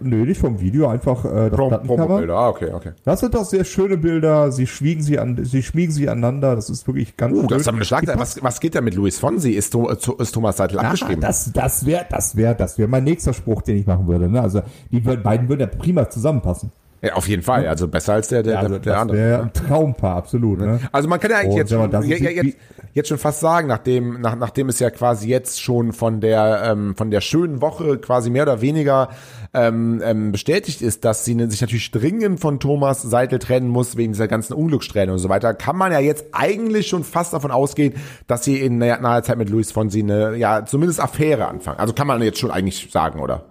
Nö, 0.01 0.25
nicht 0.25 0.41
vom 0.41 0.61
Video, 0.61 0.89
einfach 0.89 1.25
äh, 1.25 1.51
das 1.51 1.59
Prom-. 1.59 1.83
Promo-Bilder. 1.85 2.35
Ah, 2.35 2.49
okay, 2.49 2.71
okay. 2.73 2.93
Das 3.05 3.21
sind 3.21 3.35
doch 3.35 3.45
sehr 3.45 3.65
schöne 3.65 3.97
Bilder. 3.97 4.53
Sie 4.53 4.67
schmiegen 4.67 5.03
sie 5.03 5.19
an, 5.19 5.39
sie 5.45 5.63
schmiegen 5.63 5.93
sie 5.93 6.09
aneinander. 6.09 6.55
Das 6.55 6.71
ist 6.71 6.87
wirklich 6.87 7.17
ganz 7.17 7.37
Uh, 7.37 7.47
das 7.47 7.63
ist 7.63 7.69
aber 7.69 7.77
eine 7.77 7.85
Schlagzeile. 7.85 8.19
Was, 8.19 8.43
was 8.43 8.61
geht 8.61 8.75
da 8.75 8.81
mit 8.81 8.95
Luis 8.95 9.19
Fonsi? 9.19 9.51
Ist, 9.53 9.75
ist 9.75 10.33
Thomas 10.33 10.57
Seitel 10.57 10.79
Ah, 10.79 10.83
abgeschrieben? 10.83 11.21
das, 11.21 11.53
das 11.53 11.85
wäre, 11.87 12.07
das 12.09 12.37
wäre, 12.37 12.55
das 12.55 12.79
wäre 12.79 12.89
mein 12.89 13.05
nächster 13.05 13.33
Spruch, 13.33 13.63
den 13.63 13.77
ich 13.77 13.87
machen 13.87 14.07
würde. 14.07 14.29
Ne? 14.29 14.41
Also 14.41 14.63
die 14.91 15.01
beiden 15.01 15.49
würden 15.49 15.61
ja 15.61 15.67
prima 15.67 16.09
zusammenpassen. 16.09 16.71
Ja, 17.05 17.15
auf 17.15 17.27
jeden 17.27 17.43
Fall. 17.43 17.67
Also 17.67 17.89
besser 17.89 18.13
als 18.13 18.29
der, 18.29 18.45
der, 18.45 18.61
Also 18.61 18.79
der 18.79 18.93
das 18.93 19.03
andere. 19.03 19.19
wäre 19.19 19.43
ein 19.43 19.53
Traumpaar, 19.53 20.17
absolut. 20.19 20.61
Ne? 20.61 20.79
Also 20.93 21.09
man 21.09 21.19
kann 21.19 21.33
ja 21.33 21.39
eigentlich 21.39 21.51
Und 21.51 21.57
jetzt, 21.57 21.71
schon, 21.71 21.91
ja, 21.91 22.17
ja, 22.17 22.31
jetzt, 22.31 22.57
jetzt 22.93 23.09
schon 23.09 23.19
fast 23.19 23.41
sagen, 23.41 23.67
nachdem, 23.67 24.21
nach, 24.21 24.37
nachdem 24.37 24.69
es 24.69 24.79
ja 24.79 24.89
quasi 24.91 25.29
jetzt 25.29 25.61
schon 25.61 25.93
von 25.93 26.21
der, 26.21 26.63
ähm, 26.65 26.95
von 26.95 27.11
der 27.11 27.21
schönen 27.21 27.61
Woche 27.61 27.99
quasi 27.99 28.31
mehr 28.31 28.45
oder 28.45 28.61
weniger 28.61 29.09
ähm, 29.53 30.01
ähm, 30.05 30.31
bestätigt 30.31 30.81
ist, 30.81 31.05
dass 31.05 31.25
sie 31.25 31.35
sich 31.51 31.61
natürlich 31.61 31.91
dringend 31.91 32.39
von 32.39 32.61
Thomas 32.61 33.03
Seitel 33.03 33.41
trennen 33.41 33.69
muss, 33.69 33.97
wegen 33.97 34.13
dieser 34.13 34.29
ganzen 34.29 34.55
Unglückssträhne 34.55 35.11
und 35.11 35.19
so 35.19 35.29
weiter, 35.29 35.55
kann 35.55 35.77
man 35.77 35.91
ja 35.91 35.99
jetzt 35.99 36.27
eigentlich 36.31 36.87
schon 36.87 37.03
fast 37.03 37.33
davon 37.33 37.51
ausgehen, 37.51 37.95
dass 38.29 38.45
sie 38.45 38.61
in 38.61 38.79
naher, 38.79 39.01
naher 39.01 39.25
Zeit 39.25 39.39
mit 39.39 39.51
Luis 39.51 39.73
Fonsi 39.73 40.01
eine, 40.01 40.37
ja, 40.37 40.65
zumindest 40.65 41.01
Affäre 41.01 41.49
anfangen. 41.49 41.81
Also 41.81 41.95
kann 41.95 42.07
man 42.07 42.23
jetzt 42.23 42.39
schon 42.39 42.53
eigentlich 42.53 42.91
sagen, 42.93 43.19
oder? 43.19 43.47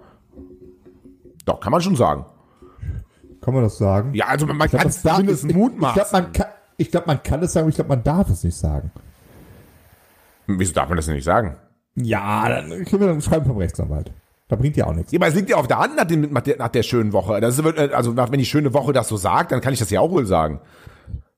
Doch, 1.46 1.60
kann 1.60 1.72
man 1.72 1.82
schon 1.82 1.98
sagen. 1.98 2.26
Kann 3.42 3.54
man 3.54 3.64
das 3.64 3.78
sagen? 3.78 4.14
Ja, 4.14 4.28
also 4.28 4.46
man, 4.46 4.58
man 4.58 4.68
glaub, 4.70 4.82
kann 4.82 4.90
das 4.90 4.98
es 4.98 5.02
zumindest 5.04 5.44
ich- 5.44 5.50
Ich, 5.50 5.56
ich 5.56 5.62
mutmaßen. 5.62 5.94
glaube, 5.96 6.10
man, 6.12 6.32
kann- 6.34 6.48
ich 6.78 6.92
glaub, 6.92 7.08
man 7.08 7.24
kann 7.24 7.42
es 7.44 7.54
sagen, 7.54 7.64
aber 7.64 7.70
ich 7.70 7.76
glaube, 7.76 7.90
man 7.90 8.04
darf 8.04 8.30
es 8.30 8.44
nicht 8.44 8.56
sagen. 8.56 8.92
Wieso 10.48 10.74
darf 10.74 10.90
man 10.90 10.96
das 10.98 11.06
denn 11.06 11.16
nicht 11.16 11.24
sagen? 11.26 11.56
Ja, 11.96 12.48
dann 12.50 12.70
kriegen 12.86 13.00
wir 13.00 13.10
ein 13.10 13.22
Schreiben 13.22 13.46
vom 13.46 13.58
Rechtsanwalt. 13.58 14.12
Da 14.48 14.56
bringt 14.58 14.76
ja 14.76 14.86
auch 14.86 14.94
nichts. 14.94 15.12
Ja, 15.12 15.20
aber 15.20 15.28
es 15.28 15.36
liegt 15.36 15.50
ja 15.50 15.56
auf 15.58 15.68
der 15.68 15.80
Hand 15.80 15.96
nach, 15.96 16.06
dem, 16.06 16.32
nach, 16.34 16.42
der, 16.42 16.58
nach 16.58 16.68
der 16.68 16.84
schönen 16.84 17.14
Woche. 17.14 17.40
Das 17.40 17.64
wird, 17.64 17.78
äh, 17.78 17.90
also 17.94 18.12
nach, 18.12 18.32
wenn 18.32 18.40
die 18.40 18.46
schöne 18.46 18.74
Woche 18.74 18.92
das 18.94 19.08
so 19.08 19.16
sagt, 19.18 19.52
dann 19.52 19.62
kann 19.62 19.72
ich 19.74 19.80
das 19.80 19.90
ja 19.90 20.02
auch 20.02 20.12
wohl 20.12 20.26
sagen. 20.26 20.60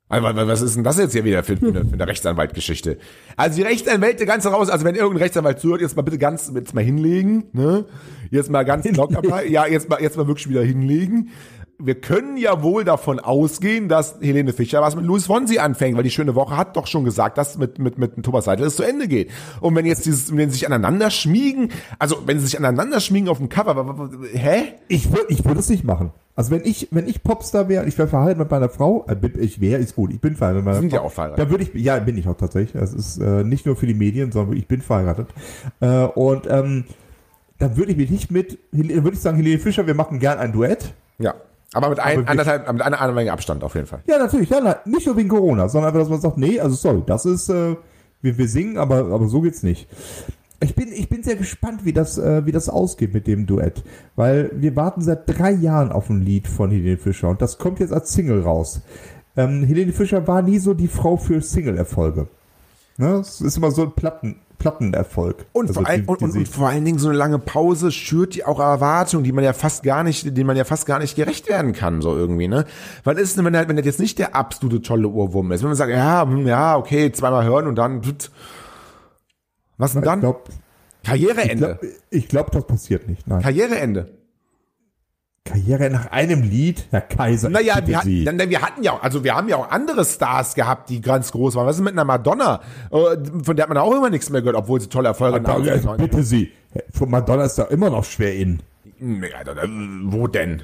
Also, 0.10 0.26
wa- 0.26 0.48
was 0.48 0.62
ist 0.62 0.76
denn 0.76 0.84
das 0.84 0.98
jetzt 0.98 1.14
hier 1.14 1.24
wieder 1.24 1.44
für, 1.44 1.58
für, 1.58 1.68
eine, 1.68 2.08
Rechtsanwaltgeschichte? 2.08 2.98
Also 3.38 3.58
die 3.58 3.62
Rechtsanwälte 3.64 4.26
ganz 4.26 4.46
raus, 4.48 4.70
also 4.70 4.84
wenn 4.86 4.96
irgendein 4.96 5.22
Rechtsanwalt 5.24 5.60
zuhört, 5.60 5.82
jetzt 5.82 5.96
mal 5.96 6.02
bitte 6.04 6.18
ganz, 6.18 6.52
jetzt 6.54 6.74
mal 6.74 6.84
hinlegen, 6.84 7.46
ne? 7.54 7.86
Jetzt 8.32 8.50
mal 8.50 8.64
ganz 8.66 8.86
locker, 8.92 9.28
mal, 9.28 9.46
ja, 9.48 9.66
jetzt 9.68 9.90
mal, 9.90 10.02
jetzt 10.02 10.18
mal 10.18 10.28
wirklich 10.28 10.50
wieder 10.50 10.64
hinlegen. 10.64 11.30
Wir 11.86 11.96
können 11.96 12.38
ja 12.38 12.64
wohl 12.64 12.84
davon 12.84 13.20
ausgehen, 13.20 13.90
dass 13.90 14.16
Helene 14.22 14.54
Fischer 14.54 14.82
was 14.82 14.96
mit 14.96 15.06
Louis 15.06 15.26
Fonsi 15.26 15.60
anfängt, 15.60 15.98
weil 15.98 16.04
die 16.04 16.12
schöne 16.12 16.36
Woche 16.36 16.56
hat 16.56 16.78
doch 16.78 16.88
schon 16.88 17.04
gesagt, 17.04 17.38
dass 17.38 17.58
mit, 17.58 17.80
mit, 17.80 17.98
mit 17.98 18.24
Thomas 18.24 18.46
Seidel 18.46 18.68
es 18.68 18.76
zu 18.76 18.84
Ende 18.84 19.08
geht. 19.08 19.32
Und 19.60 19.76
wenn 19.76 19.86
jetzt 19.86 20.06
dieses, 20.06 20.36
wenn 20.36 20.50
sie 20.50 20.56
sich 20.56 20.66
aneinander 20.66 21.10
schmiegen, 21.10 21.70
also 22.00 22.18
wenn 22.26 22.40
sie 22.40 22.46
sich 22.46 22.58
aneinander 22.58 23.00
schmiegen 23.00 23.28
auf 23.30 23.38
dem 23.38 23.50
Cover, 23.50 24.10
hä? 24.34 24.74
Ich 24.88 25.12
würde 25.12 25.26
ich 25.30 25.44
würde 25.44 25.60
es 25.60 25.70
nicht 25.70 25.84
machen. 25.84 26.12
Also 26.36 26.52
wenn 26.52 26.64
ich, 26.64 26.88
wenn 26.92 27.08
ich 27.08 27.22
Popstar 27.22 27.70
wäre 27.70 27.86
ich 27.86 27.98
wäre 27.98 28.08
verheiratet 28.08 28.40
mit 28.40 28.50
meiner 28.52 28.70
Frau, 28.70 29.06
äh, 29.08 29.16
ich 29.40 29.60
wäre, 29.62 29.82
ist 29.82 29.96
gut, 29.96 30.12
ich 30.12 30.22
bin 30.22 30.36
verheiratet 30.36 30.66
mit 30.66 30.66
meiner 30.66 30.80
Sind 30.80 30.90
Frau. 30.90 30.98
ja 30.98 31.04
auch 31.04 31.12
verheiratet. 31.12 31.44
Dann 31.44 31.52
würde 31.52 31.64
ich, 31.64 31.84
ja, 31.84 32.00
bin 32.00 32.18
ich 32.18 32.28
auch 32.28 32.38
tatsächlich. 32.38 32.80
Das 32.80 32.94
ist 32.94 33.20
äh, 33.20 33.44
nicht 33.44 33.66
nur 33.66 33.76
für 33.76 33.88
die 33.88 33.94
Medien, 33.94 34.32
sondern 34.32 34.58
ich 34.58 34.68
bin 34.68 34.82
verheiratet. 34.82 35.28
Äh, 35.80 36.06
und 36.06 36.48
ähm, 36.50 36.86
dann 37.60 37.78
würde 37.78 37.92
ich 37.92 37.98
mich 37.98 38.10
nicht 38.10 38.32
mit, 38.32 38.58
dann 38.72 39.04
würde 39.04 39.16
ich 39.16 39.22
sagen, 39.22 39.38
Helene 39.38 39.60
Fischer, 39.60 39.86
wir 39.86 39.96
machen 39.96 40.20
gern 40.20 40.40
ein 40.40 40.52
Duett. 40.52 40.94
Ja. 41.20 41.36
Aber 41.74 41.90
mit 41.90 42.00
ein, 42.00 42.20
Aber 42.20 42.30
anderthalb, 42.30 42.72
mit 42.72 42.82
einer, 42.82 43.02
einer 43.02 43.14
Menge 43.14 43.32
Abstand 43.32 43.64
auf 43.64 43.76
jeden 43.76 43.88
Fall. 43.88 44.00
Ja, 44.06 44.18
natürlich, 44.18 44.50
ja, 44.50 44.62
nein, 44.62 44.76
nicht 44.86 45.06
nur 45.06 45.18
wegen 45.18 45.30
Corona, 45.30 45.68
sondern 45.68 45.90
einfach, 45.90 46.02
dass 46.02 46.10
man 46.10 46.22
sagt, 46.22 46.38
nee, 46.38 46.60
also 46.60 46.76
sorry, 46.76 47.04
das 47.06 47.26
ist, 47.26 47.50
äh, 47.50 47.76
wir, 48.22 48.38
wir 48.38 48.48
singen, 48.48 48.78
aber, 48.78 48.98
aber 49.12 49.28
so 49.28 49.42
geht's 49.42 49.64
nicht. 49.64 49.88
Ich 50.60 50.76
bin, 50.76 50.94
ich 50.94 51.10
bin 51.10 51.24
sehr 51.24 51.36
gespannt, 51.36 51.84
wie 51.84 51.92
das, 51.92 52.18
äh, 52.18 52.46
wie 52.46 52.52
das 52.52 52.70
ausgeht 52.70 53.14
mit 53.14 53.28
dem 53.28 53.46
Duett, 53.46 53.84
weil 54.16 54.52
wir 54.54 54.76
warten 54.76 55.02
seit 55.02 55.28
drei 55.28 55.52
Jahren 55.52 55.92
auf 55.92 56.10
ein 56.10 56.22
Lied 56.22 56.48
von 56.48 56.72
Helene 56.72 56.98
Fischer 56.98 57.30
und 57.30 57.42
das 57.42 57.58
kommt 57.58 57.80
jetzt 57.80 57.92
als 57.92 58.14
Single 58.14 58.42
raus. 58.42 58.82
Ähm, 59.36 59.64
Helene 59.64 59.92
Fischer 59.92 60.26
war 60.28 60.42
nie 60.42 60.60
so 60.60 60.74
die 60.74 60.88
Frau 60.88 61.18
für 61.18 61.42
Single-Erfolge. 61.42 62.28
Ne? 62.98 63.16
Es 63.16 63.42
ist 63.42 63.58
immer 63.58 63.72
so 63.72 63.84
ein 63.84 63.92
Platten, 63.92 64.38
Plattenerfolg. 64.64 65.46
Und, 65.54 65.68
Also 65.68 65.82
vor 65.82 65.90
ein, 65.90 66.02
die- 66.04 66.08
und, 66.08 66.22
und, 66.22 66.36
und 66.38 66.48
vor 66.48 66.70
allen 66.70 66.86
Dingen 66.86 66.98
so 67.00 67.10
eine 67.10 67.18
lange 67.18 67.38
Pause 67.40 67.92
schürt 67.92 68.36
die 68.36 68.46
auch 68.46 68.60
Erwartungen, 68.60 69.24
die 69.24 69.32
man 69.32 69.44
ja 69.44 69.54
fast 69.54 69.84
gar 69.84 70.04
nicht, 70.04 70.26
denen 70.38 70.48
man 70.48 70.58
ja 70.58 70.64
fast 70.64 70.86
gar 70.86 71.00
nicht 71.00 71.16
gerecht 71.16 71.48
werden 71.50 71.74
kann, 71.74 72.02
so 72.02 72.16
irgendwie, 72.16 72.48
ne? 72.48 72.66
Weil 73.04 73.18
ist 73.18 73.38
denn, 73.38 73.46
wenn 73.46 73.54
er, 73.54 73.68
wenn 73.68 73.78
er 73.78 73.84
jetzt 73.84 74.00
nicht 74.00 74.18
der 74.20 74.36
absolute 74.36 74.82
tolle 74.82 75.08
Ohrwurm 75.10 75.52
ist, 75.52 75.62
wenn 75.62 75.70
man 75.70 75.78
sagt, 75.78 75.92
ja, 75.92 76.24
hm, 76.24 76.48
ja, 76.48 76.78
okay, 76.78 77.12
zweimal 77.12 77.46
hören 77.46 77.68
und 77.68 77.76
dann, 77.76 78.02
was 79.78 79.94
denn 79.94 80.02
ich 80.02 80.06
dann? 80.06 80.20
glaube, 80.22 80.42
Karriereende. 81.04 81.80
ich 82.10 82.28
glaub, 82.30 82.52
das 82.52 82.66
passiert 82.66 83.08
nicht. 83.10 83.28
Nein. 83.28 83.42
Karriereende. 83.42 84.23
Karriere 85.46 85.90
nach 85.90 86.10
einem 86.12 86.42
Lied, 86.42 86.86
Herr 86.92 87.02
Kaiser. 87.02 87.50
Naja, 87.50 87.76
wir, 87.86 88.24
dann, 88.24 88.50
wir 88.50 88.62
hatten 88.62 88.82
ja 88.82 88.94
auch, 88.94 89.04
also 89.04 89.26
wir 89.26 89.36
haben 89.36 89.50
ja 89.50 89.58
auch 89.58 89.70
andere 89.72 90.06
Stars 90.06 90.56
gehabt, 90.56 90.90
die 90.90 91.02
ganz 91.02 91.34
groß 91.34 91.56
waren. 91.56 91.68
Was 91.68 91.76
ist 91.76 91.82
mit 91.82 91.92
einer 91.92 92.06
Madonna? 92.06 92.62
Äh, 92.92 92.98
Von 93.44 93.56
der 93.58 93.64
hat 93.64 93.70
man 93.70 93.78
auch 93.78 93.92
immer 93.94 94.10
nichts 94.10 94.30
mehr 94.30 94.42
gehört, 94.42 94.56
obwohl 94.56 94.80
sie 94.80 94.88
tolle 94.88 95.10
Erfolge 95.10 95.42
Madonna, 95.42 95.72
hatten. 95.72 95.88
also 95.90 96.02
bitte 96.02 96.24
Sie. 96.24 96.52
Von 96.94 97.10
Madonna 97.10 97.44
ist 97.44 97.56
da 97.56 97.64
immer 97.64 97.90
noch 97.90 98.06
schwer 98.06 98.34
in. 98.36 98.62
Nee, 99.00 99.34
Alter, 99.38 99.62
äh, 99.64 99.68
Wo 100.06 100.28
denn? 100.28 100.62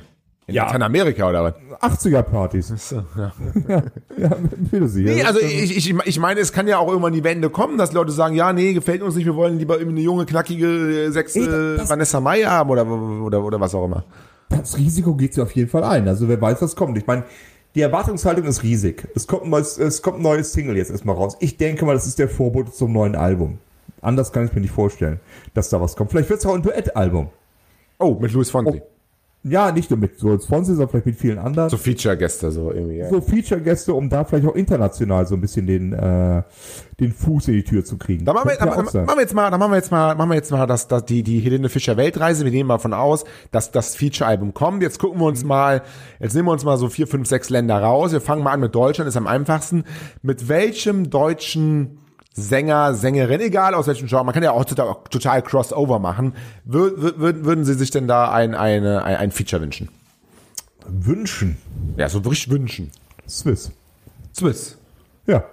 In 0.48 0.56
Ja. 0.56 0.64
Lateinamerika 0.64 1.28
oder 1.30 1.44
was? 1.82 2.00
80er-Partys. 2.06 2.74
So, 2.78 3.04
ja. 3.18 3.34
Ja, 3.68 3.84
ja, 4.18 4.32
bitte 4.72 4.88
Sie. 4.88 5.04
Nee, 5.04 5.24
also 5.26 5.42
ich, 5.42 5.76
ich, 5.76 5.94
ich 5.94 6.20
meine, 6.20 6.40
es 6.40 6.54
kann 6.54 6.70
ja 6.70 6.78
auch 6.78 6.88
irgendwann 6.88 7.14
die 7.14 7.26
Wende 7.26 7.50
kommen, 7.50 7.78
dass 7.78 7.92
Leute 7.92 8.14
sagen, 8.14 8.34
ja, 8.34 8.54
nee, 8.54 8.72
gefällt 8.72 9.02
uns 9.02 9.16
nicht, 9.16 9.26
wir 9.26 9.36
wollen 9.36 9.60
lieber 9.60 9.78
eine 9.78 10.00
junge, 10.00 10.26
knackige, 10.26 10.68
äh, 11.08 11.12
sechs 11.12 11.36
Ey, 11.36 11.46
das- 11.48 11.90
Vanessa 11.90 12.22
Mai 12.22 12.44
haben 12.44 12.70
oder, 12.70 12.88
oder, 12.88 13.44
oder 13.44 13.60
was 13.60 13.76
auch 13.76 13.84
immer. 13.86 14.06
Das 14.50 14.78
Risiko 14.78 15.16
geht 15.16 15.34
sie 15.34 15.42
auf 15.42 15.52
jeden 15.52 15.70
Fall 15.70 15.84
ein. 15.84 16.08
Also 16.08 16.28
wer 16.28 16.42
weiß, 16.42 16.62
was 16.62 16.76
kommt. 16.76 16.98
Ich 16.98 17.08
meine, 17.08 17.24
die 17.76 17.82
Erwartungshaltung 17.82 18.46
ist 18.46 18.64
riesig. 18.64 19.08
Es 19.16 19.28
kommt 19.28 19.44
ein 19.44 19.50
neues, 19.52 19.78
es 19.78 20.02
kommt 20.02 20.20
ein 20.20 20.24
neues 20.24 20.52
Single 20.52 20.76
jetzt 20.76 20.92
erstmal 20.92 21.16
raus. 21.16 21.38
Ich 21.40 21.58
denke 21.58 21.86
mal, 21.86 21.94
das 21.94 22.08
ist 22.08 22.20
der 22.20 22.30
Vorbote 22.30 22.72
zum 22.72 22.92
neuen 22.92 23.16
Album. 23.16 23.60
Anders 24.02 24.32
kann 24.32 24.46
ich 24.46 24.54
mir 24.54 24.62
nicht 24.62 24.74
vorstellen, 24.74 25.20
dass 25.54 25.70
da 25.70 25.80
was 25.80 25.96
kommt. 25.96 26.12
Vielleicht 26.12 26.30
wird 26.30 26.40
es 26.40 26.46
auch 26.46 26.56
ein 26.56 26.64
Duettalbum. 26.64 27.30
Oh, 28.00 28.18
mit 28.20 28.32
Luis 28.32 28.50
Fonsi. 28.50 28.82
Ja, 29.44 29.72
nicht 29.72 29.90
nur 29.90 29.98
mit 29.98 30.20
Solz 30.20 30.48
Fonsi, 30.48 30.74
sondern 30.74 30.90
vielleicht 30.90 31.06
mit 31.06 31.16
vielen 31.16 31.40
anderen. 31.40 31.70
So 31.70 31.78
Feature-Gäste, 31.78 32.52
so 32.52 32.74
irgendwie. 32.74 32.98
Ja. 32.98 33.10
so 33.10 33.22
Feature-Gäste, 33.22 33.94
um 33.94 34.10
da 34.10 34.26
vielleicht 34.26 34.46
auch 34.46 34.56
international 34.56 35.26
so 35.28 35.36
ein 35.36 35.40
bisschen 35.40 35.66
den, 35.66 35.94
äh, 35.94 36.44
den 37.00 37.14
Fuß 37.14 37.48
in 37.48 37.54
die 37.54 37.64
Tür 37.64 37.86
zu 37.86 37.98
kriegen. 37.98 38.26
Da 38.26 38.34
machen 38.34 38.50
wir, 38.50 38.58
da, 38.58 38.66
ja 38.66 38.76
machen 38.76 39.16
wir 39.16 39.22
jetzt 39.22 39.34
mal, 39.34 39.50
da 39.50 39.58
machen 39.58 39.72
wir 39.72 39.78
jetzt 39.78 39.92
mal, 39.92 40.16
machen 40.16 40.30
wir 40.30 40.36
jetzt 40.36 40.52
mal 40.52 40.68
das, 40.68 40.90
das, 40.90 41.06
die, 41.06 41.24
die 41.24 41.40
Helene 41.40 41.70
Fischer 41.70 41.96
Weltreise. 41.96 42.44
Wir 42.44 42.52
nehmen 42.52 42.68
mal 42.68 42.80
von 42.80 42.94
aus, 42.94 43.24
dass 43.52 43.72
das 43.72 43.96
Feature-Album 43.96 44.54
kommt. 44.54 44.84
Jetzt 44.84 45.00
gucken 45.00 45.22
wir 45.22 45.28
uns 45.28 45.46
mal, 45.46 45.84
jetzt 46.20 46.36
nehmen 46.36 46.50
wir 46.50 46.52
uns 46.52 46.66
mal 46.66 46.78
so 46.78 46.90
vier, 46.90 47.08
fünf, 47.08 47.26
sechs 47.30 47.50
Länder 47.50 47.82
raus. 47.82 48.12
Wir 48.12 48.20
fangen 48.20 48.44
mal 48.44 48.52
an 48.52 48.60
mit 48.60 48.76
Deutschland, 48.76 49.08
ist 49.08 49.16
am 49.16 49.28
einfachsten. 49.28 49.86
Mit 50.22 50.50
welchem 50.50 51.10
deutschen 51.10 51.99
Sänger, 52.34 52.94
Sängerin, 52.94 53.42
egal 53.42 53.74
aus 53.74 53.88
welchem 53.88 54.08
Genre, 54.08 54.24
man 54.24 54.34
kann 54.34 54.44
ja 54.44 54.52
auch 54.52 54.64
total, 54.66 54.96
total 55.10 55.42
Crossover 55.42 56.00
machen. 56.00 56.34
Wür, 56.64 57.02
wür, 57.02 57.18
würden 57.20 57.46
würden 57.46 57.66
Sie 57.66 57.74
sich 57.74 57.92
denn 57.92 58.08
da 58.08 58.32
ein, 58.32 58.56
eine, 58.56 59.04
ein, 59.04 59.16
ein 59.18 59.32
Feature 59.32 59.62
wünschen? 59.62 59.90
Wünschen. 60.88 61.58
Ja, 61.98 62.08
so 62.10 62.24
wirklich 62.24 62.50
wünschen. 62.50 62.92
Swiss. 63.28 63.72
Swiss. 64.34 64.78
Ja. 65.28 65.44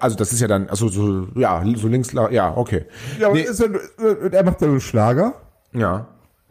Also 0.00 0.16
das 0.16 0.32
ist 0.32 0.40
ja 0.40 0.46
dann, 0.46 0.68
also 0.68 0.88
so, 0.88 1.26
ja, 1.34 1.64
so 1.74 1.88
links, 1.88 2.12
ja, 2.12 2.56
okay. 2.56 2.84
Ja, 3.18 3.26
aber 3.28 3.36
Nee. 3.36 3.46
er, 3.46 4.04
äh, 4.04 4.36
er 4.36 4.44
macht 4.44 4.60
ja 4.60 4.68
einen 4.68 4.80
Schlager. 4.80 5.34
Ja. 5.72 6.06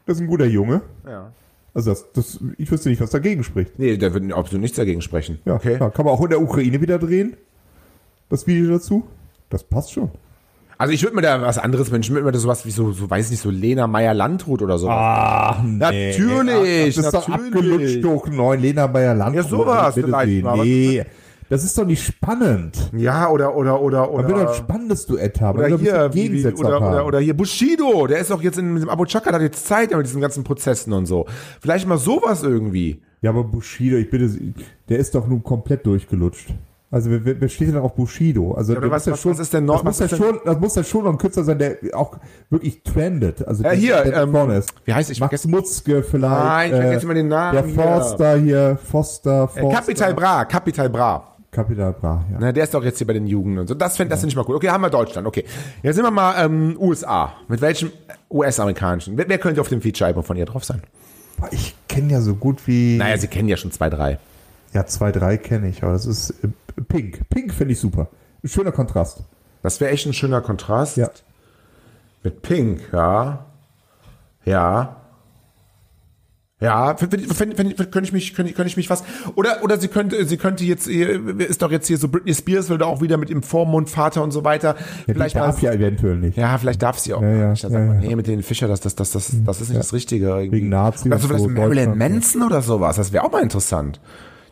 Das 0.06 0.18
ist 0.18 0.22
ein 0.22 0.28
guter 0.28 0.46
Junge. 0.46 0.82
Ja. 1.08 1.32
Also 1.74 1.92
das, 1.92 2.12
das, 2.14 2.40
ich 2.58 2.70
wüsste 2.72 2.90
nicht, 2.90 3.00
was 3.00 3.12
dagegen 3.12 3.44
spricht. 3.44 3.78
Nee, 3.78 3.96
der 3.96 4.14
wird 4.14 4.34
absolut 4.34 4.62
nichts 4.62 4.76
dagegen 4.78 5.02
sprechen. 5.02 5.40
Ja, 5.46 5.54
okay. 5.54 5.78
klar. 5.78 5.92
Kann 5.92 6.06
man 6.06 6.14
auch 6.16 6.22
in 6.24 6.30
der 6.32 6.42
Ukraine 6.42 6.82
wieder 6.82 6.98
drehen? 6.98 7.38
Das 8.30 8.48
Video 8.48 8.70
dazu? 8.72 9.08
Das 9.50 9.64
passt 9.64 9.92
schon. 9.94 10.12
Also 10.78 10.94
ich 10.94 11.04
würde 11.04 11.16
mir 11.18 11.22
da 11.22 11.42
was 11.42 11.58
anderes 11.58 11.92
wünschen, 11.92 12.14
würde 12.16 12.26
mir 12.26 12.32
da 12.32 12.40
sowas 12.40 12.66
wie 12.66 12.72
so, 12.72 12.92
so 12.94 13.10
weiß 13.10 13.32
nicht, 13.32 13.42
so 13.42 13.50
Lena 13.50 13.86
Meyer-Landrut 13.88 14.62
oder 14.62 14.78
so. 14.78 14.88
Ah, 14.90 15.62
Natürlich, 15.66 16.96
Das 16.96 17.06
ist 17.06 17.14
doch 17.14 17.28
abgelutscht 17.28 18.04
durch 18.04 18.28
neun 18.28 18.62
Lena 18.62 18.88
Bayer 18.88 19.14
Land. 19.14 19.36
Ja, 19.36 19.44
sowas 19.44 19.96
Bitte 19.96 20.08
vielleicht 20.08 20.30
Sie. 20.30 20.42
mal. 20.42 20.58
Nee, 20.58 21.04
das 21.50 21.64
ist 21.66 21.78
doch 21.78 21.86
nicht 21.86 22.02
spannend. 22.06 22.92
Ja, 22.96 23.30
oder, 23.30 23.56
oder, 23.56 23.82
oder, 23.82 24.08
Man 24.10 24.28
will 24.28 24.34
doch 24.36 24.40
ein 24.42 24.46
oder. 24.48 24.54
spannendes 24.54 25.06
Duett 25.06 25.42
haben. 25.42 25.60
Oder 25.60 25.78
hier, 25.78 26.10
wie, 26.14 26.32
wie, 26.32 26.48
oder, 26.48 26.76
haben. 26.76 26.86
oder, 26.94 27.06
oder 27.08 27.20
hier 27.20 27.36
Bushido, 27.36 28.08
der 28.08 28.20
ist 28.20 28.32
auch 28.32 28.42
jetzt 28.42 28.58
in 28.58 28.76
diesem 28.76 28.90
Abu 28.90 29.04
Chaka, 29.06 29.32
der 29.32 29.40
hat 29.40 29.42
jetzt 29.42 29.66
Zeit 29.68 29.92
mit 29.92 30.06
diesen 30.06 30.22
ganzen 30.22 30.44
Prozessen 30.46 30.94
und 30.94 31.08
so. 31.08 31.26
Vielleicht 31.60 31.88
mal 31.88 31.98
sowas 31.98 32.44
irgendwie. 32.44 33.02
Ja, 33.22 33.32
aber 33.32 33.44
Bushido, 33.44 33.98
ich 33.98 34.10
bitte 34.10 34.30
Sie, 34.30 34.54
der 34.88 35.00
ist 35.00 35.14
doch 35.14 35.28
nun 35.28 35.44
komplett 35.44 35.86
durchgelutscht. 35.86 36.54
Also 36.92 37.12
wer, 37.12 37.24
wer 37.24 37.40
wer 37.40 37.50
steht 37.50 37.68
denn 37.68 37.78
auf 37.78 37.94
Bushido? 37.96 38.54
Also 38.54 38.74
der 38.74 38.90
was- 38.90 39.06
ja 39.06 39.12
was- 39.14 39.22
schon, 39.22 39.32
was 39.34 39.40
ist 39.40 39.54
denn 39.54 39.66
noch- 39.66 39.84
das 39.84 40.00
muss 40.00 40.00
ja 40.12 40.18
schon, 40.18 40.40
das 40.44 40.60
muss 40.60 40.76
ja 40.76 40.84
schon 40.84 41.04
noch 41.04 41.12
ein 41.12 41.18
Künstler 41.20 41.44
sein, 41.44 41.60
der 41.60 41.78
auch 41.94 42.18
wirklich 42.50 42.82
trendet. 42.82 43.48
Also 43.48 43.62
Ja, 43.64 43.70
der, 43.70 43.78
hier, 43.80 44.04
der 44.04 44.24
ähm, 44.24 44.32
vorne 44.32 44.58
ist. 44.58 44.74
wie 44.86 44.94
heißt 44.94 45.12
ich 45.12 45.20
Max 45.20 45.46
Mutzke 45.46 46.02
vielleicht. 46.02 46.44
Nein, 46.44 46.72
ich 46.74 46.80
vergesse 46.80 47.06
immer 47.06 47.14
den 47.14 47.28
Namen 47.28 47.54
Der. 47.54 47.64
Forster 47.84 48.38
hier, 48.38 48.80
Foster, 48.84 49.44
Äh, 49.56 49.62
Forster. 49.62 49.80
Capital 49.82 50.14
Bra, 50.16 50.46
Capital 50.46 50.90
Bra. 50.90 51.26
Capital 51.52 51.94
Bra, 51.94 52.26
ja. 52.32 52.38
Na, 52.40 52.52
der 52.52 52.64
ist 52.64 52.74
doch 52.74 52.84
jetzt 52.84 52.98
hier 53.00 53.08
bei 53.08 53.14
den 53.14 53.26
Jugend 53.28 53.58
und 53.60 53.68
so. 53.68 53.74
Das 53.76 53.98
finde 53.98 54.12
das 54.12 54.20
find 54.22 54.32
ich 54.32 54.36
mal 54.36 54.44
gut. 54.46 54.56
Okay, 54.56 54.70
haben 54.70 54.82
wir 54.82 54.90
Deutschland. 54.92 55.28
Okay. 55.28 55.46
Jetzt 55.82 55.96
sind 55.96 56.06
wir 56.06 56.12
mal 56.12 56.44
ähm, 56.46 56.76
USA. 56.80 57.34
Mit 57.48 57.60
welchem 57.62 57.92
US-amerikanischen? 58.32 59.18
Wer, 59.18 59.28
wer 59.28 59.38
könnte 59.38 59.60
auf 59.62 59.68
dem 59.70 59.82
Feature-Album 59.82 60.24
von 60.24 60.38
ihr 60.38 60.46
drauf 60.46 60.64
sein? 60.64 60.82
Ich 61.52 61.76
kenne 61.88 62.14
ja 62.14 62.22
so 62.22 62.36
gut 62.36 62.68
wie. 62.68 62.98
Naja, 62.98 63.18
Sie 63.18 63.28
kennen 63.28 63.48
ja 63.50 63.58
schon 63.58 63.72
zwei, 63.72 63.90
drei. 63.90 64.20
Ja, 64.74 64.86
zwei, 64.86 65.12
drei 65.12 65.38
kenne 65.38 65.68
ich, 65.70 65.84
aber 65.84 65.94
das 65.94 66.06
ist 66.06 66.32
äh, 66.44 66.48
Pink. 66.88 67.28
Pink 67.30 67.54
finde 67.54 67.74
ich 67.74 67.80
super. 67.80 68.08
Ein 68.44 68.48
schöner 68.50 68.72
Kontrast. 68.72 69.24
Das 69.64 69.82
wäre 69.82 69.92
echt 69.92 70.06
ein 70.06 70.14
schöner 70.14 70.42
Kontrast. 70.42 70.98
Ja. 70.98 71.10
Mit 72.24 72.42
Pink, 72.42 72.82
ja. 72.94 73.46
Ja. 74.46 74.96
Ja, 76.62 76.94
könnte 76.94 77.16
ich 77.16 78.12
mich, 78.12 78.34
könnte, 78.36 78.52
könnte 78.52 78.68
ich 78.68 78.76
mich 78.76 78.90
was, 78.90 79.06
oder, 79.36 79.64
oder 79.64 79.80
sie 79.80 79.88
könnte, 79.88 80.26
sie 80.26 80.36
könnte 80.36 80.66
jetzt, 80.66 80.88
ihr- 80.88 81.40
ist 81.40 81.62
doch 81.62 81.72
jetzt 81.72 81.88
hier 81.88 81.98
so 81.98 82.10
Britney 82.10 82.34
Spears, 82.34 82.68
will 82.70 82.78
da 82.78 82.86
auch 82.86 83.00
wieder 83.02 83.16
mit 83.16 83.30
dem 83.30 83.44
Vormund, 83.44 83.90
Vater 83.90 84.22
und 84.24 84.32
so 84.32 84.44
weiter. 84.44 84.76
Ja, 85.08 85.14
vielleicht 85.14 85.38
darf 85.38 85.62
mal, 85.62 85.70
ja 85.70 85.72
eventuell 85.74 86.18
nicht. 86.18 86.38
ja, 86.38 86.58
vielleicht 86.58 86.82
darf 86.82 87.00
sie 87.00 87.14
auch. 87.14 87.22
Ja, 87.22 87.30
ja, 87.32 87.50
nicht. 87.52 87.64
Dann 87.64 87.72
ja, 87.72 87.80
man, 87.80 88.00
nee, 88.00 88.14
mit 88.14 88.28
den 88.28 88.44
Fischer, 88.44 88.68
das, 88.68 88.82
das, 88.82 88.96
das, 88.96 89.12
das, 89.12 89.32
das 89.46 89.62
ist 89.62 89.70
nicht 89.70 89.80
das 89.80 89.94
Richtige. 89.94 90.28
Irgendwie. 90.32 90.52
Wegen 90.58 90.68
Nazis 90.70 91.06
Oder 91.06 91.18
so 91.20 91.28
und 91.28 91.30
vielleicht 91.30 91.44
so, 91.44 91.50
Marilyn. 91.50 91.98
Manson 91.98 92.44
oder 92.44 92.62
sowas, 92.62 92.98
das 92.98 93.14
wäre 93.14 93.24
auch 93.24 93.32
mal 93.32 93.42
interessant. 93.42 94.02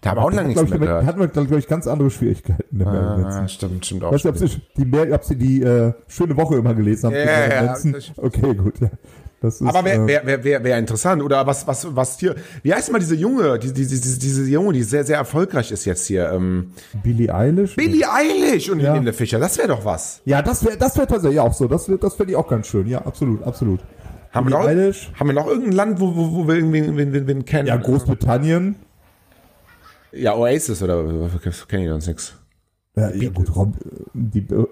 Da 0.08 0.12
haben 0.12 0.18
wir 0.20 0.26
auch 0.26 0.32
lange 0.32 0.48
nichts 0.50 0.64
ich, 0.64 0.70
mehr 0.70 0.80
gehört. 0.80 1.06
hatten 1.06 1.20
wir, 1.20 1.28
glaube 1.28 1.60
ich, 1.60 1.68
ganz 1.68 1.88
andere 1.88 2.10
Schwierigkeiten. 2.10 2.78
Manson. 2.78 3.26
Ah, 3.26 3.48
stimmt, 3.48 3.86
stimmt 3.86 4.04
auch. 4.04 4.12
Weißt 4.12 4.26
du, 4.26 4.30
ob 4.30 4.38
Sie 4.38 4.50
die, 4.78 4.86
mehr, 4.86 5.12
ob 5.14 5.24
Sie 5.24 5.36
die 5.36 5.62
äh, 5.62 5.94
schöne 6.08 6.36
Woche 6.38 6.56
immer 6.56 6.74
gelesen 6.74 7.08
haben? 7.08 7.14
Ja, 7.16 7.48
ja, 7.50 7.62
das- 7.74 8.12
okay, 8.18 8.54
gut. 8.56 8.80
Ja. 8.80 8.90
Das 9.40 9.62
ist, 9.62 9.68
Aber 9.68 9.86
wäre 9.86 10.04
äh, 10.04 10.08
wär, 10.08 10.26
wär, 10.26 10.44
wär, 10.44 10.64
wär 10.64 10.80
interessant. 10.80 11.22
Oder 11.22 11.46
was, 11.46 11.68
was, 11.68 11.96
was 11.96 12.18
hier, 12.20 12.34
wie 12.64 12.74
heißt 12.74 12.92
mal 12.92 12.98
diese 12.98 13.14
Junge, 13.14 13.60
die, 13.60 13.72
die, 13.72 13.86
die, 13.86 14.00
diese, 14.00 14.44
Junge, 14.50 14.74
die 14.74 14.82
sehr, 14.82 15.04
sehr 15.04 15.18
erfolgreich 15.18 15.72
ist 15.72 15.86
jetzt 15.86 16.08
hier? 16.08 16.32
Ähm, 16.32 16.72
Billie 17.04 17.32
Eilish? 17.32 17.76
Billie 17.76 18.12
Eilish 18.12 18.68
und 18.72 18.80
Ja. 18.80 18.94
Helene 18.94 19.14
Fischer, 19.14 19.38
das 19.38 19.56
wäre 19.60 19.68
doch 19.68 19.86
was. 19.86 20.22
Ja, 20.26 20.42
das 20.42 20.66
wäre 20.66 20.76
das 20.78 20.98
wär 20.98 21.06
tatsächlich 21.08 21.40
auch 21.40 21.54
so. 21.54 21.68
Das, 21.68 21.88
wär- 21.88 22.00
das 22.00 22.16
fände 22.16 22.32
ich 22.32 22.36
auch 22.36 22.48
ganz 22.48 22.66
schön. 22.66 22.88
Ja, 22.88 23.06
absolut, 23.06 23.44
absolut. 23.44 23.82
Haben 24.32 24.48
wir, 24.50 24.58
noch, 24.58 24.66
Eilish? 24.66 25.12
haben 25.20 25.28
wir 25.28 25.36
noch 25.36 25.46
irgendein 25.48 25.72
Land, 25.74 26.00
wo, 26.00 26.16
wo, 26.16 26.32
wo 26.34 26.48
wir 26.48 26.56
irgendwen 26.56 26.98
wen, 26.98 27.14
wen, 27.14 27.28
wen 27.28 27.46
kennen? 27.46 27.68
Ja, 27.68 27.78
Großbritannien. 27.78 28.76
Ja, 30.12 30.36
Oasis 30.36 30.82
oder 30.82 31.04
kennen 31.68 31.84
die 31.84 31.90
uns 31.90 32.08
nix. 32.08 32.34
Ja, 32.96 33.12
ja 33.12 33.30
gut, 33.30 33.56
Rob, 33.56 33.74
die, 34.14 34.40
äh, 34.40 34.66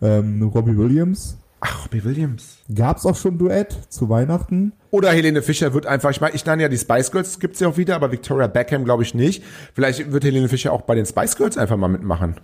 ähm, 0.00 0.42
Robbie 0.42 0.76
Williams. 0.76 1.36
Ach, 1.60 1.84
Robbie 1.84 2.02
Williams. 2.04 2.58
Gab's 2.74 3.04
auch 3.04 3.16
schon 3.16 3.36
Duett 3.36 3.76
zu 3.90 4.08
Weihnachten? 4.08 4.72
Oder 4.90 5.10
Helene 5.10 5.42
Fischer 5.42 5.74
wird 5.74 5.84
einfach, 5.84 6.10
ich 6.10 6.20
meine, 6.22 6.34
ich 6.34 6.46
nenne 6.46 6.62
ja 6.62 6.68
die 6.68 6.78
Spice 6.78 7.10
Girls, 7.10 7.38
gibt's 7.38 7.60
ja 7.60 7.68
auch 7.68 7.76
wieder, 7.76 7.94
aber 7.96 8.10
Victoria 8.10 8.46
Beckham 8.46 8.84
glaube 8.84 9.02
ich 9.02 9.14
nicht. 9.14 9.44
Vielleicht 9.74 10.10
wird 10.10 10.24
Helene 10.24 10.48
Fischer 10.48 10.72
auch 10.72 10.82
bei 10.82 10.94
den 10.94 11.04
Spice 11.04 11.36
Girls 11.36 11.58
einfach 11.58 11.76
mal 11.76 11.88
mitmachen. 11.88 12.36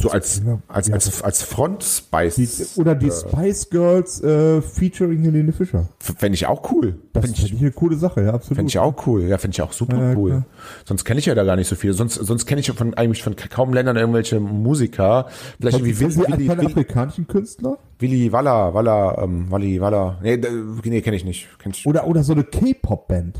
So 0.00 0.10
als, 0.10 0.40
Ja, 0.46 0.60
als, 0.68 0.86
ja. 0.86 0.94
als, 0.94 1.22
als 1.22 1.42
Front 1.42 1.82
Spice. 1.82 2.36
Die, 2.36 2.80
oder 2.80 2.94
die 2.94 3.10
Spice 3.10 3.68
Girls 3.68 4.22
äh, 4.22 4.62
featuring 4.62 5.22
Helene 5.22 5.52
Fischer. 5.52 5.88
Fände 5.98 6.36
ich 6.36 6.46
auch 6.46 6.70
cool. 6.70 6.94
Das 7.12 7.24
Fände 7.24 7.36
finde 7.36 7.48
ich, 7.48 7.54
ich 7.56 7.60
eine 7.62 7.72
coole 7.72 7.96
Sache, 7.96 8.22
ja, 8.22 8.32
absolut. 8.32 8.58
fänd 8.58 8.70
ich 8.70 8.78
auch 8.78 8.94
cool. 9.08 9.22
Ja, 9.24 9.38
finde 9.38 9.56
ich 9.56 9.62
auch 9.62 9.72
super 9.72 9.96
Ja, 9.98 10.14
cool. 10.16 10.30
klar. 10.30 10.44
Sonst 10.84 11.04
kenne 11.04 11.18
ich 11.18 11.26
ja 11.26 11.34
da 11.34 11.42
gar 11.42 11.56
nicht 11.56 11.66
so 11.66 11.74
viel. 11.74 11.94
Sonst, 11.94 12.14
sonst 12.14 12.46
kenne 12.46 12.60
ich 12.60 12.70
von, 12.70 12.94
eigentlich 12.94 13.24
von 13.24 13.34
kaum 13.34 13.72
Ländern 13.72 13.96
irgendwelche 13.96 14.38
Musiker. 14.38 15.26
Vielleicht 15.60 15.84
wie 15.84 15.92
Kennen 15.92 16.10
Sie 16.12 16.18
Willi, 16.20 16.46
keine 16.46 16.60
Willi, 16.60 16.66
afrikanischen 16.70 17.26
Künstler? 17.26 17.78
Willi 17.98 18.30
Walla, 18.30 18.72
Walla, 18.72 19.20
ähm, 19.24 19.50
Walli, 19.50 19.80
Walla. 19.80 20.18
Nee, 20.22 20.36
nee 20.84 21.00
kenne 21.00 21.16
ich 21.16 21.24
nicht. 21.24 21.48
Kenn 21.58 21.72
ich. 21.72 21.84
Oder, 21.86 22.06
oder 22.06 22.22
so 22.22 22.34
eine 22.34 22.44
K-Pop-Band. 22.44 23.36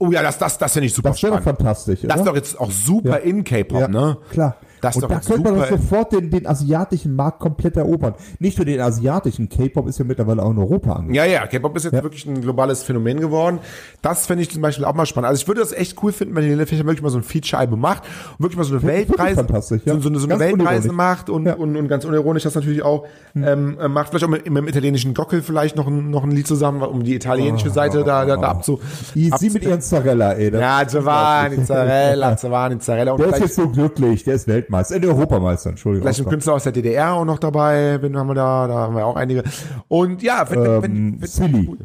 Oh 0.00 0.10
ja, 0.10 0.22
das, 0.22 0.38
das, 0.38 0.58
das 0.58 0.72
finde 0.72 0.86
ich 0.86 0.94
super 0.94 1.10
Das 1.10 1.22
wäre 1.22 1.34
doch 1.34 1.40
spannend. 1.40 1.58
fantastisch, 1.58 2.00
Das 2.02 2.16
ist 2.16 2.20
oder? 2.22 2.30
doch 2.30 2.36
jetzt 2.36 2.60
auch 2.60 2.70
super 2.70 3.10
Ja. 3.10 3.16
in 3.16 3.44
K-Pop, 3.44 3.80
ja, 3.80 3.88
ne? 3.88 4.16
Klar. 4.30 4.56
Das 4.80 4.96
und 4.96 5.10
da 5.10 5.20
könnte 5.20 5.42
man 5.42 5.56
doch 5.56 5.68
sofort 5.68 6.12
den, 6.12 6.30
den 6.30 6.46
asiatischen 6.46 7.14
Markt 7.14 7.40
komplett 7.40 7.76
erobern. 7.76 8.14
Nicht 8.38 8.58
nur 8.58 8.64
den 8.64 8.80
asiatischen, 8.80 9.48
K-Pop 9.48 9.88
ist 9.88 9.98
ja 9.98 10.04
mittlerweile 10.04 10.42
auch 10.42 10.50
in 10.50 10.58
Europa 10.58 10.92
angekommen. 10.92 11.14
Ja, 11.14 11.24
ja, 11.24 11.46
K-Pop 11.46 11.76
ist 11.76 11.84
jetzt 11.84 12.02
wirklich 12.02 12.26
ein 12.26 12.40
globales 12.40 12.82
Phänomen 12.82 13.20
geworden. 13.20 13.58
Das 14.02 14.26
fände 14.26 14.42
ich 14.42 14.50
zum 14.50 14.62
Beispiel 14.62 14.84
auch 14.84 14.94
mal 14.94 15.06
spannend. 15.06 15.28
Also 15.28 15.42
ich 15.42 15.48
würde 15.48 15.60
das 15.60 15.72
echt 15.72 16.02
cool 16.02 16.12
finden, 16.12 16.34
wenn 16.34 16.44
Helene 16.44 16.66
Fischer 16.66 16.84
wirklich 16.84 17.02
mal 17.02 17.10
so 17.10 17.18
ein 17.18 17.24
Feature-Album 17.24 17.80
macht 17.80 18.04
und 18.38 18.44
wirklich 18.44 18.58
mal 18.58 18.64
so 18.64 18.74
eine 18.74 18.82
Weltreise, 18.82 19.46
ja. 19.84 20.00
so, 20.00 20.08
eine, 20.08 20.18
so 20.18 20.28
eine 20.28 20.38
Weltreise 20.38 20.52
unironisch. 20.52 20.92
macht 20.92 21.30
und, 21.30 21.46
Ja. 21.46 21.54
Und, 21.54 21.76
und 21.76 21.88
ganz 21.88 22.04
unironisch 22.04 22.44
das 22.44 22.54
natürlich 22.54 22.82
auch 22.82 23.06
ähm, 23.34 23.78
äh, 23.80 23.88
macht. 23.88 24.10
Vielleicht 24.10 24.24
auch 24.24 24.28
mit, 24.28 24.44
mit 24.48 24.56
dem 24.56 24.68
italienischen 24.68 25.14
Gockel 25.14 25.42
vielleicht 25.42 25.76
noch 25.76 25.86
ein, 25.86 26.10
noch 26.10 26.24
ein 26.24 26.30
Lied 26.30 26.46
zusammen, 26.46 26.82
um 26.82 27.02
die 27.02 27.14
italienische 27.14 27.70
Seite 27.70 28.04
da, 28.04 28.24
da, 28.24 28.36
da 28.36 28.48
abzu... 28.48 28.80
Die, 29.14 29.32
abzu 29.32 29.44
sie 29.44 29.50
mit 29.50 29.62
ihren 29.64 29.80
Zarella, 29.80 30.32
ey. 30.32 30.52
ja, 30.52 30.84
Giovanni 30.84 31.64
Zarella, 31.64 32.34
Giovanni 32.34 32.78
Zarella 32.78 33.12
und 33.18 33.20
Der 33.20 33.28
ist 33.28 33.40
jetzt 33.40 33.54
so 33.56 33.68
glücklich, 33.68 34.24
der 34.24 34.34
ist 34.34 34.46
Weltmeister, 34.68 35.02
äh, 35.02 35.06
Europameister, 35.06 35.70
Entschuldigung. 35.70 36.04
vielleicht 36.06 36.20
ein. 36.20 36.30
Künstler 36.30 36.54
aus 36.54 36.62
der 36.64 36.72
DDR 36.72 37.14
auch 37.14 37.24
noch 37.24 37.38
dabei, 37.38 38.00
wenn 38.02 38.16
haben 38.16 38.28
wir 38.28 38.34
da, 38.34 38.66
da 38.66 38.74
haben 38.74 38.94
wir 38.96 39.06
auch 39.06 39.16
einige. 39.16 39.42
Und 39.88 40.22
ja, 40.22 40.44
finde 40.46 40.76
Ähm, 40.76 40.82
find, 40.82 41.20
find, 41.20 41.28
Silly. 41.30 41.66
cool. 41.68 41.78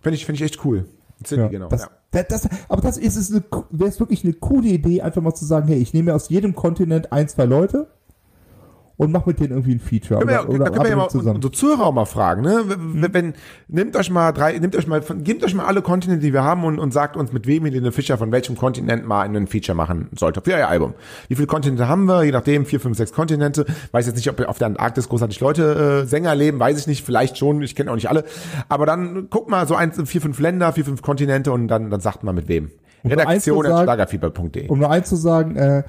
Find 0.00 0.14
ich, 0.14 0.26
finde 0.26 0.36
ich 0.36 0.42
echt 0.42 0.64
cool. 0.64 0.86
Silly, 1.24 1.42
Ja, 1.42 1.48
genau. 1.48 1.68
das, 1.68 1.82
ja. 1.82 1.88
das, 2.10 2.26
das, 2.28 2.48
aber 2.68 2.80
das 2.82 2.96
ist 2.96 3.16
es, 3.16 3.30
wäre 3.70 3.88
es 3.90 4.00
wirklich 4.00 4.24
eine 4.24 4.32
coole 4.34 4.68
Idee, 4.68 5.02
einfach 5.02 5.20
mal 5.22 5.34
zu 5.34 5.44
sagen, 5.44 5.68
hey, 5.68 5.78
ich 5.78 5.92
nehme 5.92 6.14
aus 6.14 6.28
jedem 6.28 6.54
Kontinent 6.54 7.12
ein, 7.12 7.28
zwei 7.28 7.44
Leute 7.44 7.88
und 9.00 9.12
mach 9.12 9.24
mit 9.24 9.40
denen 9.40 9.50
irgendwie 9.52 9.72
ein 9.74 9.80
Feature. 9.80 10.18
Können 10.20 10.28
wir, 10.28 10.34
ja- 10.36 10.42
oder, 10.44 10.50
oder 10.50 10.64
da 10.66 10.70
können 10.70 10.84
wir 10.84 10.90
ja 10.90 10.96
mal 10.96 11.08
zusammen. 11.08 11.36
unsere 11.36 11.52
Zuhörer 11.52 11.86
auch 11.86 11.92
mal 11.94 12.04
fragen, 12.04 12.42
ne? 12.42 12.62
Wenn, 12.66 13.14
wenn, 13.14 13.34
nehmt 13.68 13.96
euch 13.96 14.10
mal 14.10 14.32
drei, 14.32 14.58
nehmt 14.58 14.76
euch 14.76 14.86
mal, 14.86 15.00
von- 15.00 15.24
gebt 15.24 15.42
euch 15.42 15.54
mal 15.54 15.64
alle 15.64 15.80
Kontinente, 15.82 16.22
die 16.24 16.32
wir 16.32 16.44
haben 16.44 16.64
und, 16.64 16.78
und 16.78 16.92
sagt 16.92 17.16
uns, 17.16 17.32
mit 17.32 17.46
wem 17.46 17.64
Helene 17.64 17.92
Fischer 17.92 18.18
von 18.18 18.30
welchem 18.30 18.56
Kontinent 18.56 19.06
mal 19.06 19.22
einen 19.22 19.46
Feature 19.46 19.74
machen 19.74 20.08
sollte 20.16 20.42
für 20.42 20.50
ihr 20.50 20.68
Album. 20.68 20.94
Wie 21.28 21.34
viele 21.34 21.46
Kontinente 21.46 21.88
haben 21.88 22.04
wir? 22.04 22.24
Je 22.24 22.32
nachdem, 22.32 22.66
vier, 22.66 22.78
fünf, 22.80 22.96
sechs 22.98 23.12
Kontinente. 23.12 23.64
Weiß 23.92 24.06
jetzt 24.06 24.16
nicht, 24.16 24.28
ob 24.28 24.40
auf 24.46 24.58
der 24.58 24.66
Antarktis 24.66 25.08
großartig 25.08 25.40
Leute, 25.40 26.02
äh, 26.04 26.06
Sänger 26.06 26.34
leben, 26.34 26.60
weiß 26.60 26.78
ich 26.78 26.86
nicht, 26.86 27.04
vielleicht 27.04 27.38
schon, 27.38 27.62
ich 27.62 27.74
kenne 27.74 27.90
auch 27.90 27.94
nicht 27.96 28.10
alle. 28.10 28.24
Aber 28.68 28.84
dann 28.86 29.28
guckt 29.30 29.48
mal 29.50 29.66
so 29.66 29.74
eins, 29.74 30.00
vier, 30.04 30.20
fünf 30.20 30.38
Länder, 30.40 30.72
vier, 30.72 30.84
fünf 30.84 31.00
Kontinente 31.02 31.52
und 31.52 31.68
dann, 31.68 31.88
dann 31.90 32.00
sagt 32.00 32.22
mal 32.22 32.32
mit 32.32 32.48
wem. 32.48 32.70
Um 33.02 33.10
Redaktion 33.12 33.64
at 33.64 33.72
sagen- 33.72 33.84
schlagerfieber.de. 33.84 34.68
Um 34.68 34.78
nur 34.78 34.90
eins 34.90 35.08
zu 35.08 35.16
sagen, 35.16 35.56
äh, 35.56 35.84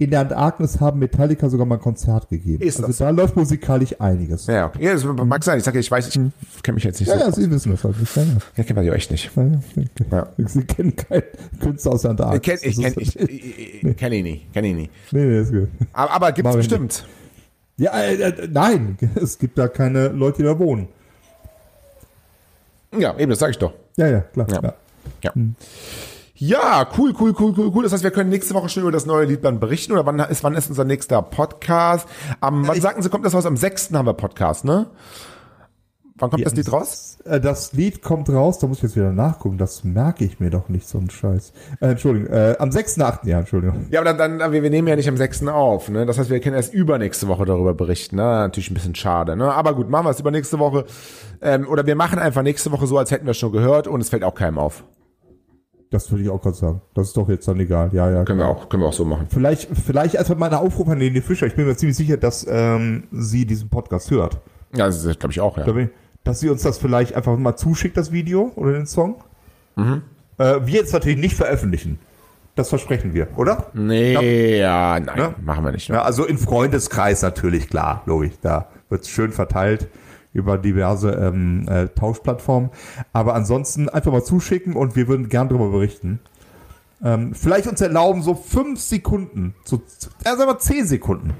in 0.00 0.10
der 0.10 0.20
Antarktis 0.20 0.80
haben 0.80 0.98
Metallica 0.98 1.50
sogar 1.50 1.66
mal 1.66 1.74
ein 1.74 1.80
Konzert 1.82 2.30
gegeben. 2.30 2.62
Ist 2.62 2.78
also 2.78 2.86
das 2.88 2.98
da 2.98 3.10
läuft 3.10 3.36
musikalisch 3.36 4.00
einiges. 4.00 4.46
Ja, 4.46 4.68
okay. 4.68 4.82
ja, 4.82 4.94
das 4.94 5.04
mag 5.04 5.44
sein. 5.44 5.58
Ich 5.58 5.64
sage, 5.64 5.78
ich 5.78 5.90
weiß, 5.90 6.08
ich 6.08 6.14
kenne 6.14 6.74
mich 6.74 6.84
jetzt 6.84 7.00
nicht 7.00 7.10
ja, 7.10 7.18
so. 7.18 7.24
ja 7.26 7.32
Sie 7.32 7.50
wissen 7.50 7.70
das 7.70 7.84
halt 7.84 8.00
nicht. 8.00 8.16
Ja, 8.16 8.22
ja. 8.22 8.28
Ja, 8.56 8.64
kennt 8.64 8.76
man 8.76 8.84
die 8.86 8.90
echt 8.92 9.10
nicht. 9.10 9.30
Ja. 10.10 10.26
Sie 10.38 10.64
kennen 10.64 10.96
keinen 10.96 11.22
Künstler 11.60 11.92
aus 11.92 12.02
der 12.02 12.12
Ich 12.12 12.18
Antarktis. 12.18 12.60
kenne 12.62 12.72
ich, 12.72 12.76
Das 12.76 12.94
kenn, 12.94 13.02
ich, 13.02 13.20
ich, 13.20 13.84
ich, 13.84 13.96
kenn 13.98 14.12
ihn 14.14 14.24
nie, 14.24 14.46
kenn 14.54 14.64
ihn 14.64 14.76
nie. 14.76 14.90
Nee, 15.12 15.24
nee, 15.26 15.40
ist 15.40 15.52
gut. 15.52 15.68
Aber, 15.92 16.12
aber 16.12 16.26
Machen 16.30 16.44
wir 16.44 16.52
bestimmt. 16.54 17.06
Ja, 17.76 17.92
äh, 18.00 18.14
äh, 18.14 18.48
nein, 18.50 18.96
es 19.16 19.38
gibt 19.38 19.58
da 19.58 19.68
keine 19.68 20.08
Leute, 20.08 20.38
die 20.38 20.44
da 20.44 20.58
wohnen. 20.58 20.88
Ja, 22.98 23.18
eben, 23.18 23.28
das 23.28 23.38
sage 23.38 23.50
ich 23.50 23.58
doch. 23.58 23.74
Ja, 23.98 24.06
ja, 24.06 24.20
klar. 24.20 24.46
Ja. 24.50 24.62
Ja. 24.62 24.74
Ja. 25.24 25.32
Ja, 26.42 26.88
cool, 26.96 27.12
cool, 27.20 27.34
cool, 27.38 27.52
cool, 27.54 27.70
cool. 27.74 27.82
Das 27.82 27.92
heißt, 27.92 28.02
wir 28.02 28.10
können 28.10 28.30
nächste 28.30 28.54
Woche 28.54 28.70
schon 28.70 28.82
über 28.82 28.92
das 28.92 29.04
neue 29.04 29.26
Lied 29.26 29.44
dann 29.44 29.60
berichten. 29.60 29.92
Oder 29.92 30.06
wann 30.06 30.18
ist, 30.20 30.42
wann 30.42 30.54
ist 30.54 30.70
unser 30.70 30.84
nächster 30.84 31.20
Podcast? 31.20 32.08
Am, 32.40 32.66
wann 32.66 32.80
sagten 32.80 33.02
Sie, 33.02 33.10
kommt 33.10 33.26
das 33.26 33.34
raus? 33.34 33.44
Am 33.44 33.58
6. 33.58 33.92
haben 33.92 34.06
wir 34.06 34.14
Podcast, 34.14 34.64
ne? 34.64 34.86
Wann 36.16 36.30
kommt 36.30 36.46
das 36.46 36.54
Lied 36.54 36.72
raus? 36.72 37.18
Äh, 37.26 37.40
Das 37.40 37.74
Lied 37.74 38.00
kommt 38.02 38.30
raus, 38.30 38.58
da 38.58 38.66
muss 38.68 38.78
ich 38.78 38.84
jetzt 38.84 38.96
wieder 38.96 39.12
nachgucken, 39.12 39.58
das 39.58 39.84
merke 39.84 40.24
ich 40.24 40.40
mir 40.40 40.48
doch 40.48 40.70
nicht, 40.70 40.88
so 40.88 40.96
ein 40.96 41.10
Scheiß. 41.10 41.52
Äh, 41.80 41.88
Entschuldigung, 41.88 42.32
äh, 42.32 42.56
am 42.58 42.70
6.8., 42.70 43.26
ja, 43.28 43.40
Entschuldigung. 43.40 43.86
Ja, 43.90 44.00
aber 44.00 44.14
dann, 44.14 44.38
dann 44.38 44.52
wir, 44.52 44.62
wir 44.62 44.70
nehmen 44.70 44.88
ja 44.88 44.96
nicht 44.96 45.08
am 45.10 45.18
6. 45.18 45.46
auf, 45.48 45.90
ne? 45.90 46.06
Das 46.06 46.18
heißt, 46.18 46.30
wir 46.30 46.40
können 46.40 46.56
erst 46.56 46.72
übernächste 46.72 47.28
Woche 47.28 47.44
darüber 47.44 47.74
berichten, 47.74 48.16
ne? 48.16 48.22
Natürlich 48.22 48.70
ein 48.70 48.74
bisschen 48.74 48.94
schade, 48.94 49.36
ne? 49.36 49.52
Aber 49.52 49.74
gut, 49.74 49.90
machen 49.90 50.06
wir 50.06 50.10
es 50.10 50.20
übernächste 50.20 50.58
Woche. 50.58 50.86
Ähm, 51.42 51.68
oder 51.68 51.84
wir 51.84 51.96
machen 51.96 52.18
einfach 52.18 52.42
nächste 52.42 52.72
Woche 52.72 52.86
so, 52.86 52.96
als 52.96 53.10
hätten 53.10 53.26
wir 53.26 53.32
es 53.32 53.38
schon 53.38 53.52
gehört 53.52 53.88
und 53.88 54.00
es 54.00 54.08
fällt 54.08 54.24
auch 54.24 54.34
keinem 54.34 54.58
auf. 54.58 54.84
Das 55.90 56.08
würde 56.10 56.22
ich 56.22 56.30
auch 56.30 56.40
gerade 56.40 56.56
sagen. 56.56 56.80
Das 56.94 57.08
ist 57.08 57.16
doch 57.16 57.28
jetzt 57.28 57.48
dann 57.48 57.58
egal. 57.58 57.90
Ja, 57.92 58.08
ja. 58.08 58.24
Können 58.24 58.38
wir 58.38 58.46
auch, 58.46 58.68
können 58.68 58.82
wir 58.84 58.88
auch 58.88 58.92
so 58.92 59.04
machen. 59.04 59.26
Vielleicht, 59.28 59.68
vielleicht 59.76 60.16
einfach 60.16 60.36
mal 60.36 60.46
eine 60.46 60.60
Aufruf 60.60 60.88
an 60.88 60.98
Lene 60.98 61.20
Fischer. 61.20 61.46
Ich 61.48 61.56
bin 61.56 61.66
mir 61.66 61.76
ziemlich 61.76 61.96
sicher, 61.96 62.16
dass 62.16 62.46
ähm, 62.48 63.04
sie 63.10 63.44
diesen 63.44 63.68
Podcast 63.68 64.10
hört. 64.12 64.38
Ja, 64.74 64.86
das 64.86 65.02
glaube 65.18 65.32
ich 65.32 65.40
auch, 65.40 65.58
ja. 65.58 65.66
Dass 66.22 66.38
sie 66.38 66.48
uns 66.48 66.62
das 66.62 66.78
vielleicht 66.78 67.14
einfach 67.14 67.36
mal 67.36 67.56
zuschickt, 67.56 67.96
das 67.96 68.12
Video 68.12 68.52
oder 68.54 68.72
den 68.72 68.86
Song. 68.86 69.16
Mhm. 69.74 70.02
Äh, 70.38 70.60
wir 70.64 70.74
jetzt 70.74 70.92
natürlich 70.92 71.18
nicht 71.18 71.34
veröffentlichen. 71.34 71.98
Das 72.54 72.68
versprechen 72.68 73.14
wir, 73.14 73.28
oder? 73.36 73.66
Nee, 73.72 74.58
ja, 74.58 75.00
nein, 75.00 75.16
Ne? 75.16 75.34
machen 75.42 75.64
wir 75.64 75.72
nicht. 75.72 75.88
Ne? 75.88 75.96
Ja, 75.96 76.02
also 76.02 76.24
im 76.26 76.36
Freundeskreis 76.38 77.22
natürlich, 77.22 77.68
klar, 77.68 78.02
logisch. 78.06 78.34
Da 78.42 78.68
wird 78.90 79.02
es 79.02 79.08
schön 79.08 79.32
verteilt 79.32 79.88
über 80.32 80.58
diverse 80.58 81.10
ähm, 81.12 81.66
äh, 81.68 81.88
Tauschplattformen. 81.88 82.70
Aber 83.12 83.34
ansonsten 83.34 83.88
einfach 83.88 84.12
mal 84.12 84.22
zuschicken 84.24 84.74
und 84.74 84.96
wir 84.96 85.08
würden 85.08 85.28
gern 85.28 85.48
darüber 85.48 85.70
berichten. 85.70 86.20
Ähm, 87.02 87.34
vielleicht 87.34 87.66
uns 87.66 87.80
erlauben, 87.80 88.22
so 88.22 88.34
fünf 88.34 88.78
Sekunden, 88.80 89.54
so, 89.64 89.76
äh, 89.76 90.36
sagen 90.36 90.46
wir 90.50 90.58
zehn 90.58 90.86
Sekunden 90.86 91.32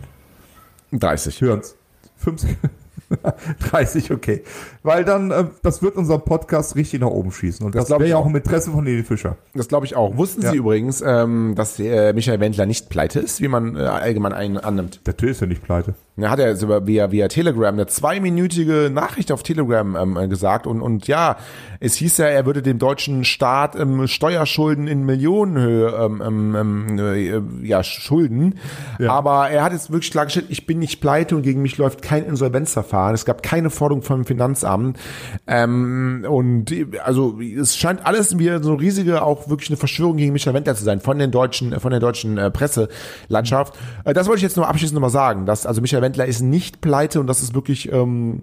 30. 0.93 1.41
hören's. 1.43 1.77
Fünf 2.17 2.41
Sekunden. 2.41 2.71
30, 3.71 4.13
okay. 4.13 4.45
Weil 4.85 5.05
dann, 5.05 5.31
äh, 5.33 5.45
das 5.63 5.83
wird 5.83 5.97
unseren 5.97 6.23
Podcast 6.25 6.77
richtig 6.77 7.01
nach 7.01 7.09
oben 7.09 7.33
schießen. 7.33 7.67
Und 7.67 7.75
Das 7.75 7.87
das, 7.87 7.91
wäre 7.91 8.05
ich 8.05 8.11
ja 8.11 8.17
auch 8.17 8.23
auch. 8.25 8.29
im 8.31 8.37
Interesse 8.37 8.71
von 8.71 8.85
Lili 8.85 9.03
Fischer. 9.03 9.37
Das 9.53 9.67
glaube 9.69 9.85
ich 9.87 9.97
auch. 9.97 10.17
Wussten 10.17 10.43
Ja. 10.43 10.53
Sie 10.53 10.59
übrigens, 10.59 11.03
ähm, 11.05 11.55
dass 11.57 11.79
äh, 11.81 12.13
Michael 12.13 12.39
Wendler 12.41 12.67
nicht 12.67 12.89
pleite 12.89 13.19
ist, 13.19 13.41
wie 13.41 13.49
man 13.49 13.77
äh, 13.77 13.81
allgemein 13.81 14.33
einen 14.33 14.59
annimmt? 14.59 15.01
Der 15.07 15.17
Tür 15.17 15.31
ist 15.33 15.41
ja 15.41 15.49
nicht 15.49 15.63
pleite. 15.63 15.95
Er 16.23 16.31
hat 16.31 16.39
ja 16.39 16.53
über- 16.53 16.87
via, 16.87 17.11
via 17.11 17.29
Telegram 17.29 17.75
eine 17.75 17.87
zweiminütige 17.87 18.91
Nachricht 18.93 19.33
auf 19.33 19.43
Telegram 19.43 19.97
ähm, 19.97 20.17
äh, 20.17 20.29
gesagt 20.29 20.67
und, 20.67 20.83
und 20.83 21.07
ja, 21.07 21.37
es 21.81 21.95
hieß 21.95 22.19
ja, 22.19 22.27
er 22.27 22.45
würde 22.45 22.61
dem 22.61 22.79
deutschen 22.79 23.25
Staat 23.25 23.75
ähm, 23.75 24.07
Steuerschulden 24.07 24.87
in 24.87 25.05
Millionenhöhe 25.07 25.89
ähm, 25.89 26.23
ähm, 26.25 26.55
ähm, 26.55 26.99
äh, 27.63 27.67
ja, 27.67 27.83
schulden. 27.83 28.59
Ja. 28.99 29.13
Aber 29.13 29.49
er 29.49 29.65
hat 29.65 29.73
jetzt 29.73 29.91
wirklich 29.91 30.11
klargestellt, 30.11 30.47
ich 30.51 30.67
bin 30.67 30.79
nicht 30.79 31.01
pleite 31.01 31.37
und 31.37 31.43
gegen 31.43 31.63
mich 31.63 31.79
läuft 31.79 32.03
kein 32.03 32.25
Insolvenzverfahren. 32.27 33.15
Es 33.15 33.25
gab 33.25 33.43
keine 33.43 33.71
Forderung 33.71 34.03
vom 34.03 34.27
Finanzamt. 34.27 34.99
Ähm, 35.47 36.27
und 36.29 36.71
also 37.03 37.41
es 37.41 37.77
scheint 37.79 38.05
alles 38.05 38.39
wie 38.39 38.49
so 38.61 38.73
eine 38.73 38.81
riesige, 38.81 39.23
auch 39.23 39.49
wirklich 39.49 39.71
eine 39.71 39.79
Verschwörung 39.79 40.19
gegen 40.19 40.33
Michael 40.33 40.55
Wendler 40.55 40.75
zu 40.75 40.85
sein 40.85 41.01
von 41.01 41.19
den 41.19 41.31
deutschen, 41.31 41.79
von 41.81 41.91
der 41.91 42.01
deutschen 42.01 42.37
äh, 42.37 42.51
Presselandschaft. 42.51 43.75
Äh, 44.05 44.13
das 44.13 44.27
wollte 44.27 44.39
ich 44.39 44.43
jetzt 44.43 44.57
nur 44.57 44.69
abschließend 44.69 44.95
nochmal 44.95 45.11
sagen, 45.11 45.47
dass 45.47 45.65
also 45.65 45.81
Michael 45.81 46.03
Wendler 46.03 46.10
ist 46.19 46.41
nicht 46.41 46.81
pleite 46.81 47.21
und 47.21 47.27
das 47.27 47.43
ist 47.43 47.55
wirklich, 47.55 47.91
ähm, 47.93 48.43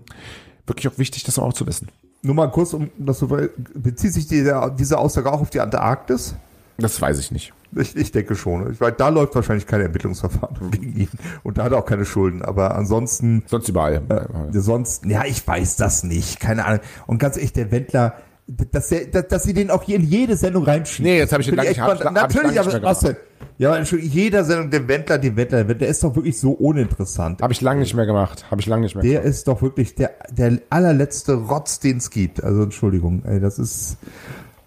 wirklich 0.65 0.88
auch 0.88 0.97
wichtig, 0.97 1.23
das 1.23 1.39
auch 1.39 1.53
zu 1.53 1.65
wissen. 1.67 1.89
Nur 2.21 2.36
mal 2.36 2.47
kurz, 2.51 2.73
um 2.73 2.89
das 2.97 3.19
zu 3.19 3.27
bezieht 3.75 4.13
sich 4.13 4.27
diese, 4.27 4.73
diese 4.77 4.97
Aussage 4.97 5.32
auch 5.32 5.41
auf 5.41 5.49
die 5.49 5.60
Antarktis? 5.60 6.36
Das 6.77 7.01
weiß 7.01 7.19
ich 7.19 7.32
nicht. 7.32 7.53
Ich, 7.75 7.95
ich 7.95 8.12
denke 8.12 8.36
schon. 8.36 8.71
Ich 8.71 8.80
weiß, 8.80 8.93
da 8.97 9.10
läuft 9.10 9.36
wahrscheinlich 9.36 9.65
kein 9.65 9.82
Ermittlungsverfahren 9.82 10.71
gegen 10.71 10.95
ihn. 10.95 11.10
Und 11.43 11.58
da 11.58 11.63
hat 11.63 11.71
er 11.71 11.80
auch 11.80 11.86
keine 11.86 12.06
Schulden. 12.06 12.41
Aber 12.41 12.75
ansonsten, 12.75 13.43
Sonst 13.47 13.67
überall. 13.67 14.01
äh, 14.10 14.60
sonst, 14.60 15.06
ja, 15.06 15.25
ich 15.25 15.45
weiß 15.45 15.75
das 15.75 16.03
nicht. 16.03 16.39
Keine 16.39 16.65
Ahnung. 16.65 16.80
Und 17.08 17.17
ganz 17.17 17.36
ehrlich, 17.36 17.53
der 17.53 17.71
Wendler, 17.71 18.13
dass, 18.47 18.89
der, 18.89 19.05
dass, 19.07 19.27
dass 19.27 19.43
sie 19.43 19.53
den 19.53 19.69
auch 19.69 19.83
hier 19.83 19.97
in 19.97 20.03
jede 20.03 20.38
Sendung 20.38 20.63
reinschieben. 20.63 21.12
Nee, 21.12 21.17
jetzt 21.19 21.33
habe 21.33 21.41
ich 21.41 21.47
den 21.47 21.57
lange 21.57 21.69
echt 21.69 21.79
hab 21.81 21.93
ich- 21.93 21.99
spannend. 21.99 22.19
hab 22.19 22.29
ich 22.29 22.36
Natürlich, 22.36 22.57
nicht 22.57 22.67
aber 22.67 22.79
mehr 22.79 22.89
was 22.89 22.99
denn? 23.01 23.15
Ja, 23.60 23.69
aber 23.69 23.77
Entschuldigung, 23.79 24.13
jeder 24.13 24.43
Sendung, 24.43 24.69
der 24.69 24.88
Wendler, 24.88 25.17
die 25.17 25.36
Wendler, 25.36 25.63
der 25.63 25.88
ist 25.88 26.03
doch 26.03 26.15
wirklich 26.15 26.39
so 26.39 26.51
uninteressant. 26.51 27.41
Habe 27.41 27.53
ich 27.53 27.62
lange 27.62 27.79
nicht 27.81 27.93
mehr 27.95 28.05
gemacht. 28.05 28.45
Habe 28.51 28.62
ich 28.62 28.67
lange 28.67 28.83
nicht 28.83 28.95
mehr 28.95 29.03
Der 29.03 29.21
ist 29.23 29.47
doch 29.47 29.62
wirklich 29.62 29.95
der, 29.95 30.12
der 30.31 30.60
allerletzte 30.69 31.33
Rotz, 31.33 31.79
den 31.79 31.97
es 31.97 32.10
gibt. 32.12 32.43
Also 32.43 32.63
Entschuldigung, 32.63 33.23
ey, 33.25 33.39
das 33.39 33.57
ist. 33.60 33.97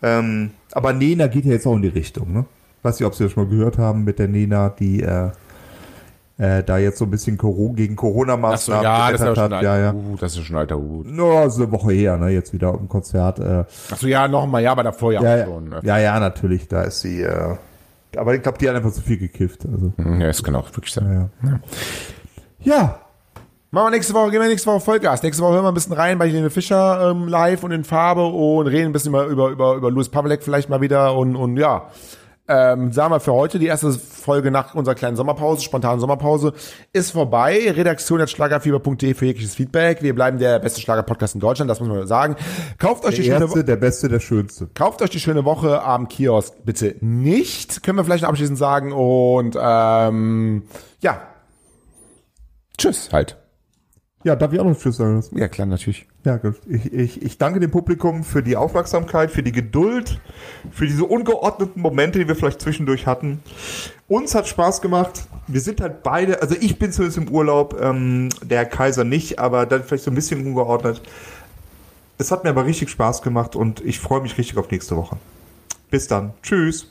Ähm, 0.03 0.51
aber 0.73 0.93
Nena 0.93 1.27
geht 1.29 1.45
ja 1.45 1.53
jetzt 1.53 1.67
auch 1.67 1.77
in 1.77 1.83
die 1.83 1.89
Richtung, 1.89 2.33
ne? 2.33 2.47
Weiß 2.83 2.99
nicht, 2.99 3.07
ob 3.07 3.15
Sie 3.15 3.25
das 3.25 3.33
schon 3.33 3.45
mal 3.45 3.51
gehört 3.51 3.77
haben 3.79 4.05
mit 4.05 4.19
der 4.19 4.29
Nena, 4.29 4.71
die 4.71 5.03
äh, 5.03 5.31
äh, 6.41 6.63
da 6.65 6.79
jetzt 6.79 6.99
so 6.99 7.05
ein 7.05 7.11
bisschen 7.11 7.37
Coro 7.37 7.73
gegen 7.73 7.95
Ach 7.95 8.01
so, 8.03 8.09
Corona-Maßnahmen 8.09 8.83
ja, 8.83 9.11
das 9.13 9.21
ist 9.21 9.27
ja 9.27 9.35
schon 9.35 9.45
hat. 9.45 9.53
ein 9.53 9.65
Ja, 9.65 9.79
ja. 9.79 9.87
alter 9.89 9.99
Hut. 9.99 10.23
Das 10.23 10.37
ist 10.37 10.45
schon 10.45 10.57
alter 10.57 10.77
Hut. 10.79 11.07
Nur 11.07 11.51
so 11.51 11.63
eine 11.63 11.73
Woche 11.73 11.93
her, 11.93 12.17
ne? 12.17 12.29
Jetzt 12.31 12.53
wieder 12.53 12.71
auf 12.71 12.79
dem 12.79 12.89
Konzert. 12.89 13.39
Äh, 13.39 13.65
Ach 13.93 13.97
so, 13.97 14.07
ja, 14.07 14.27
nochmal, 14.27 14.63
ja, 14.63 14.73
aber 14.73 14.83
davor 14.85 15.13
ja, 15.13 15.23
ja, 15.23 15.33
auch 15.35 15.39
ja, 15.39 15.45
schon. 15.45 15.69
ne? 15.69 15.81
ja, 15.83 15.99
ja, 15.99 16.19
natürlich. 16.19 16.67
Da 16.69 16.83
ist 16.83 17.01
sie. 17.01 17.23
Äh, 17.23 17.57
aber 18.17 18.35
ich 18.35 18.43
glaube, 18.43 18.59
die 18.59 18.69
hat 18.69 18.75
einfach 18.75 18.93
zu 18.93 19.03
viel 19.03 19.19
gekifft. 19.19 19.61
Also, 19.71 19.93
Ja, 19.99 20.27
das 20.27 20.43
kann 20.43 20.57
auch 20.57 20.69
wirklich 20.75 20.93
sein. 20.95 21.31
ja. 21.43 21.61
ja. 22.61 22.99
Machen 23.73 23.87
wir 23.87 23.91
nächste 23.91 24.15
Woche, 24.15 24.33
gehen 24.33 24.41
wir 24.41 24.49
nächste 24.49 24.69
Woche 24.69 24.81
Vollgas. 24.81 25.23
Nächste 25.23 25.45
Woche 25.45 25.53
hören 25.55 25.63
wir 25.65 25.69
ein 25.69 25.75
bisschen 25.75 25.93
rein 25.93 26.19
bei 26.19 26.27
Helene 26.27 26.51
Fischer 26.51 27.09
ähm, 27.11 27.29
live 27.29 27.63
und 27.63 27.71
in 27.71 27.85
Farbe 27.85 28.25
und 28.27 28.67
reden 28.67 28.87
ein 28.87 28.93
bisschen 28.93 29.13
über, 29.15 29.27
über, 29.27 29.49
über, 29.51 29.75
über 29.77 29.91
Louis 29.93 30.09
Pavlek 30.09 30.43
vielleicht 30.43 30.69
mal 30.69 30.81
wieder 30.81 31.15
und, 31.17 31.37
und 31.37 31.57
ja. 31.57 31.87
Ähm, 32.53 32.91
sagen 32.91 33.13
wir 33.13 33.21
für 33.21 33.33
heute, 33.33 33.61
die 33.61 33.67
erste 33.67 33.93
Folge 33.93 34.51
nach 34.51 34.75
unserer 34.75 34.97
kleinen 34.97 35.15
Sommerpause, 35.15 35.63
spontanen 35.63 36.01
Sommerpause, 36.01 36.53
ist 36.93 37.13
vorbei. 37.13 37.71
Redaktion 37.71 38.21
at 38.21 38.29
schlagerfieber.de 38.29 39.15
für 39.15 39.27
jegliches 39.27 39.55
Feedback. 39.55 40.03
Wir 40.03 40.17
bleiben 40.17 40.41
der 40.41 40.59
beste 40.59 40.81
Schlager-Podcast 40.81 41.37
in 41.37 41.41
Deutschland, 41.41 41.71
das 41.71 41.79
muss 41.79 41.89
man 41.89 42.05
sagen. 42.09 42.35
Kauft 42.79 43.05
euch 43.05 43.15
die 43.15 43.23
Der 43.23 43.35
schöne 43.35 43.45
erste, 43.45 43.65
der 43.65 43.77
beste, 43.77 44.09
der 44.09 44.19
schönste. 44.19 44.69
Kauft 44.75 45.01
euch 45.01 45.11
die 45.11 45.21
schöne 45.21 45.45
Woche 45.45 45.81
am 45.85 46.09
Kiosk 46.09 46.55
bitte 46.65 46.97
nicht, 47.01 47.85
können 47.85 47.99
wir 47.99 48.05
vielleicht 48.05 48.25
abschließend 48.25 48.59
sagen. 48.59 48.93
Und 48.93 49.57
ähm, 49.61 50.65
ja, 51.01 51.23
tschüss 52.77 53.13
halt. 53.13 53.40
Ja, 54.23 54.37
darf 54.37 54.53
ich 54.53 54.61
auch 54.61 54.65
noch 54.65 54.79
Tschüss 54.79 54.99
sagen? 54.99 55.25
Ja 55.33 55.49
klar, 55.49 55.67
natürlich. 55.67 56.07
Ja, 56.25 56.37
gut. 56.37 56.57
Ich, 56.69 56.93
ich, 56.93 57.23
ich 57.23 57.39
danke 57.39 57.59
dem 57.59 57.71
Publikum 57.71 58.23
für 58.23 58.43
die 58.43 58.55
Aufmerksamkeit, 58.55 59.31
für 59.31 59.43
die 59.43 59.53
Geduld, 59.53 60.21
für 60.71 60.87
diese 60.87 61.05
ungeordneten 61.05 61.81
Momente, 61.81 62.19
die 62.19 62.29
wir 62.29 62.37
vielleicht 62.37 62.61
zwischendurch 62.61 63.07
hatten. 63.07 63.43
Uns 64.09 64.35
hat 64.35 64.47
Spaß 64.47 64.83
gemacht. 64.83 65.25
Wir 65.47 65.63
sind 65.63 65.81
halt 65.81 66.03
beide, 66.03 66.43
also 66.43 66.55
ich 66.61 66.79
bin 66.79 66.93
zumindest 66.93 67.17
im 67.17 67.29
Urlaub, 67.31 67.81
ähm, 67.81 68.29
der 68.43 68.67
Kaiser 68.67 69.05
nicht, 69.05 69.39
aber 69.39 69.65
dann 69.65 69.85
vielleicht 69.85 70.05
so 70.05 70.11
ein 70.11 70.15
bisschen 70.15 70.47
ungeordnet. 70.47 71.01
Es 72.19 72.31
hat 72.31 72.45
mir 72.45 72.51
aber 72.51 72.67
richtig 72.67 72.91
Spaß 72.91 73.23
gemacht 73.23 73.57
und 73.57 73.81
ich 73.81 74.01
freue 74.01 74.21
mich 74.21 74.37
richtig 74.37 74.59
auf 74.59 74.71
nächste 74.71 74.97
Woche. 74.97 75.17
Bis 75.91 76.09
dann. 76.09 76.35
Tschüss. 76.43 76.91